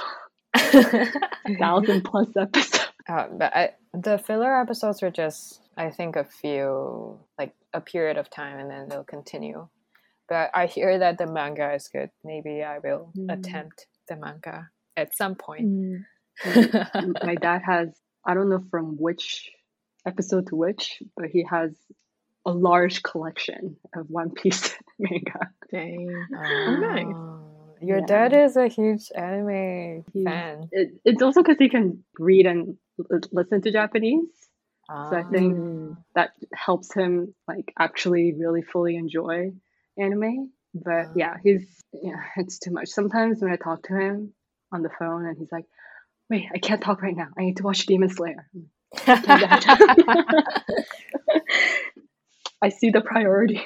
thousand 1.60 2.04
plus 2.04 2.28
episodes. 2.38 2.86
Uh, 3.10 3.26
but 3.40 3.56
I, 3.56 3.72
the 3.96 4.20
filler 4.20 4.62
episodes 4.62 5.02
are 5.02 5.10
just, 5.10 5.62
I 5.76 5.90
think, 5.90 6.16
a 6.16 6.26
few, 6.26 7.18
like 7.40 7.56
a 7.74 7.82
period 7.82 8.18
of 8.18 8.30
time, 8.30 8.60
and 8.60 8.70
then 8.70 8.88
they'll 8.88 9.04
continue. 9.04 9.68
But 10.28 10.52
I 10.54 10.68
hear 10.68 11.00
that 11.00 11.18
the 11.18 11.26
manga 11.26 11.74
is 11.74 11.90
good. 11.92 12.12
Maybe 12.24 12.62
I 12.62 12.78
will 12.78 13.12
Mm. 13.18 13.34
attempt 13.34 13.88
the 14.08 14.16
manga 14.16 14.70
at 14.96 15.18
some 15.18 15.34
point. 15.34 15.66
Mm. 16.46 17.16
My 17.24 17.34
dad 17.34 17.64
has 17.66 17.90
I 18.24 18.36
don't 18.36 18.52
know 18.52 18.64
from 18.70 18.96
which 19.00 19.50
episode 20.06 20.46
to 20.50 20.56
which, 20.56 21.02
but 21.18 21.30
he 21.32 21.44
has 21.50 21.72
a 22.46 22.52
large 22.52 23.02
collection 23.02 23.78
of 23.96 24.06
One 24.12 24.30
Piece 24.30 24.76
manga. 25.00 25.50
Dang. 25.72 26.28
oh, 26.38 26.78
nice. 26.80 27.49
Your 27.82 28.00
Yeah. 28.00 28.06
dad 28.06 28.34
is 28.34 28.56
a 28.58 28.68
huge 28.68 29.10
anime 29.16 30.04
He's- 30.14 30.24
fan. 30.26 30.70
It, 30.72 30.90
it's 31.06 31.22
also 31.22 31.42
because 31.44 31.58
he 31.60 31.70
can 31.70 32.04
read 32.18 32.46
and 32.46 32.78
l- 33.00 33.20
listen 33.32 33.62
to 33.62 33.72
Japanese. 33.72 34.30
So 34.90 35.16
I 35.16 35.24
think 35.24 35.56
Mm. 35.56 35.98
that 36.16 36.32
helps 36.54 36.92
him 36.94 37.36
like 37.48 37.72
actually 37.78 38.34
really 38.34 38.64
fully 38.64 38.96
enjoy 38.96 39.52
anime. 39.98 40.52
But 40.74 41.06
Ah. 41.10 41.14
yeah, 41.16 41.38
he's 41.44 41.84
yeah, 41.94 42.24
it's 42.38 42.58
too 42.60 42.72
much. 42.72 42.88
Sometimes 42.90 43.40
when 43.42 43.52
I 43.52 43.56
talk 43.58 43.84
to 43.84 43.94
him 43.96 44.34
on 44.72 44.82
the 44.82 44.90
phone 44.90 45.26
and 45.28 45.38
he's 45.38 45.52
like, 45.52 45.66
"Wait, 46.30 46.46
I 46.54 46.58
can't 46.58 46.82
talk 46.82 47.02
right 47.04 47.16
now. 47.16 47.28
I 47.38 47.42
need 47.44 47.58
to 47.58 47.64
watch 47.64 47.86
Demon 47.86 48.10
Slayer." 48.10 48.50
I 52.62 52.70
see 52.70 52.90
the 52.90 53.02
priority. 53.02 53.62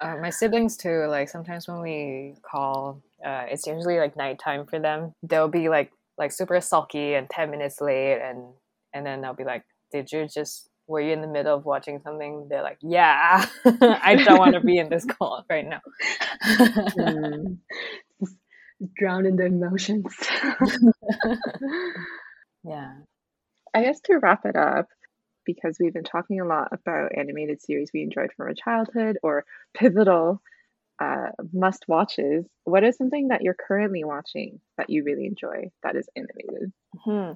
Uh, 0.00 0.16
my 0.20 0.30
siblings 0.30 0.76
too. 0.76 1.06
Like 1.08 1.28
sometimes 1.28 1.68
when 1.68 1.80
we 1.80 2.34
call, 2.42 3.02
uh, 3.24 3.44
it's 3.48 3.66
usually 3.66 3.98
like 3.98 4.16
nighttime 4.16 4.66
for 4.66 4.78
them. 4.78 5.12
They'll 5.22 5.48
be 5.48 5.68
like 5.68 5.92
like 6.16 6.32
super 6.32 6.60
sulky 6.60 7.14
and 7.14 7.28
ten 7.30 7.50
minutes 7.50 7.80
late, 7.80 8.20
and 8.20 8.44
and 8.92 9.06
then 9.06 9.20
they'll 9.20 9.34
be 9.34 9.44
like, 9.44 9.64
"Did 9.92 10.10
you 10.12 10.28
just 10.28 10.68
were 10.86 11.00
you 11.00 11.12
in 11.12 11.20
the 11.20 11.28
middle 11.28 11.56
of 11.56 11.64
watching 11.64 12.00
something?" 12.00 12.46
They're 12.48 12.62
like, 12.62 12.78
"Yeah, 12.80 13.46
I 13.64 14.16
don't 14.16 14.38
want 14.38 14.54
to 14.54 14.60
be 14.60 14.78
in 14.78 14.88
this 14.88 15.04
call 15.04 15.44
right 15.50 15.66
now." 15.66 15.80
Mm. 16.44 17.58
Drown 18.96 19.26
in 19.26 19.34
the 19.34 19.46
emotions. 19.46 20.14
yeah. 22.64 22.94
I 23.74 23.82
guess 23.82 24.00
to 24.02 24.18
wrap 24.18 24.46
it 24.46 24.56
up, 24.56 24.88
because 25.48 25.78
we've 25.80 25.94
been 25.94 26.04
talking 26.04 26.40
a 26.40 26.44
lot 26.44 26.68
about 26.72 27.16
animated 27.16 27.62
series 27.62 27.90
we 27.94 28.02
enjoyed 28.02 28.30
from 28.36 28.48
our 28.48 28.54
childhood 28.54 29.16
or 29.22 29.46
pivotal 29.72 30.42
uh, 31.00 31.30
must 31.54 31.86
watches, 31.88 32.44
what 32.64 32.84
is 32.84 32.98
something 32.98 33.28
that 33.28 33.40
you're 33.40 33.54
currently 33.54 34.04
watching 34.04 34.60
that 34.76 34.90
you 34.90 35.04
really 35.04 35.24
enjoy 35.24 35.70
that 35.82 35.96
is 35.96 36.06
animated? 36.14 36.70
Hmm. 37.02 37.32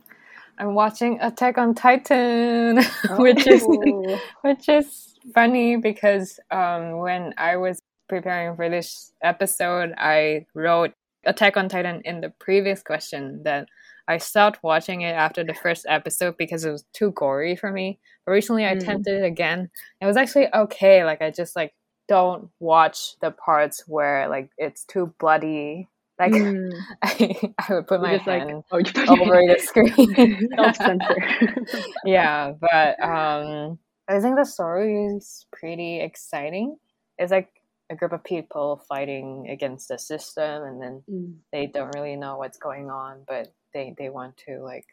I'm 0.59 0.75
watching 0.75 1.19
Attack 1.23 1.57
on 1.57 1.75
Titan, 1.75 2.83
which 3.17 3.47
is 3.47 3.65
Oh. 3.67 4.21
which 4.43 4.69
is 4.69 5.15
funny 5.35 5.77
because 5.77 6.39
um, 6.51 6.99
when 6.99 7.33
I 7.39 7.57
was 7.57 7.79
preparing 8.11 8.57
for 8.57 8.69
this 8.69 9.15
episode, 9.23 9.95
I 9.97 10.45
wrote 10.55 10.93
Attack 11.25 11.57
on 11.57 11.71
Titan 11.71 12.03
in 12.05 12.21
the 12.21 12.31
previous 12.39 12.83
question 12.83 13.43
that 13.45 13.69
I 14.13 14.19
stopped 14.19 14.63
watching 14.63 15.01
it 15.03 15.13
after 15.15 15.43
the 15.45 15.55
first 15.55 15.87
episode 15.89 16.37
because 16.37 16.65
it 16.65 16.71
was 16.71 16.85
too 16.93 17.11
gory 17.13 17.57
for 17.57 17.73
me. 17.73 17.99
But 18.27 18.33
recently, 18.33 18.65
I 18.67 18.75
Mm. 18.75 18.83
attempted 18.83 19.23
it 19.23 19.25
again. 19.27 19.71
It 20.01 20.07
was 20.07 20.17
actually 20.17 20.49
okay. 20.55 21.05
Like 21.05 21.23
I 21.23 21.31
just 21.31 21.57
like 21.57 21.75
don't 22.09 22.51
watch 22.61 23.19
the 23.21 23.31
parts 23.31 23.85
where 23.87 24.29
like 24.29 24.51
it's 24.59 24.85
too 24.85 25.13
bloody. 25.19 25.89
Like 26.19 26.33
Mm. 26.33 26.71
I, 27.03 27.55
I 27.59 27.75
would 27.75 27.87
put 27.89 28.01
You're 28.01 28.09
my 28.09 28.15
just 28.17 28.27
like, 28.27 28.43
hand 28.43 28.63
oh, 28.71 28.79
over 29.09 29.41
the 29.49 29.59
screen. 29.59 30.51
self 30.57 30.77
censor. 30.77 31.17
yeah, 32.05 32.53
but 32.61 33.03
um, 33.03 33.79
I 34.09 34.21
think 34.21 34.37
the 34.37 34.45
story 34.45 35.07
is 35.07 35.47
pretty 35.53 36.01
exciting. 36.01 36.77
It's 37.19 37.33
like 37.33 37.49
a 37.91 37.97
group 37.97 38.13
of 38.13 38.25
people 38.25 38.83
fighting 38.89 39.49
against 39.51 39.89
the 39.89 39.99
system, 39.99 40.63
and 40.65 40.81
then 40.83 41.03
Mm. 41.11 41.35
they 41.53 41.67
don't 41.67 41.95
really 41.97 42.17
know 42.17 42.37
what's 42.37 42.59
going 42.59 42.91
on, 42.91 43.25
but 43.27 43.53
they 43.75 43.95
they 43.99 44.09
want 44.11 44.37
to 44.47 44.61
like 44.63 44.87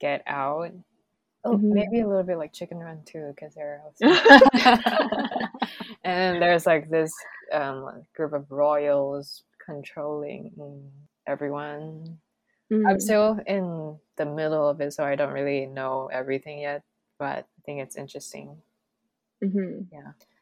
get 0.00 0.22
out. 0.26 0.72
Oh, 1.44 1.56
Mhm. 1.56 1.74
maybe 1.74 2.00
a 2.00 2.08
little 2.08 2.22
bit 2.22 2.38
like 2.38 2.52
Chicken 2.52 2.78
Run 2.78 3.02
too, 3.04 3.32
because 3.34 3.54
they're 3.54 3.82
also 3.84 4.06
and 6.04 6.40
there's 6.42 6.66
like 6.66 6.88
this 6.90 7.12
um, 7.52 8.04
group 8.14 8.32
of 8.32 8.50
royals 8.50 9.44
controlling 9.64 10.52
everyone. 11.26 12.18
I'm 12.88 12.96
Mm. 12.96 13.00
still 13.00 13.40
in 13.46 13.98
the 14.16 14.24
middle 14.26 14.68
of 14.68 14.80
it, 14.80 14.92
so 14.92 15.04
I 15.04 15.14
don't 15.14 15.32
really 15.32 15.66
know 15.66 16.08
everything 16.12 16.60
yet, 16.60 16.82
but 17.18 17.38
I 17.46 17.60
think 17.66 17.80
it's 17.80 17.96
interesting. 17.96 18.56
Mhm. 19.42 19.86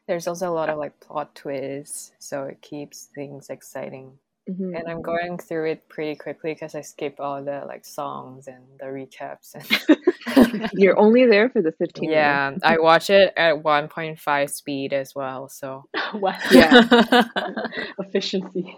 There's 0.07 0.27
also 0.27 0.49
a 0.49 0.53
lot 0.53 0.69
of 0.69 0.77
like 0.77 0.99
plot 0.99 1.35
twists, 1.35 2.13
so 2.19 2.45
it 2.45 2.61
keeps 2.61 3.09
things 3.15 3.49
exciting. 3.49 4.17
Mhm. 4.49 4.75
And 4.77 4.87
I'm 4.87 5.01
going 5.01 5.37
through 5.37 5.71
it 5.71 5.87
pretty 5.89 6.15
quickly 6.15 6.53
because 6.53 6.73
I 6.75 6.81
skip 6.81 7.19
all 7.19 7.43
the 7.43 7.63
like 7.67 7.85
songs 7.85 8.47
and 8.47 8.63
the 8.79 8.85
recaps. 8.85 9.53
And 9.53 10.69
You're 10.73 10.97
only 10.97 11.25
there 11.25 11.49
for 11.49 11.61
the 11.61 11.71
15 11.73 12.09
minutes. 12.09 12.15
yeah, 12.15 12.51
I 12.63 12.79
watch 12.79 13.09
it 13.09 13.33
at 13.37 13.63
1.5 13.63 14.49
speed 14.49 14.93
as 14.93 15.13
well. 15.15 15.47
So 15.49 15.85
wow. 16.15 16.37
Yeah. 16.51 16.81
Efficiency. 17.99 18.73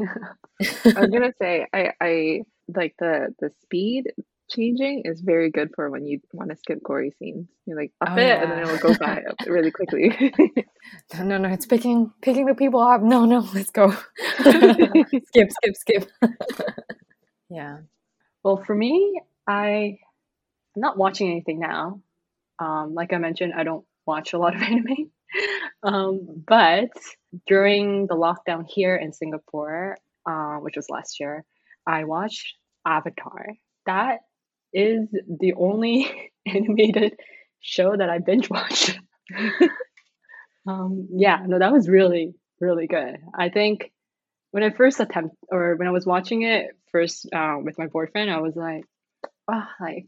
I 0.95 1.01
was 1.01 1.09
gonna 1.11 1.33
say 1.41 1.65
I 1.73 1.93
I 2.01 2.41
like 2.75 2.95
the 2.99 3.33
the 3.39 3.51
speed 3.61 4.11
changing 4.55 5.03
is 5.05 5.21
very 5.21 5.49
good 5.49 5.71
for 5.75 5.89
when 5.89 6.05
you 6.05 6.19
want 6.33 6.49
to 6.49 6.55
skip 6.55 6.81
gory 6.83 7.11
scenes. 7.19 7.47
You're 7.65 7.77
like 7.77 7.91
up 8.01 8.09
Oh, 8.11 8.17
it, 8.17 8.41
and 8.41 8.51
then 8.51 8.59
it 8.59 8.67
will 8.67 8.77
go 8.77 8.95
by 8.97 9.23
really 9.47 9.71
quickly. 9.71 10.33
No, 11.13 11.23
no, 11.23 11.37
no, 11.37 11.49
it's 11.49 11.65
picking 11.65 12.11
picking 12.21 12.45
the 12.45 12.55
people 12.55 12.79
up. 12.79 13.01
No, 13.01 13.25
no, 13.25 13.47
let's 13.53 13.71
go. 13.71 13.91
skip, 14.39 15.51
skip, 15.51 15.75
skip. 15.75 16.11
yeah. 17.49 17.79
Well, 18.43 18.57
for 18.57 18.75
me, 18.75 19.21
I 19.47 19.97
I'm 20.75 20.81
not 20.81 20.97
watching 20.97 21.29
anything 21.29 21.59
now. 21.59 22.01
Um, 22.59 22.93
like 22.93 23.13
I 23.13 23.17
mentioned, 23.17 23.53
I 23.55 23.63
don't 23.63 23.85
watch 24.05 24.33
a 24.33 24.37
lot 24.37 24.55
of 24.55 24.61
anime. 24.61 25.11
Um, 25.81 26.43
but 26.47 26.89
during 27.47 28.07
the 28.07 28.15
lockdown 28.15 28.65
here 28.67 28.95
in 28.95 29.13
Singapore, 29.13 29.97
uh, 30.27 30.57
which 30.57 30.75
was 30.75 30.89
last 30.89 31.19
year, 31.19 31.43
I 31.87 32.03
watched 32.03 32.55
Avatar. 32.85 33.47
That 33.85 34.19
is 34.73 35.07
the 35.39 35.53
only 35.53 36.31
animated 36.45 37.15
show 37.61 37.95
that 37.95 38.09
I 38.09 38.19
binge 38.19 38.49
watched. 38.49 38.99
um, 40.67 41.07
yeah, 41.11 41.43
no, 41.45 41.59
that 41.59 41.71
was 41.71 41.89
really, 41.89 42.33
really 42.59 42.87
good. 42.87 43.17
I 43.37 43.49
think 43.49 43.91
when 44.51 44.63
I 44.63 44.69
first 44.71 44.99
attempt 44.99 45.35
or 45.51 45.75
when 45.75 45.87
I 45.87 45.91
was 45.91 46.05
watching 46.05 46.43
it 46.43 46.71
first 46.91 47.27
uh, 47.33 47.57
with 47.61 47.77
my 47.77 47.87
boyfriend, 47.87 48.31
I 48.31 48.39
was 48.41 48.55
like, 48.55 48.85
oh, 49.51 49.65
like 49.81 50.07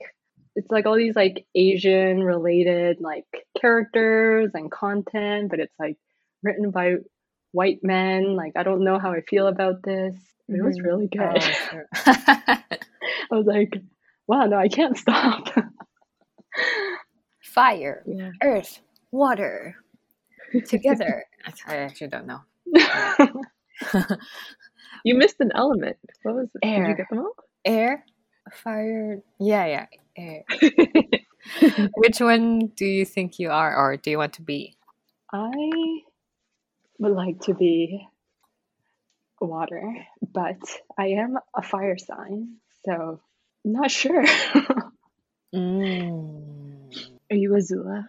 it's 0.56 0.72
like 0.72 0.86
all 0.86 0.96
these 0.98 1.16
like 1.16 1.46
Asian 1.56 2.24
related 2.24 2.98
like 3.02 3.26
characters 3.60 4.52
and 4.54 4.72
content, 4.72 5.50
but 5.50 5.60
it's 5.60 5.76
like 5.80 5.98
written 6.44 6.72
by 6.72 6.96
white 7.52 7.80
men. 7.84 8.36
Like 8.36 8.54
I 8.56 8.64
don't 8.64 8.84
know 8.84 9.00
how 9.00 9.12
I 9.14 9.22
feel 9.22 9.48
about 9.48 9.84
this. 9.84 10.16
It 10.48 10.64
was 10.64 10.80
Mhm. 10.80 10.84
really 10.86 11.08
good. 11.08 11.22
Oh, 11.22 11.40
sure. 11.40 11.88
I 12.06 12.64
was 13.32 13.46
like, 13.48 13.74
wow, 14.28 14.46
no, 14.46 14.58
I 14.58 14.68
can't 14.68 14.98
stop. 15.06 15.48
Fire, 17.44 18.04
yeah. 18.06 18.32
earth, 18.44 18.82
water, 19.12 19.76
together. 20.68 21.24
I 21.68 21.78
actually 21.78 22.08
don't 22.08 22.28
know. 22.28 22.42
You 25.06 25.14
missed 25.14 25.36
an 25.40 25.52
element. 25.54 25.98
What 26.24 26.36
was 26.36 26.50
it? 26.56 26.66
Did 26.66 26.88
you 26.88 26.96
get 26.96 27.10
them 27.12 27.20
all? 27.20 27.36
Air, 27.64 28.04
fire. 28.52 29.22
Yeah, 29.40 29.66
yeah. 29.66 29.86
Air. 30.18 30.44
Which 31.98 32.20
one 32.20 32.72
do 32.76 32.86
you 32.86 33.06
think 33.06 33.38
you 33.38 33.52
are, 33.52 33.76
or 33.78 33.98
do 33.98 34.10
you 34.10 34.18
want 34.18 34.34
to 34.34 34.42
be? 34.42 34.76
I 35.32 35.52
would 36.98 37.12
like 37.12 37.42
to 37.42 37.54
be 37.54 38.08
water, 39.40 39.94
but 40.34 40.58
I 40.98 41.10
am 41.10 41.38
a 41.56 41.62
fire 41.62 42.00
sign, 42.00 42.56
so 42.84 42.94
I'm 42.94 43.20
not 43.66 43.92
sure. 43.92 44.24
Mm. 45.54 46.94
Are 47.32 47.36
you 47.36 47.52
Azula 47.52 48.06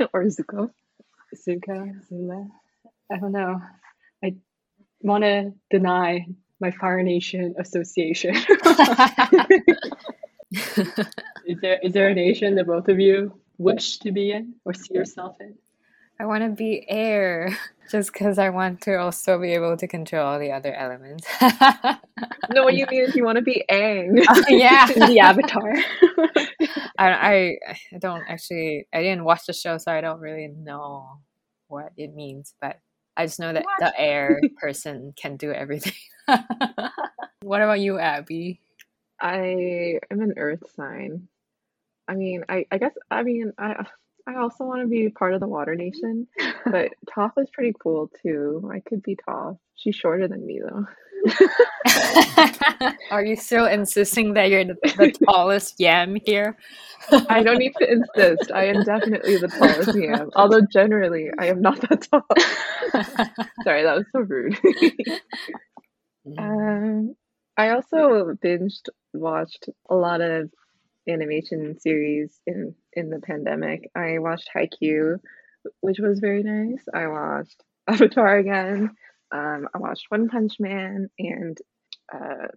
or 0.12 0.24
Zuko? 0.24 0.70
Zuko, 1.34 1.94
Zula. 2.08 2.48
I 3.10 3.18
don't 3.18 3.32
know. 3.32 3.60
I 4.22 4.34
want 5.00 5.24
to 5.24 5.52
deny 5.70 6.26
my 6.60 6.70
Fire 6.72 7.02
Nation 7.02 7.54
association. 7.58 8.34
is 11.46 11.60
there 11.60 11.78
is 11.82 11.92
there 11.92 12.08
a 12.08 12.14
nation 12.14 12.56
that 12.56 12.66
both 12.66 12.88
of 12.88 13.00
you 13.00 13.40
wish 13.58 13.98
to 13.98 14.12
be 14.12 14.32
in 14.32 14.54
or 14.64 14.74
see 14.74 14.94
yourself 14.94 15.36
in? 15.40 15.54
I 16.22 16.24
want 16.24 16.44
to 16.44 16.50
be 16.50 16.84
air, 16.88 17.58
just 17.90 18.12
because 18.12 18.38
I 18.38 18.50
want 18.50 18.82
to 18.82 18.94
also 18.94 19.40
be 19.40 19.54
able 19.54 19.76
to 19.76 19.88
control 19.88 20.24
all 20.24 20.38
the 20.38 20.52
other 20.52 20.72
elements. 20.72 21.26
No, 22.48 22.62
what 22.62 22.74
you 22.74 22.86
mean 22.90 23.02
is 23.02 23.16
you 23.16 23.24
want 23.24 23.38
to 23.38 23.42
be 23.42 23.64
Aang. 23.68 24.24
Oh, 24.30 24.44
yeah, 24.48 24.86
the 24.86 25.18
Avatar. 25.18 25.74
I, 26.96 27.10
I 27.10 27.58
I 27.92 27.98
don't 27.98 28.22
actually 28.28 28.86
I 28.94 29.02
didn't 29.02 29.24
watch 29.24 29.46
the 29.48 29.52
show, 29.52 29.78
so 29.78 29.90
I 29.90 30.00
don't 30.00 30.20
really 30.20 30.46
know 30.46 31.18
what 31.66 31.90
it 31.96 32.14
means. 32.14 32.54
But 32.60 32.78
I 33.16 33.26
just 33.26 33.40
know 33.40 33.52
that 33.52 33.64
What? 33.64 33.80
the 33.80 34.00
air 34.00 34.40
person 34.60 35.14
can 35.16 35.36
do 35.36 35.50
everything. 35.50 35.94
what 37.42 37.62
about 37.62 37.80
you, 37.80 37.98
Abby? 37.98 38.60
I 39.20 39.98
am 40.08 40.20
an 40.20 40.34
earth 40.36 40.62
sign. 40.76 41.26
I 42.06 42.14
mean, 42.14 42.44
I, 42.48 42.64
I 42.70 42.78
guess 42.78 42.94
I 43.10 43.24
mean 43.24 43.54
I 43.58 43.86
I 44.26 44.36
also 44.36 44.64
want 44.64 44.82
to 44.82 44.88
be 44.88 45.08
part 45.08 45.34
of 45.34 45.40
the 45.40 45.48
water 45.48 45.74
nation, 45.74 46.26
but 46.64 46.92
Toph 47.14 47.32
is 47.38 47.48
pretty 47.52 47.74
cool 47.80 48.10
too. 48.22 48.68
I 48.72 48.80
could 48.80 49.02
be 49.02 49.16
Toph. 49.28 49.58
She's 49.74 49.96
shorter 49.96 50.28
than 50.28 50.46
me 50.46 50.60
though. 50.60 50.86
Are 53.10 53.24
you 53.24 53.36
still 53.36 53.66
insisting 53.66 54.34
that 54.34 54.50
you're 54.50 54.64
the, 54.64 54.74
the 54.82 55.12
tallest 55.26 55.78
yam 55.78 56.16
here? 56.24 56.56
I 57.28 57.42
don't 57.42 57.58
need 57.58 57.74
to 57.78 57.90
insist. 57.90 58.50
I 58.52 58.66
am 58.66 58.82
definitely 58.84 59.36
the 59.36 59.48
tallest 59.48 59.94
yam. 59.98 60.30
Although 60.34 60.62
generally 60.72 61.30
I 61.38 61.46
am 61.46 61.60
not 61.60 61.80
that 61.88 62.06
tall. 62.10 62.26
Sorry, 63.64 63.82
that 63.82 63.96
was 63.96 64.06
so 64.12 64.20
rude. 64.20 64.58
um, 66.38 67.14
I 67.56 67.70
also 67.70 68.34
binged 68.42 68.88
watched 69.12 69.68
a 69.90 69.94
lot 69.94 70.20
of 70.20 70.50
animation 71.08 71.78
series 71.80 72.38
in 72.46 72.74
in 72.92 73.10
the 73.10 73.20
pandemic. 73.20 73.90
I 73.94 74.18
watched 74.18 74.50
Haikyuu, 74.54 75.18
which 75.80 75.98
was 75.98 76.20
very 76.20 76.42
nice. 76.42 76.84
I 76.92 77.06
watched 77.08 77.62
Avatar 77.88 78.36
again. 78.36 78.90
Um, 79.32 79.68
I 79.74 79.78
watched 79.78 80.06
One 80.10 80.28
Punch 80.28 80.60
Man 80.60 81.08
and 81.18 81.58
uh, 82.12 82.48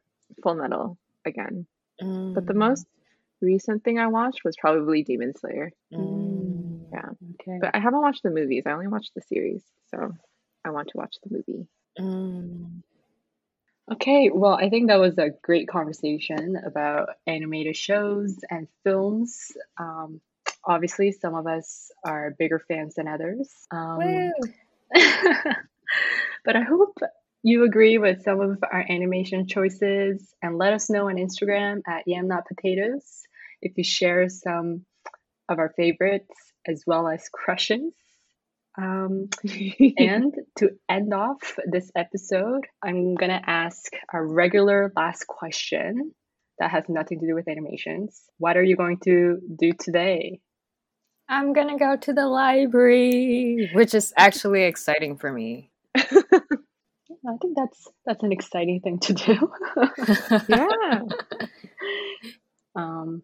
Full 0.44 0.56
Metal 0.56 0.98
again. 1.26 1.66
But 2.34 2.46
the 2.48 2.54
Mm, 2.54 2.58
most 2.58 2.86
recent 3.42 3.84
thing 3.84 4.00
I 4.00 4.08
watched 4.08 4.44
was 4.44 4.56
probably 4.58 5.04
Demon 5.04 5.34
Slayer. 5.38 5.72
mm. 5.94 6.86
Yeah. 6.92 7.10
Okay. 7.42 7.60
But 7.62 7.76
I 7.76 7.80
haven't 7.80 8.02
watched 8.02 8.24
the 8.24 8.30
movies. 8.32 8.64
I 8.66 8.72
only 8.72 8.88
watched 8.88 9.14
the 9.16 9.22
series, 9.22 9.64
so 9.92 10.12
I 10.66 10.72
want 10.72 10.90
to 10.90 10.98
watch 10.98 11.16
the 11.24 11.36
movie. 11.36 11.68
Mm. 12.00 12.82
Okay, 13.92 14.32
well, 14.34 14.54
I 14.54 14.70
think 14.70 14.88
that 14.88 15.00
was 15.00 15.18
a 15.20 15.30
great 15.44 15.68
conversation 15.68 16.58
about 16.66 17.10
animated 17.28 17.76
shows 17.76 18.36
and 18.50 18.68
films. 18.84 19.52
Um, 19.80 20.22
obviously, 20.64 21.12
some 21.12 21.36
of 21.36 21.46
us 21.46 21.92
are 22.04 22.36
bigger 22.38 22.60
fans 22.60 22.96
than 22.96 23.08
others. 23.08 23.48
Um, 23.70 23.98
Woo! 24.00 24.32
but 26.46 26.56
I 26.56 26.62
hope 26.62 26.98
you 27.44 27.64
agree 27.64 28.00
with 28.00 28.24
some 28.24 28.42
of 28.42 28.58
our 28.64 28.84
animation 28.90 29.48
choices 29.48 30.34
and 30.42 30.58
let 30.58 30.74
us 30.74 30.90
know 30.90 31.10
on 31.10 31.18
Instagram 31.18 31.82
at 31.88 32.08
Yam 32.08 32.28
Not 32.28 32.48
Potatoes 32.48 33.22
if 33.62 33.78
you 33.78 33.84
share 33.84 34.30
some 34.30 34.84
of 35.48 35.60
our 35.60 35.72
favorites 35.78 36.34
as 36.68 36.84
well 36.88 37.08
as 37.08 37.30
crushes. 37.30 37.94
Um, 38.78 39.30
and 39.98 40.34
to 40.58 40.70
end 40.90 41.14
off 41.14 41.58
this 41.72 41.92
episode, 41.96 42.66
I'm 42.84 43.16
going 43.16 43.32
to 43.32 43.42
ask 43.50 43.92
our 44.12 44.26
regular 44.26 44.92
last 44.96 45.26
question 45.28 46.12
that 46.60 46.72
has 46.72 46.86
nothing 46.88 47.20
to 47.20 47.28
do 47.28 47.36
with 47.36 47.48
animations. 47.48 48.22
What 48.38 48.58
are 48.58 48.64
you 48.64 48.76
going 48.76 49.00
to 49.06 49.40
do 49.58 49.72
today? 49.80 50.40
I'm 51.28 51.54
gonna 51.54 51.78
go 51.78 51.96
to 51.96 52.14
the 52.14 52.28
library, 52.28 53.72
which 53.74 53.96
is 53.96 54.14
actually 54.16 54.64
exciting 54.64 55.18
for 55.18 55.32
me. 55.32 55.72
I 55.98 57.38
think 57.42 57.56
that's 57.56 57.88
that's 58.06 58.24
an 58.24 58.32
exciting 58.32 58.80
thing 58.82 59.00
to 59.00 59.14
do. 59.14 59.52
yeah. 60.50 61.00
um, 62.76 63.24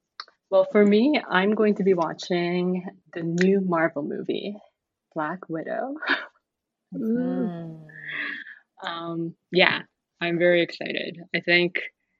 well, 0.49 0.65
for 0.71 0.83
me, 0.83 1.21
I'm 1.29 1.53
going 1.53 1.75
to 1.75 1.83
be 1.83 1.93
watching 1.93 2.85
the 3.13 3.21
new 3.21 3.61
Marvel 3.61 4.01
movie, 4.01 4.57
Black 5.15 5.49
Widow. 5.49 5.95
Mm. 6.93 7.87
Um, 8.85 9.35
yeah, 9.51 9.81
I'm 10.19 10.37
very 10.37 10.61
excited. 10.61 11.19
I 11.33 11.39
think 11.39 11.79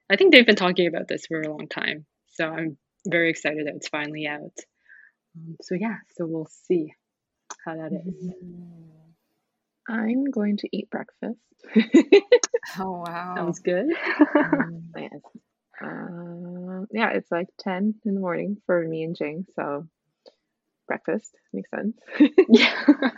I 0.09 0.15
think 0.15 0.31
they've 0.33 0.45
been 0.45 0.55
talking 0.55 0.87
about 0.87 1.07
this 1.07 1.25
for 1.25 1.41
a 1.41 1.49
long 1.49 1.67
time, 1.67 2.05
so 2.33 2.47
I'm 2.47 2.77
very 3.07 3.29
excited 3.29 3.67
that 3.67 3.75
it's 3.75 3.89
finally 3.89 4.27
out. 4.27 4.53
Um, 5.35 5.57
so 5.61 5.75
yeah, 5.75 5.97
so 6.15 6.25
we'll 6.25 6.49
see 6.67 6.93
how 7.65 7.75
that 7.75 7.91
is. 7.93 8.31
I'm 9.89 10.25
going 10.25 10.57
to 10.57 10.69
eat 10.71 10.89
breakfast. 10.89 11.39
Oh 12.79 13.03
wow. 13.05 13.35
Sounds 13.35 13.59
good. 13.59 13.87
Mm. 14.35 14.83
yes. 14.97 15.21
Um, 15.81 16.87
yeah, 16.91 17.09
it's 17.09 17.31
like 17.31 17.47
10 17.59 17.95
in 18.05 18.13
the 18.13 18.19
morning 18.19 18.57
for 18.65 18.87
me 18.87 19.03
and 19.03 19.15
Jing, 19.15 19.45
so 19.55 19.87
breakfast 20.87 21.31
makes 21.53 21.69
sense. 21.69 21.97
yeah. 22.49 22.73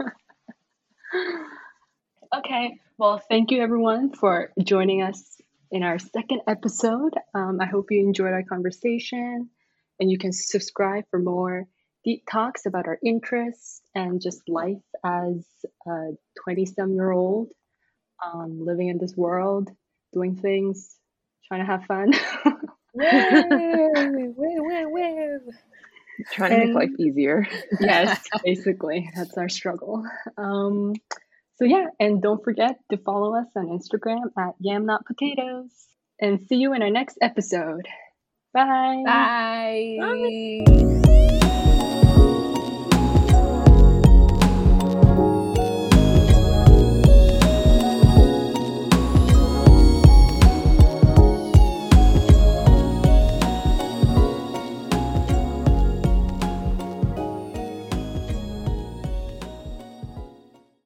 okay. 2.38 2.80
Well, 2.98 3.22
thank 3.30 3.52
you 3.52 3.62
everyone 3.62 4.14
for 4.14 4.52
joining 4.62 5.02
us 5.02 5.42
in 5.72 5.84
our 5.84 6.00
second 6.00 6.42
episode. 6.48 7.14
Um, 7.34 7.60
I 7.60 7.66
hope 7.66 7.92
you 7.92 8.02
enjoyed 8.02 8.34
our 8.34 8.44
conversation, 8.44 9.50
and 10.00 10.12
you 10.12 10.18
can 10.18 10.32
subscribe 10.32 11.06
for 11.10 11.20
more 11.20 11.68
deep 12.04 12.24
talks 12.30 12.66
about 12.66 12.88
our 12.88 13.00
interests 13.04 13.82
and 13.96 14.22
just 14.22 14.42
life 14.48 14.84
as 15.06 15.46
a 15.88 16.10
20 16.44 16.66
some 16.66 16.94
year 16.94 17.12
old 17.12 17.52
um, 18.24 18.66
living 18.66 18.90
in 18.90 18.98
this 18.98 19.16
world, 19.16 19.70
doing 20.14 20.36
things, 20.36 20.96
trying 21.48 21.62
to 21.62 21.66
have 21.66 21.86
fun. 21.86 22.14
Yay! 22.96 24.34
Woo! 24.36 25.40
Trying 26.32 26.52
to 26.52 26.66
make 26.68 26.76
life 26.76 27.00
easier. 27.00 27.48
yes, 27.80 28.24
basically, 28.44 29.10
that's 29.16 29.38
our 29.38 29.50
struggle. 29.50 30.06
Um, 30.38 30.94
so 31.56 31.66
yeah, 31.66 31.88
and 32.00 32.22
don't 32.22 32.44
forget 32.44 32.78
to 32.92 32.98
follow 32.98 33.36
us 33.36 33.48
on 33.56 33.68
Instagram 33.68 34.32
at 34.38 34.56
Yam 34.60 34.86
Not 34.86 35.06
Potatoes. 35.06 35.72
And 36.20 36.46
see 36.48 36.56
you 36.56 36.74
in 36.74 36.82
our 36.82 36.90
next 36.90 37.18
episode. 37.22 37.88
Bye. 38.54 39.04
Bye. 39.06 39.98
Bye. 40.00 41.40